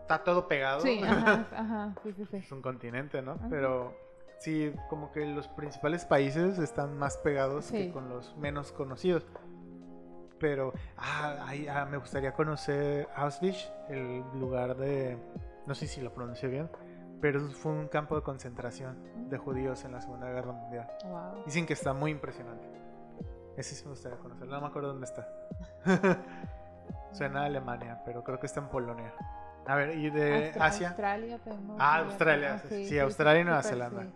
está 0.08 0.24
todo 0.24 0.48
pegado. 0.48 0.80
Sí, 0.80 1.02
ajá, 1.04 1.46
ajá, 1.56 1.96
sí, 2.04 2.14
sí, 2.14 2.26
sí. 2.32 2.38
es 2.38 2.52
un 2.52 2.62
continente, 2.62 3.22
¿no? 3.22 3.34
Ajá. 3.34 3.48
Pero 3.50 3.94
sí, 4.40 4.74
como 4.90 5.12
que 5.12 5.26
los 5.26 5.50
principales 5.50 6.06
países 6.06 6.60
están 6.60 6.98
más 6.98 7.18
pegados 7.18 7.72
que 7.72 7.92
con 7.92 8.08
los 8.08 8.36
menos 8.38 8.72
conocidos. 8.72 9.26
Pero 10.40 10.72
ah, 10.98 11.46
ay, 11.48 11.68
ah, 11.68 11.86
me 11.86 11.98
gustaría 11.98 12.32
conocer 12.32 13.10
Auschwitz, 13.16 13.70
el 13.90 14.24
lugar 14.40 14.78
de 14.78 15.18
no 15.66 15.76
sé 15.76 15.88
si 15.88 16.00
lo 16.00 16.14
pronuncio 16.14 16.50
bien, 16.50 16.70
pero 17.20 17.42
fue 17.50 17.72
un 17.74 17.88
campo 17.88 18.16
de 18.16 18.22
concentración 18.22 19.30
de 19.30 19.38
judíos 19.38 19.84
en 19.84 19.92
la 19.92 20.00
Segunda 20.02 20.30
Guerra 20.30 20.54
Mundial. 20.54 20.88
Wow. 21.06 21.44
Dicen 21.46 21.66
que 21.66 21.74
está 21.74 21.94
muy 21.94 22.12
impresionante. 22.12 22.66
Ese 23.58 23.76
sí 23.76 23.84
me 23.84 23.92
gustaría 23.92 24.20
conocer. 24.20 24.48
No 24.48 24.62
me 24.62 24.68
acuerdo 24.68 24.90
dónde 24.90 25.06
está. 25.06 25.28
Suena 27.12 27.42
a 27.42 27.46
Alemania, 27.46 28.02
pero 28.06 28.24
creo 28.24 28.40
que 28.40 28.46
está 28.46 28.60
en 28.60 28.70
Polonia. 28.70 29.12
A 29.68 29.76
ver, 29.76 29.98
¿y 29.98 30.10
de 30.10 30.50
Austra- 30.54 30.66
Asia? 30.66 30.88
Australia 30.90 31.40
me 31.46 31.76
Ah, 31.78 31.98
Australia, 32.00 32.48
conocer. 32.58 32.86
sí, 32.86 33.00
Australia 33.00 33.42
y 33.42 33.44
Nueva 33.46 33.64
Zelanda. 33.64 34.04
sí. 34.04 34.14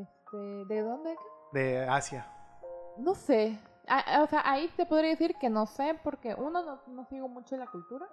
Este, 0.00 0.64
¿de 0.66 0.82
dónde? 0.82 1.16
De 1.52 1.88
Asia. 1.88 2.26
No 2.98 3.14
sé. 3.14 3.58
Ah, 3.88 4.20
o 4.22 4.26
sea, 4.26 4.42
ahí 4.44 4.68
te 4.76 4.84
podría 4.84 5.10
decir 5.10 5.34
que 5.40 5.48
no 5.48 5.64
sé, 5.64 5.98
porque 6.04 6.34
uno, 6.34 6.62
no, 6.62 6.80
no 6.88 7.04
sigo 7.06 7.26
mucho 7.28 7.56
la 7.56 7.66
cultura. 7.66 8.06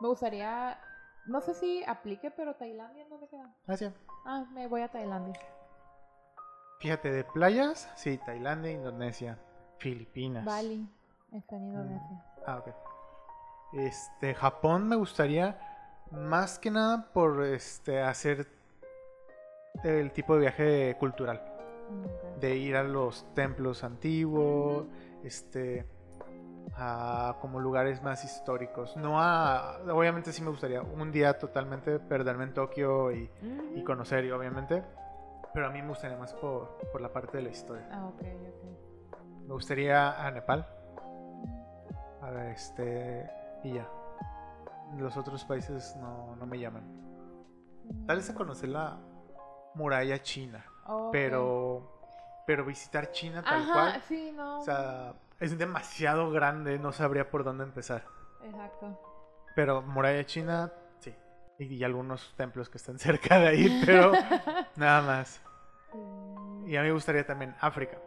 Me 0.00 0.08
gustaría, 0.08 0.78
no 1.26 1.42
sé 1.42 1.52
si 1.52 1.84
aplique, 1.84 2.30
pero 2.30 2.54
Tailandia, 2.54 3.06
¿dónde 3.10 3.28
queda? 3.28 3.54
Asia. 3.66 3.92
Ah, 4.24 4.46
me 4.52 4.66
voy 4.66 4.80
a 4.80 4.88
Tailandia. 4.88 5.38
Fíjate, 6.80 7.12
de 7.12 7.24
playas, 7.24 7.90
sí, 7.96 8.16
Tailandia, 8.24 8.72
Indonesia, 8.72 9.38
Filipinas. 9.76 10.46
Bali, 10.46 10.88
está 11.32 11.56
en 11.56 11.64
Indonesia. 11.64 12.24
Ah, 12.46 12.58
ok. 12.60 12.74
Este, 13.72 14.34
Japón 14.34 14.88
me 14.88 14.96
gustaría 14.96 15.58
más 16.10 16.58
que 16.58 16.70
nada 16.70 17.12
por 17.12 17.44
este 17.44 18.02
hacer 18.02 18.48
el 19.84 20.12
tipo 20.12 20.34
de 20.34 20.40
viaje 20.40 20.96
cultural. 20.98 21.42
De 22.40 22.56
ir 22.56 22.76
a 22.76 22.82
los 22.82 23.32
templos 23.34 23.84
antiguos, 23.84 24.86
este, 25.24 25.86
a 26.74 27.36
como 27.40 27.60
lugares 27.60 28.02
más 28.02 28.24
históricos. 28.24 28.96
No 28.96 29.20
a, 29.20 29.78
obviamente 29.92 30.32
sí 30.32 30.42
me 30.42 30.50
gustaría 30.50 30.82
un 30.82 31.12
día 31.12 31.38
totalmente 31.38 31.98
perderme 31.98 32.44
en 32.44 32.54
Tokio 32.54 33.12
y, 33.12 33.30
y 33.74 33.82
conocer, 33.84 34.24
y 34.24 34.30
obviamente, 34.30 34.84
pero 35.52 35.66
a 35.66 35.70
mí 35.70 35.82
me 35.82 35.88
gustaría 35.88 36.16
más 36.16 36.32
por, 36.34 36.78
por 36.92 37.00
la 37.00 37.12
parte 37.12 37.38
de 37.38 37.44
la 37.44 37.50
historia. 37.50 37.88
Ah. 37.90 38.10
Me 39.46 39.54
gustaría 39.54 40.24
a 40.24 40.30
Nepal, 40.30 40.66
a 42.22 42.30
ver, 42.30 42.50
este, 42.50 43.28
y 43.62 43.74
ya. 43.74 43.88
Los 44.96 45.16
otros 45.16 45.44
países 45.44 45.96
no, 45.96 46.34
no 46.36 46.46
me 46.46 46.58
llaman. 46.58 46.82
Tal 48.06 48.16
vez 48.16 48.30
a 48.30 48.34
conocer 48.34 48.68
la 48.70 48.98
muralla 49.74 50.20
china. 50.22 50.64
Pero 51.12 51.96
pero 52.46 52.64
visitar 52.64 53.12
China 53.12 53.42
tal 53.42 53.62
Ajá, 53.62 53.72
cual, 53.72 54.02
sí, 54.08 54.32
no. 54.34 54.58
o 54.58 54.64
sea, 54.64 55.14
es 55.38 55.56
demasiado 55.56 56.32
grande, 56.32 56.80
no 56.80 56.90
sabría 56.90 57.30
por 57.30 57.44
dónde 57.44 57.62
empezar. 57.62 58.02
Exacto. 58.42 58.98
Pero 59.54 59.82
muralla 59.82 60.24
china, 60.26 60.72
sí. 60.98 61.14
Y, 61.60 61.74
y 61.76 61.84
algunos 61.84 62.34
templos 62.36 62.68
que 62.68 62.78
están 62.78 62.98
cerca 62.98 63.38
de 63.38 63.48
ahí, 63.48 63.82
pero 63.86 64.10
nada 64.76 65.02
más. 65.02 65.40
Y 66.66 66.74
a 66.74 66.80
mí 66.82 66.88
me 66.88 66.92
gustaría 66.92 67.24
también 67.24 67.54
África, 67.60 67.98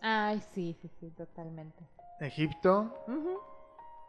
Ay, 0.00 0.40
sí, 0.52 0.74
sí, 0.80 0.88
sí, 0.98 1.10
totalmente. 1.10 1.84
Egipto, 2.20 3.04
Ujú. 3.06 3.38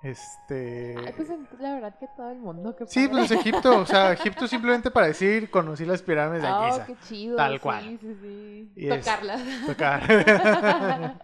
Este... 0.04 0.96
Ay, 0.98 1.14
pues 1.16 1.30
la 1.60 1.74
verdad 1.76 1.98
que 1.98 2.08
todo 2.16 2.30
el 2.32 2.40
mundo 2.40 2.76
que 2.76 2.86
Sí, 2.88 3.08
pues 3.08 3.32
Egipto, 3.32 3.80
o 3.80 3.86
sea, 3.86 4.12
Egipto 4.14 4.48
simplemente 4.48 4.92
para 4.92 5.08
decir, 5.08 5.50
conocí 5.50 5.86
las 5.86 6.02
pirámides 6.02 6.44
de 6.44 6.50
Oh, 6.52 6.66
Giza. 6.72 6.86
qué 6.86 6.96
chido. 7.08 7.36
tal 7.38 7.54
sí, 7.54 7.60
cual. 7.60 7.98
Sí, 8.02 8.18
sí, 8.22 8.72
Y 8.76 8.90
es- 8.90 9.00
Tocarlas. 9.06 9.42
Tocar. 9.66 10.04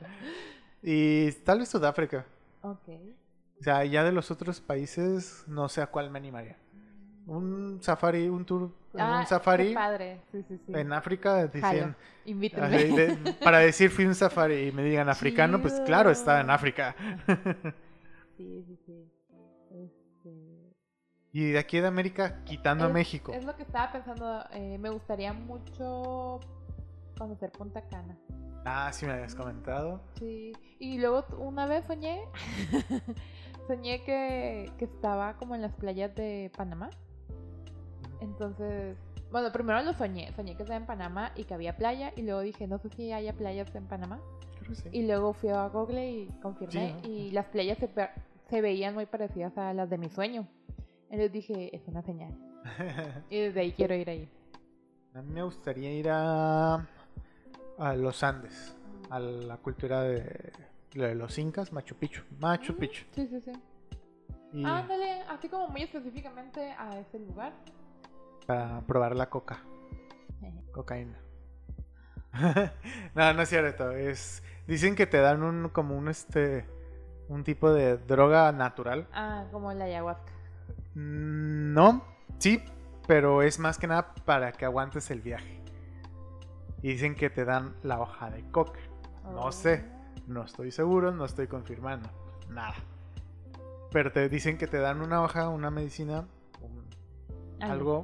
y 0.82 1.32
tal 1.44 1.60
vez 1.60 1.70
Sudáfrica. 1.70 2.26
ok. 2.62 2.88
O 3.60 3.64
sea, 3.64 3.84
ya 3.84 4.04
de 4.06 4.14
los 4.14 4.32
otros 4.32 4.62
países, 4.62 5.44
no 5.48 5.68
sé 5.68 5.82
a 5.82 5.88
cuál 5.88 6.10
me 6.10 6.18
animaría. 6.18 6.56
Un 7.28 7.80
safari, 7.82 8.30
un 8.30 8.46
tour, 8.46 8.72
Ah, 8.98 9.20
un 9.20 9.28
safari 9.28 9.68
Qué 9.68 9.74
padre. 9.76 10.22
Sí, 10.32 10.44
sí, 10.48 10.58
sí. 10.66 10.72
en 10.74 10.94
África, 10.94 11.46
dicen, 11.48 11.96
de- 12.26 13.36
para 13.44 13.60
decir 13.60 13.92
fui 13.92 14.06
un 14.06 14.16
safari 14.16 14.68
y 14.68 14.72
me 14.72 14.82
digan 14.84 15.10
africano, 15.10 15.62
pues 15.62 15.80
claro, 15.86 16.10
está 16.10 16.40
en. 16.40 16.50
África. 16.50 16.96
Sí, 18.40 18.64
sí, 18.66 18.80
sí. 18.86 19.12
Este, 19.70 20.74
Y 21.34 21.52
de 21.52 21.60
aquí 21.60 21.82
de 21.82 21.88
América, 21.88 22.42
quitando 22.46 22.86
a 22.86 22.88
México. 22.88 23.34
Es 23.34 23.44
lo 23.44 23.54
que 23.58 23.64
estaba 23.64 23.92
pensando. 23.92 24.46
eh, 24.54 24.78
me 24.78 24.90
gustaría 24.90 25.34
mucho 25.34 26.40
conocer 27.18 27.52
Punta 27.52 27.86
Cana. 27.90 28.18
Ah, 28.64 28.92
sí 28.94 29.06
me 29.06 29.12
habías 29.12 29.36
comentado. 29.36 30.02
Sí. 30.18 30.54
Y 30.80 31.00
luego 31.00 31.26
una 31.38 31.66
vez 31.66 31.86
soñé. 31.86 32.22
soñé 33.68 34.06
que, 34.06 34.72
que 34.78 34.86
estaba 34.86 35.36
como 35.36 35.54
en 35.54 35.62
las 35.62 35.74
playas 35.74 36.16
de 36.16 36.50
Panamá. 36.56 36.90
Entonces, 38.22 38.96
bueno, 39.34 39.52
primero 39.52 39.82
lo 39.82 39.92
soñé. 39.92 40.32
Soñé 40.32 40.56
que 40.56 40.64
estaba 40.64 40.78
en 40.80 40.86
Panamá 40.86 41.34
y 41.36 41.44
que 41.44 41.56
había 41.56 41.76
playa. 41.76 42.14
Y 42.16 42.22
luego 42.22 42.40
dije, 42.40 42.68
no 42.68 42.80
sé 42.80 42.90
si 42.90 43.12
haya 43.12 43.34
playas 43.34 43.76
en 43.76 43.86
Panamá. 43.86 44.22
Sí. 44.72 44.88
Y 44.94 45.08
luego 45.08 45.34
fui 45.34 45.50
a 45.50 45.68
Google 45.68 46.10
y 46.10 46.28
confirmé. 46.42 46.96
Sí, 47.02 47.08
¿no? 47.10 47.14
Y 47.14 47.32
las 47.32 47.48
playas 47.48 47.80
se, 47.80 47.90
se 48.50 48.62
veían 48.62 48.93
muy 48.93 49.06
parecidas 49.06 49.58
a 49.58 49.74
las 49.74 49.89
de 49.89 49.97
mi 49.97 50.10
sueño. 50.10 50.47
Entonces 51.10 51.32
dije, 51.32 51.76
es 51.76 51.88
una 51.88 52.02
señal. 52.02 52.34
Y 53.30 53.39
desde 53.39 53.62
ahí 53.62 53.72
quiero 53.72 53.95
ir 53.95 54.10
ahí. 54.10 54.30
A 55.14 55.22
mí 55.22 55.32
me 55.34 55.43
gustaría 55.43 55.91
ir 55.93 56.10
a, 56.10 56.76
a 57.78 57.93
los 57.95 58.24
Andes, 58.24 58.76
a 59.10 59.20
la 59.20 59.58
cultura 59.58 60.02
de, 60.04 60.52
de 60.93 61.16
los 61.16 61.38
incas, 61.39 61.74
Machu 61.74 61.95
Picchu. 61.95 62.22
Machu 62.39 62.76
Picchu. 62.76 63.06
Sí, 63.12 63.28
sí, 63.28 63.41
sí. 63.41 63.52
Y 64.54 64.66
Ándale, 64.66 65.22
así 65.30 65.47
como 65.50 65.68
muy 65.70 65.84
específicamente 65.84 66.72
a 66.78 67.00
ese 67.00 67.20
lugar. 67.20 67.54
para 68.45 68.82
probar 68.82 69.16
la 69.16 69.30
coca, 69.30 69.64
cocaína. 70.72 71.20
no, 73.16 73.34
no 73.34 73.41
es 73.41 73.50
cierto. 73.50 73.91
Es, 73.91 74.43
dicen 74.68 74.95
que 74.95 75.08
te 75.08 75.18
dan 75.20 75.43
un 75.43 75.70
como 75.70 75.97
un 75.97 76.08
este 76.08 76.66
un 77.30 77.44
tipo 77.44 77.72
de 77.72 77.98
droga 77.98 78.52
natural. 78.52 79.08
Ah, 79.14 79.46
como 79.52 79.72
la 79.74 79.86
ayahuasca. 79.86 80.32
Mm, 80.96 81.74
No, 81.74 82.04
sí, 82.40 82.62
pero 83.08 83.42
es 83.44 83.60
más 83.60 83.78
que 83.78 83.88
nada 83.88 84.14
para 84.26 84.52
que 84.52 84.66
aguantes 84.66 85.10
el 85.12 85.22
viaje. 85.22 85.62
Y 86.82 86.90
dicen 86.90 87.16
que 87.16 87.30
te 87.30 87.46
dan 87.46 87.76
la 87.84 88.00
hoja 88.00 88.30
de 88.30 88.44
coca. 88.52 88.80
No 89.34 89.52
sé. 89.52 89.86
No 90.28 90.44
estoy 90.44 90.72
seguro, 90.72 91.12
no 91.12 91.26
estoy 91.26 91.48
confirmando. 91.48 92.10
Nada. 92.50 92.76
Pero 93.92 94.12
te 94.12 94.30
dicen 94.30 94.58
que 94.58 94.68
te 94.68 94.78
dan 94.80 95.02
una 95.02 95.22
hoja, 95.24 95.50
una 95.50 95.72
medicina, 95.72 96.26
un- 96.62 96.88
Algo. 97.62 98.04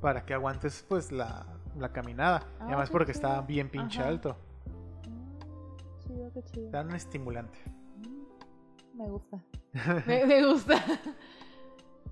para 0.00 0.24
que 0.24 0.34
aguantes 0.34 0.84
pues 0.88 1.10
la, 1.12 1.46
la 1.76 1.92
caminada. 1.92 2.42
Ah, 2.58 2.64
y 2.64 2.64
además 2.68 2.90
porque 2.90 3.12
chido. 3.12 3.28
está 3.28 3.40
bien 3.42 3.68
pinche 3.68 4.00
Ajá. 4.00 4.08
alto. 4.08 4.36
Mm, 5.08 5.98
Chido, 6.06 6.30
qué 6.32 6.42
chido. 6.44 6.70
Dan 6.70 6.88
un 6.88 6.94
estimulante. 6.94 7.58
Me 8.96 9.08
gusta. 9.08 9.42
me, 10.06 10.24
me 10.24 10.46
gusta. 10.46 10.82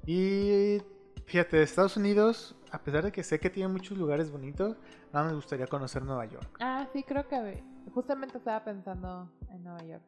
Y 0.07 0.83
fíjate, 1.25 1.57
de 1.57 1.63
Estados 1.63 1.97
Unidos, 1.97 2.55
a 2.71 2.83
pesar 2.83 3.05
de 3.05 3.13
que 3.13 3.23
sé 3.23 3.41
que 3.41 3.49
tiene 3.49 3.73
muchos 3.73 3.97
lugares 3.97 4.31
bonitos, 4.31 4.77
nada 5.13 5.29
me 5.29 5.35
gustaría 5.35 5.67
conocer 5.67 6.03
Nueva 6.03 6.27
York. 6.27 6.59
Ah, 6.61 6.87
sí, 6.93 7.03
creo 7.03 7.27
que 7.27 7.63
justamente 7.93 8.39
estaba 8.39 8.63
pensando 8.65 9.31
en 9.49 9.65
Nueva 9.65 9.83
York. 9.85 10.03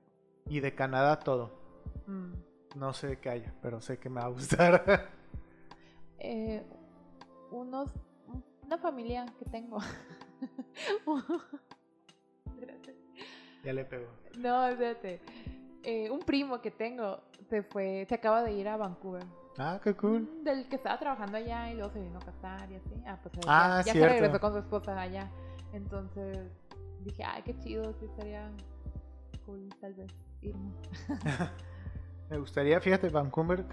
Y 0.48 0.60
de 0.60 0.74
Canadá 0.74 1.18
todo. 1.18 1.50
Mm. 2.06 2.32
No 2.76 2.92
sé 2.92 3.18
qué 3.20 3.30
haya, 3.30 3.54
pero 3.62 3.80
sé 3.80 3.98
que 3.98 4.10
me 4.10 4.20
va 4.20 4.26
a 4.26 4.30
gustar. 4.30 5.08
Eh, 6.18 6.64
unos, 7.50 7.90
una 8.64 8.78
familia 8.78 9.26
que 9.38 9.44
tengo. 9.44 9.78
Ya 13.62 13.72
le 13.72 13.84
pego. 13.84 14.06
No, 14.38 14.64
espérate. 14.68 15.20
Eh, 15.88 16.10
un 16.10 16.18
primo 16.18 16.60
que 16.60 16.72
tengo 16.72 17.20
se 17.48 17.62
fue, 17.62 18.04
se 18.08 18.16
acaba 18.16 18.42
de 18.42 18.52
ir 18.52 18.66
a 18.66 18.76
Vancouver. 18.76 19.22
Ah, 19.56 19.78
qué 19.82 19.94
cool. 19.94 20.22
Mm, 20.22 20.42
Del 20.42 20.68
que 20.68 20.74
estaba 20.74 20.98
trabajando 20.98 21.36
allá 21.36 21.70
y 21.70 21.76
luego 21.76 21.92
se 21.92 22.00
vino 22.00 22.18
a 22.18 22.24
casar 22.24 22.68
y 22.72 22.74
así. 22.74 23.02
Ah, 23.06 23.16
pues 23.22 23.34
Ah, 23.46 23.82
ya, 23.86 23.92
ya 23.92 23.92
se 23.92 24.08
regresó 24.08 24.40
con 24.40 24.52
su 24.52 24.58
esposa 24.58 25.00
allá. 25.00 25.30
Entonces 25.72 26.38
dije, 27.04 27.22
ay, 27.24 27.42
qué 27.44 27.56
chido, 27.60 27.94
sí 28.00 28.06
estaría 28.06 28.50
cool 29.46 29.68
tal 29.80 29.94
vez 29.94 30.12
irme. 30.42 30.72
Me 32.30 32.38
gustaría, 32.38 32.80
fíjate, 32.80 33.08
Vancouver, 33.08 33.64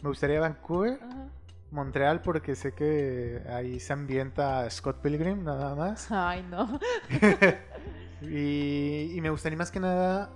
me 0.00 0.08
gustaría 0.08 0.38
Vancouver, 0.38 1.00
Ajá. 1.02 1.28
Montreal, 1.72 2.22
porque 2.22 2.54
sé 2.54 2.72
que 2.72 3.42
ahí 3.48 3.80
se 3.80 3.92
ambienta 3.92 4.70
Scott 4.70 5.00
Pilgrim, 5.00 5.42
nada 5.42 5.74
más. 5.74 6.08
Ay, 6.12 6.44
no. 6.48 6.78
Y, 8.22 9.12
y 9.14 9.20
me 9.20 9.28
gustaría 9.28 9.58
más 9.58 9.70
que 9.70 9.78
nada 9.78 10.30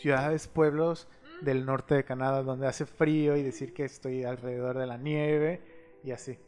ciudades, 0.00 0.48
pueblos 0.48 1.08
del 1.42 1.66
norte 1.66 1.94
de 1.94 2.04
Canadá 2.04 2.42
donde 2.42 2.66
hace 2.66 2.86
frío 2.86 3.36
y 3.36 3.42
decir 3.42 3.74
que 3.74 3.84
estoy 3.84 4.24
alrededor 4.24 4.78
de 4.78 4.86
la 4.86 4.96
nieve 4.96 5.60
y 6.02 6.10
así. 6.10 6.38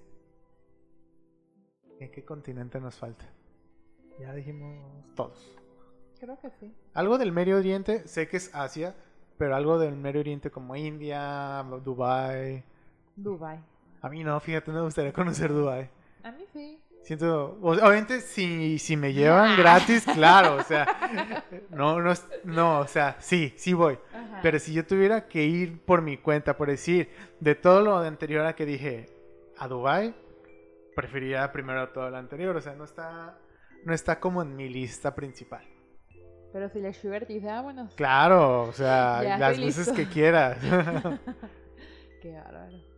¿En 2.01 2.11
qué 2.11 2.25
continente 2.25 2.81
nos 2.81 2.97
falta? 2.97 3.25
Ya 4.19 4.35
dijimos 4.35 5.05
todos. 5.15 5.55
Creo 6.19 6.39
que 6.41 6.51
sí. 6.51 6.75
Algo 6.95 7.19
del 7.19 7.33
Medio 7.33 7.59
Oriente, 7.59 8.07
sé 8.09 8.29
que 8.29 8.39
es 8.39 8.55
Asia, 8.55 8.95
pero 9.39 9.55
algo 9.55 9.79
del 9.79 9.97
Medio 9.97 10.21
Oriente 10.21 10.51
como 10.51 10.75
India, 10.77 11.65
Dubai. 11.85 12.65
Dubai. 13.17 13.61
A 14.01 14.09
mí 14.09 14.25
no, 14.25 14.39
fíjate, 14.41 14.73
me 14.73 14.81
gustaría 14.81 15.13
conocer 15.13 15.53
Dubai. 15.53 15.91
A 16.23 16.33
mí 16.33 16.45
sí. 16.53 16.81
Siento, 17.03 17.59
obviamente 17.61 18.21
si, 18.21 18.79
si 18.79 18.97
me 18.97 19.13
llevan 19.13 19.57
gratis, 19.57 20.05
claro, 20.05 20.55
o 20.57 20.63
sea, 20.63 20.87
no, 21.71 22.01
no, 22.01 22.13
no, 22.45 22.79
o 22.79 22.87
sea, 22.87 23.17
sí, 23.19 23.53
sí 23.57 23.73
voy. 23.73 23.99
Ajá. 24.15 24.39
Pero 24.41 24.59
si 24.61 24.73
yo 24.73 24.87
tuviera 24.87 25.27
que 25.27 25.43
ir 25.43 25.81
por 25.85 26.01
mi 26.01 26.17
cuenta, 26.17 26.57
por 26.57 26.69
decir, 26.69 27.11
de 27.41 27.57
todo 27.57 27.83
lo 27.83 27.99
anterior 27.99 28.47
a 28.47 28.55
que 28.55 28.67
dije 28.67 29.09
a 29.59 29.67
Dubai, 29.67 30.15
preferiría 30.95 31.51
primero 31.51 31.89
todo 31.89 32.09
lo 32.09 32.17
anterior, 32.17 32.57
o 32.57 32.61
sea, 32.61 32.75
no 32.75 32.85
está, 32.85 33.37
no 33.85 33.93
está 33.93 34.21
como 34.21 34.41
en 34.43 34.55
mi 34.55 34.69
lista 34.69 35.13
principal. 35.15 35.65
Pero 36.53 36.69
si 36.69 36.81
la 36.81 36.93
Sugar 36.93 37.27
dice, 37.27 37.49
ah, 37.49 37.63
bueno, 37.63 37.89
Claro, 37.97 38.63
o 38.63 38.73
sea, 38.73 39.23
Ya, 39.25 39.39
las 39.39 39.59
veces 39.59 39.89
listo. 39.89 39.95
que 39.95 40.07
quieras. 40.07 40.59
qué 42.23 42.33
bárbaro. 42.33 42.92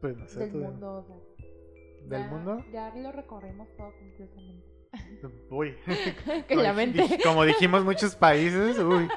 Pues 0.00 0.16
no 0.16 0.26
sé, 0.26 0.40
Del 0.40 0.52
mundo, 0.52 0.98
o 0.98 1.04
sea. 1.04 1.16
¿Del 2.08 2.22
ya- 2.22 2.28
mundo? 2.28 2.64
Ya 2.72 2.94
lo 2.96 3.12
recorrimos 3.12 3.68
todo 3.76 3.92
completamente. 3.98 4.66
Uy. 5.50 5.74
que 6.48 6.56
la 6.56 6.72
dij- 6.72 6.76
mente. 6.76 7.02
dij- 7.02 7.22
Como 7.22 7.44
dijimos 7.44 7.84
muchos 7.84 8.16
países, 8.16 8.78
uy. 8.78 9.08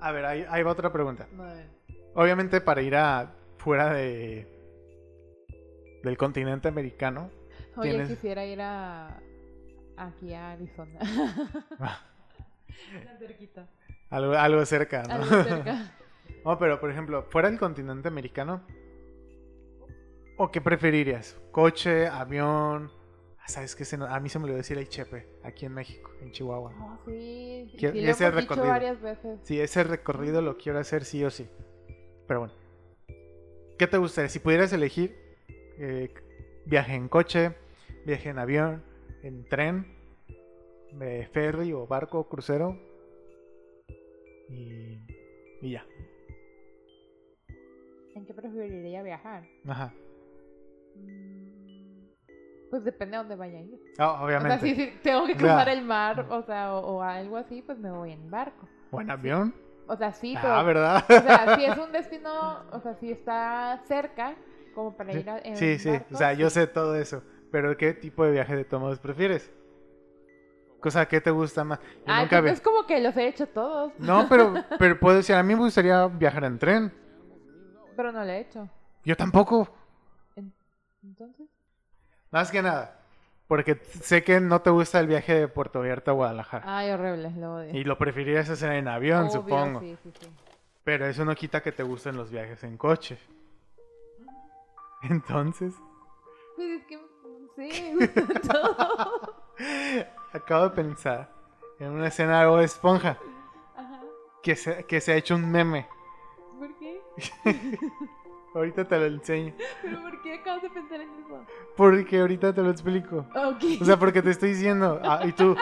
A 0.00 0.12
ver, 0.12 0.24
ahí, 0.24 0.46
ahí 0.48 0.62
va 0.62 0.72
otra 0.72 0.92
pregunta. 0.92 1.28
Madre. 1.32 1.66
Obviamente 2.14 2.60
para 2.60 2.82
ir 2.82 2.96
a 2.96 3.34
fuera 3.58 3.92
de 3.92 4.46
del 6.02 6.16
continente 6.16 6.66
americano, 6.68 7.30
Oye, 7.76 7.90
Tienes- 7.90 8.08
quisiera 8.08 8.44
ir 8.46 8.60
a 8.62 9.20
aquí 9.96 10.32
a 10.32 10.52
Arizona. 10.52 10.98
Tan 13.04 13.18
cerquita. 13.18 13.68
Algo, 14.10 14.32
algo 14.34 14.64
cerca, 14.66 15.02
¿no? 15.04 15.14
Algo 15.14 15.42
cerca. 15.44 15.96
No, 16.44 16.58
pero 16.58 16.80
por 16.80 16.90
ejemplo, 16.90 17.24
fuera 17.24 17.50
del 17.50 17.58
continente 17.58 18.08
americano, 18.08 18.62
¿o 20.38 20.50
qué 20.50 20.60
preferirías? 20.62 21.36
¿Coche, 21.52 22.06
avión? 22.06 22.90
Ah, 23.40 23.48
¿Sabes 23.48 23.76
qué? 23.76 23.84
A 24.08 24.20
mí 24.20 24.28
se 24.30 24.38
me 24.38 24.44
olvidó 24.44 24.56
decir 24.56 24.78
el 24.78 24.88
Chepe, 24.88 25.28
aquí 25.44 25.66
en 25.66 25.74
México, 25.74 26.10
en 26.22 26.32
Chihuahua. 26.32 26.72
Oh, 26.80 26.98
sí, 27.04 27.70
Quiero- 27.78 27.94
sí, 27.94 28.08
ese 28.08 28.30
recorrido. 28.30 28.68
varias 28.68 29.00
veces. 29.02 29.38
Sí, 29.42 29.60
ese 29.60 29.84
recorrido 29.84 30.40
lo 30.40 30.56
quiero 30.56 30.78
hacer 30.78 31.04
sí 31.04 31.22
o 31.24 31.30
sí. 31.30 31.46
Pero 32.26 32.40
bueno. 32.40 32.54
¿Qué 33.78 33.86
te 33.86 33.98
gustaría? 33.98 34.28
Si 34.30 34.38
pudieras 34.38 34.72
elegir 34.72 35.14
eh, 35.78 36.12
viaje 36.64 36.94
en 36.94 37.08
coche, 37.08 37.54
viaje 38.06 38.30
en 38.30 38.38
avión, 38.38 38.82
en 39.22 39.46
tren, 39.46 39.94
de 40.92 41.28
ferry 41.32 41.72
o 41.74 41.86
barco, 41.86 42.28
crucero. 42.28 42.78
Y, 44.50 44.98
y 45.62 45.70
ya. 45.72 45.84
¿En 48.14 48.26
qué 48.26 48.34
preferiría 48.34 49.02
viajar? 49.02 49.44
Ajá. 49.68 49.92
Mm, 50.96 52.08
Pues 52.70 52.84
depende 52.84 53.16
a 53.16 53.20
dónde 53.20 53.36
vaya 53.36 53.58
a 53.58 53.62
ir. 53.62 53.80
Ah, 53.98 54.12
O 54.12 54.16
sea, 54.16 54.24
obviamente. 54.38 54.66
si, 54.66 54.74
si 54.74 54.86
tengo 55.02 55.26
que 55.26 55.34
cruzar 55.36 55.64
Claro. 55.64 55.70
el 55.72 55.84
mar, 55.84 56.26
o 56.30 56.42
sea, 56.42 56.74
o, 56.74 56.96
o 56.98 57.02
algo 57.02 57.36
así, 57.36 57.62
pues 57.62 57.78
me 57.78 57.90
voy 57.90 58.12
en 58.12 58.30
barco. 58.30 58.68
¿O 58.90 59.00
en 59.00 59.10
avión? 59.10 59.54
O 59.86 59.96
sea, 59.96 60.12
sí, 60.12 60.34
pero... 60.40 60.54
Ah, 60.54 60.62
¿verdad? 60.62 61.04
O 61.08 61.12
sea, 61.20 61.56
si 61.56 61.64
es 61.64 61.76
un 61.78 61.90
destino, 61.92 62.30
o 62.72 62.80
sea, 62.80 62.94
si 62.94 63.10
está 63.10 63.82
cerca, 63.86 64.36
como 64.74 64.96
para 64.96 65.12
ir 65.12 65.28
a, 65.28 65.38
en 65.40 65.56
Sí, 65.56 65.78
sí. 65.78 65.90
barco, 65.90 66.14
O 66.14 66.16
sea, 66.18 66.32
yo 66.34 66.48
sí. 66.50 66.54
sé 66.60 66.66
todo 66.68 66.94
eso. 66.96 67.22
Pero 67.50 67.76
¿qué 67.76 67.92
tipo 67.94 68.24
de 68.24 68.30
viaje 68.30 68.54
de 68.54 68.64
todos 68.64 69.00
prefieres? 69.00 69.52
O 70.82 70.90
sea, 70.90 71.06
¿qué 71.06 71.20
te 71.20 71.30
gusta 71.30 71.62
más? 71.64 71.78
Yo 71.80 71.86
Ah, 72.06 72.20
nunca 72.22 72.38
es 72.50 72.60
como 72.60 72.86
que 72.86 73.00
los 73.00 73.16
he 73.16 73.28
hecho 73.28 73.46
todos, 73.46 73.92
No, 73.98 74.26
pero, 74.28 74.54
pero 74.78 74.98
puedo 74.98 75.16
decir, 75.18 75.34
a 75.36 75.42
mí 75.42 75.54
me 75.54 75.60
gustaría 75.60 76.06
viajar 76.06 76.44
en 76.44 76.58
tren. 76.58 76.92
pero 77.96 78.12
no 78.12 78.24
lo 78.24 78.30
he 78.30 78.40
hecho. 78.40 78.68
Yo 79.04 79.16
tampoco. 79.16 79.68
En- 80.36 80.52
Entonces, 81.02 81.46
Más 82.30 82.50
que 82.50 82.62
nada. 82.62 82.96
Porque 83.46 83.74
sé 84.00 84.22
que 84.22 84.38
no 84.40 84.60
te 84.62 84.70
gusta 84.70 85.00
el 85.00 85.08
viaje 85.08 85.34
de 85.34 85.48
Puerto 85.48 85.80
Vallarta 85.80 86.12
a 86.12 86.14
Guadalajara. 86.14 86.64
ay, 86.78 86.90
horrible, 86.92 87.30
lo 87.36 87.56
odio. 87.56 87.76
Y 87.76 87.82
lo 87.84 87.98
preferirías 87.98 88.48
hacer 88.48 88.72
en 88.72 88.86
avión, 88.88 89.22
Obvio, 89.22 89.30
supongo. 89.32 89.80
Sí, 89.80 89.98
sí, 90.04 90.12
sí. 90.20 90.26
Pero 90.84 91.06
eso 91.06 91.24
no 91.24 91.34
quita 91.34 91.60
que 91.62 91.72
te 91.72 91.82
gusten 91.82 92.16
los 92.16 92.30
viajes 92.30 92.62
en 92.64 92.76
coche. 92.78 93.18
Entonces, 95.02 95.74
Pues 96.56 96.68
es 96.80 96.86
que 96.86 96.98
sí, 97.56 97.92
me 97.92 98.06
gusta 98.06 98.40
todo. 98.40 99.34
acabo 100.32 100.64
de 100.64 100.70
pensar 100.70 101.30
en 101.78 101.90
una 101.90 102.08
escena 102.08 102.44
de 102.44 102.64
Esponja 102.64 103.18
Ajá. 103.76 104.00
que 104.42 104.56
se, 104.56 104.84
que 104.84 105.00
se 105.00 105.12
ha 105.12 105.16
hecho 105.16 105.34
un 105.34 105.50
meme. 105.50 105.88
¿Por 106.58 106.74
qué? 106.78 107.00
Ahorita 108.54 108.86
te 108.86 108.98
lo 108.98 109.06
enseño. 109.06 109.54
¿Pero 109.82 110.02
por 110.02 110.22
qué 110.22 110.34
acabas 110.34 110.62
de 110.62 110.70
pensar 110.70 111.00
en 111.00 111.08
eso? 111.24 111.44
Porque 111.76 112.20
ahorita 112.20 112.52
te 112.52 112.62
lo 112.62 112.70
explico. 112.70 113.26
Ok. 113.34 113.80
O 113.80 113.84
sea, 113.84 113.98
porque 113.98 114.22
te 114.22 114.30
estoy 114.30 114.50
diciendo. 114.50 115.00
ah, 115.04 115.20
y 115.24 115.32
tú 115.32 115.56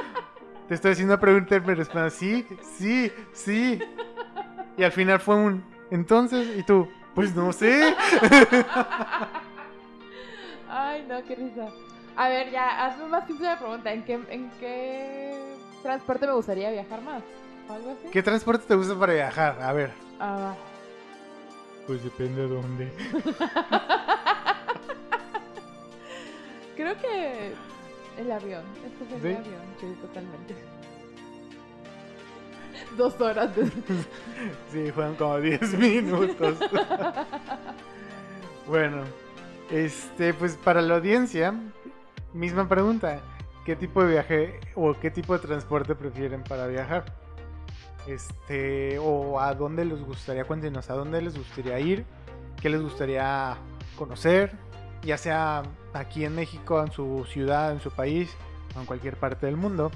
te 0.67 0.75
estoy 0.75 0.93
haciendo 0.93 1.15
una 1.15 1.21
pregunta 1.21 1.57
y 1.57 1.61
me 1.61 1.75
respondes, 1.75 2.15
sí, 2.15 2.47
sí, 2.63 3.13
sí. 3.33 3.79
Y 4.77 4.85
al 4.85 4.93
final 4.93 5.21
fue 5.21 5.35
un. 5.35 5.65
Entonces, 5.91 6.57
y 6.57 6.63
tú, 6.63 6.89
pues 7.15 7.35
no 7.37 7.53
sé. 7.53 7.95
Ay, 10.69 11.05
no, 11.09 11.23
qué 11.25 11.35
risa. 11.35 11.69
A 12.19 12.29
ver, 12.29 12.51
ya, 12.51 12.85
hazme 12.85 13.07
más 13.07 13.27
simple 13.29 13.47
la 13.47 13.59
pregunta. 13.59 13.93
¿En 13.93 14.03
qué, 14.05 14.15
¿En 14.29 14.51
qué 14.59 15.55
transporte 15.83 16.27
me 16.27 16.33
gustaría 16.33 16.69
viajar 16.71 17.01
más? 17.03 17.23
¿O 17.69 17.73
algo 17.73 17.91
así? 17.93 18.09
¿Qué 18.11 18.23
transporte 18.25 18.65
te 18.67 18.75
gusta 18.75 18.99
para 18.99 19.13
viajar? 19.13 19.63
A 19.63 19.73
ver. 19.73 19.93
Ah, 20.19 20.55
Pues 21.87 22.03
depende 22.03 22.43
de 22.43 22.49
dónde. 22.49 22.93
creo 26.77 26.97
que 27.01 27.53
el 28.19 28.33
avión. 28.33 28.65
Escogería 28.85 29.43
¿Sí? 29.43 29.47
avión, 29.47 29.63
sí, 29.81 29.87
totalmente. 30.01 30.55
Dos 32.97 33.21
horas 33.21 33.55
de... 33.55 33.65
Sí, 34.73 34.91
fueron 34.93 35.15
como 35.15 35.39
10 35.39 35.75
minutos. 35.79 36.59
bueno, 38.67 39.05
este, 39.71 40.35
pues 40.35 40.57
para 40.57 40.83
la 40.83 40.97
audiencia, 40.97 41.55
misma 42.33 42.69
pregunta. 42.69 43.21
¿Qué 43.65 43.77
tipo 43.77 44.03
de 44.03 44.13
viaje 44.13 44.61
o 44.75 44.95
qué 44.95 45.11
tipo 45.11 45.35
de 45.35 45.41
transporte 45.41 45.95
prefieren 45.95 46.43
para 46.43 46.67
viajar? 46.67 47.05
Este, 48.07 48.99
o 48.99 49.39
a 49.41 49.55
dónde 49.55 49.85
les 49.85 50.03
gustaría, 50.03 50.45
cuéntenos, 50.45 50.89
a 50.89 50.95
dónde 50.95 51.21
les 51.21 51.37
gustaría 51.37 51.79
ir, 51.79 52.07
qué 52.63 52.71
les 52.71 52.81
gustaría 52.81 53.59
conocer, 53.97 54.57
ya 55.03 55.19
sea 55.19 55.63
aquí 55.93 56.25
en 56.25 56.35
México, 56.35 56.83
en 56.83 56.91
su 56.91 57.27
ciudad, 57.31 57.73
en 57.73 57.81
su 57.81 57.91
país, 57.91 58.35
o 58.75 58.81
en 58.81 58.87
cualquier 58.87 59.17
parte 59.17 59.45
del 59.45 59.59
mundo. 59.59 59.91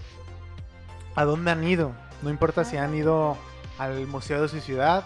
¿A 1.14 1.24
dónde 1.24 1.50
han 1.50 1.64
ido? 1.64 1.92
No 2.20 2.28
importa 2.28 2.64
si 2.64 2.76
han 2.76 2.94
ido 2.94 3.38
al 3.78 4.06
museo 4.06 4.42
de 4.42 4.48
su 4.48 4.60
ciudad, 4.60 5.04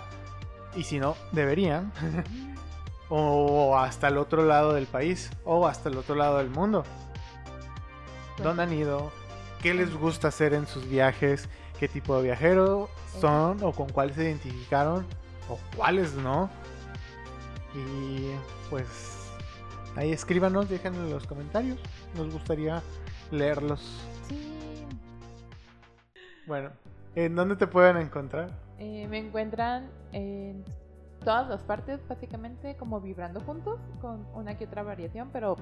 y 0.75 0.83
si 0.83 0.99
no, 0.99 1.17
deberían. 1.31 1.93
o 3.09 3.79
hasta 3.79 4.09
el 4.09 4.19
otro 4.19 4.45
lado 4.45 4.73
del 4.73 4.87
país, 4.87 5.31
o 5.45 5.69
hasta 5.69 5.89
el 5.89 5.97
otro 5.99 6.17
lado 6.17 6.39
del 6.39 6.51
mundo. 6.51 6.83
¿Dónde 8.43 8.63
han 8.63 8.73
ido? 8.73 9.11
¿Qué 9.63 9.75
les 9.75 9.95
gusta 9.97 10.29
hacer 10.29 10.53
en 10.53 10.67
sus 10.67 10.89
viajes? 10.89 11.49
¿Qué 11.79 11.89
tipo 11.89 12.17
de 12.17 12.25
viajero 12.25 12.89
son? 13.21 13.63
¿O 13.63 13.73
con 13.73 13.89
cuáles 13.89 14.17
se 14.17 14.25
identificaron? 14.25 15.07
¿O 15.49 15.59
cuáles 15.77 16.15
no? 16.15 16.51
Y 17.75 18.31
pues 18.71 19.31
ahí 19.97 20.13
escríbanos, 20.13 20.69
déjenlo 20.69 21.05
en 21.05 21.11
los 21.11 21.27
comentarios. 21.27 21.79
Nos 22.15 22.33
gustaría 22.33 22.83
leerlos. 23.31 23.81
Sí. 24.29 24.87
Bueno, 26.47 26.71
¿en 27.15 27.35
dónde 27.35 27.57
te 27.57 27.67
pueden 27.67 27.97
encontrar? 27.97 28.51
Eh, 28.79 29.07
me 29.09 29.19
encuentran 29.19 29.91
en 30.13 30.65
todas 31.25 31.49
las 31.49 31.63
partes, 31.63 32.07
básicamente, 32.07 32.77
como 32.77 33.01
vibrando 33.01 33.41
juntos, 33.41 33.81
con 34.01 34.27
una 34.35 34.57
que 34.57 34.67
otra 34.67 34.83
variación, 34.83 35.31
pero 35.33 35.57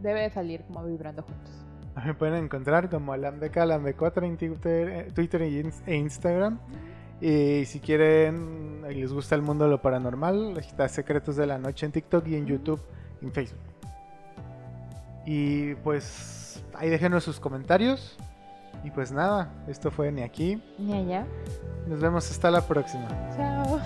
debe 0.00 0.22
de 0.22 0.30
salir 0.30 0.62
como 0.64 0.84
vibrando 0.84 1.22
juntos. 1.22 1.67
Me 2.04 2.14
pueden 2.14 2.44
encontrar 2.44 2.88
como 2.88 3.12
AlamDK, 3.12 3.56
AlamD4 3.56 4.24
en 4.24 4.36
Twitter, 4.36 4.88
eh, 4.88 5.12
Twitter 5.14 5.42
e 5.42 5.70
e 5.86 5.96
Instagram. 5.96 6.58
Y 7.20 7.64
si 7.64 7.80
quieren 7.80 8.84
y 8.88 8.94
les 8.94 9.12
gusta 9.12 9.34
el 9.34 9.42
mundo 9.42 9.64
de 9.64 9.70
lo 9.70 9.82
paranormal, 9.82 10.56
está 10.58 10.88
Secretos 10.88 11.36
de 11.36 11.46
la 11.46 11.58
Noche 11.58 11.86
en 11.86 11.92
TikTok 11.92 12.26
y 12.28 12.36
en 12.36 12.46
YouTube 12.46 12.80
y 13.20 13.26
en 13.26 13.32
Facebook. 13.32 13.58
Y 15.26 15.74
pues 15.76 16.62
ahí 16.74 16.88
déjenos 16.88 17.24
sus 17.24 17.40
comentarios. 17.40 18.16
Y 18.84 18.90
pues 18.90 19.10
nada, 19.10 19.52
esto 19.66 19.90
fue 19.90 20.12
Ni 20.12 20.22
aquí. 20.22 20.62
Ni 20.78 20.94
allá. 20.94 21.26
Nos 21.88 22.00
vemos 22.00 22.30
hasta 22.30 22.50
la 22.50 22.60
próxima. 22.66 23.08
Chao. 23.36 23.80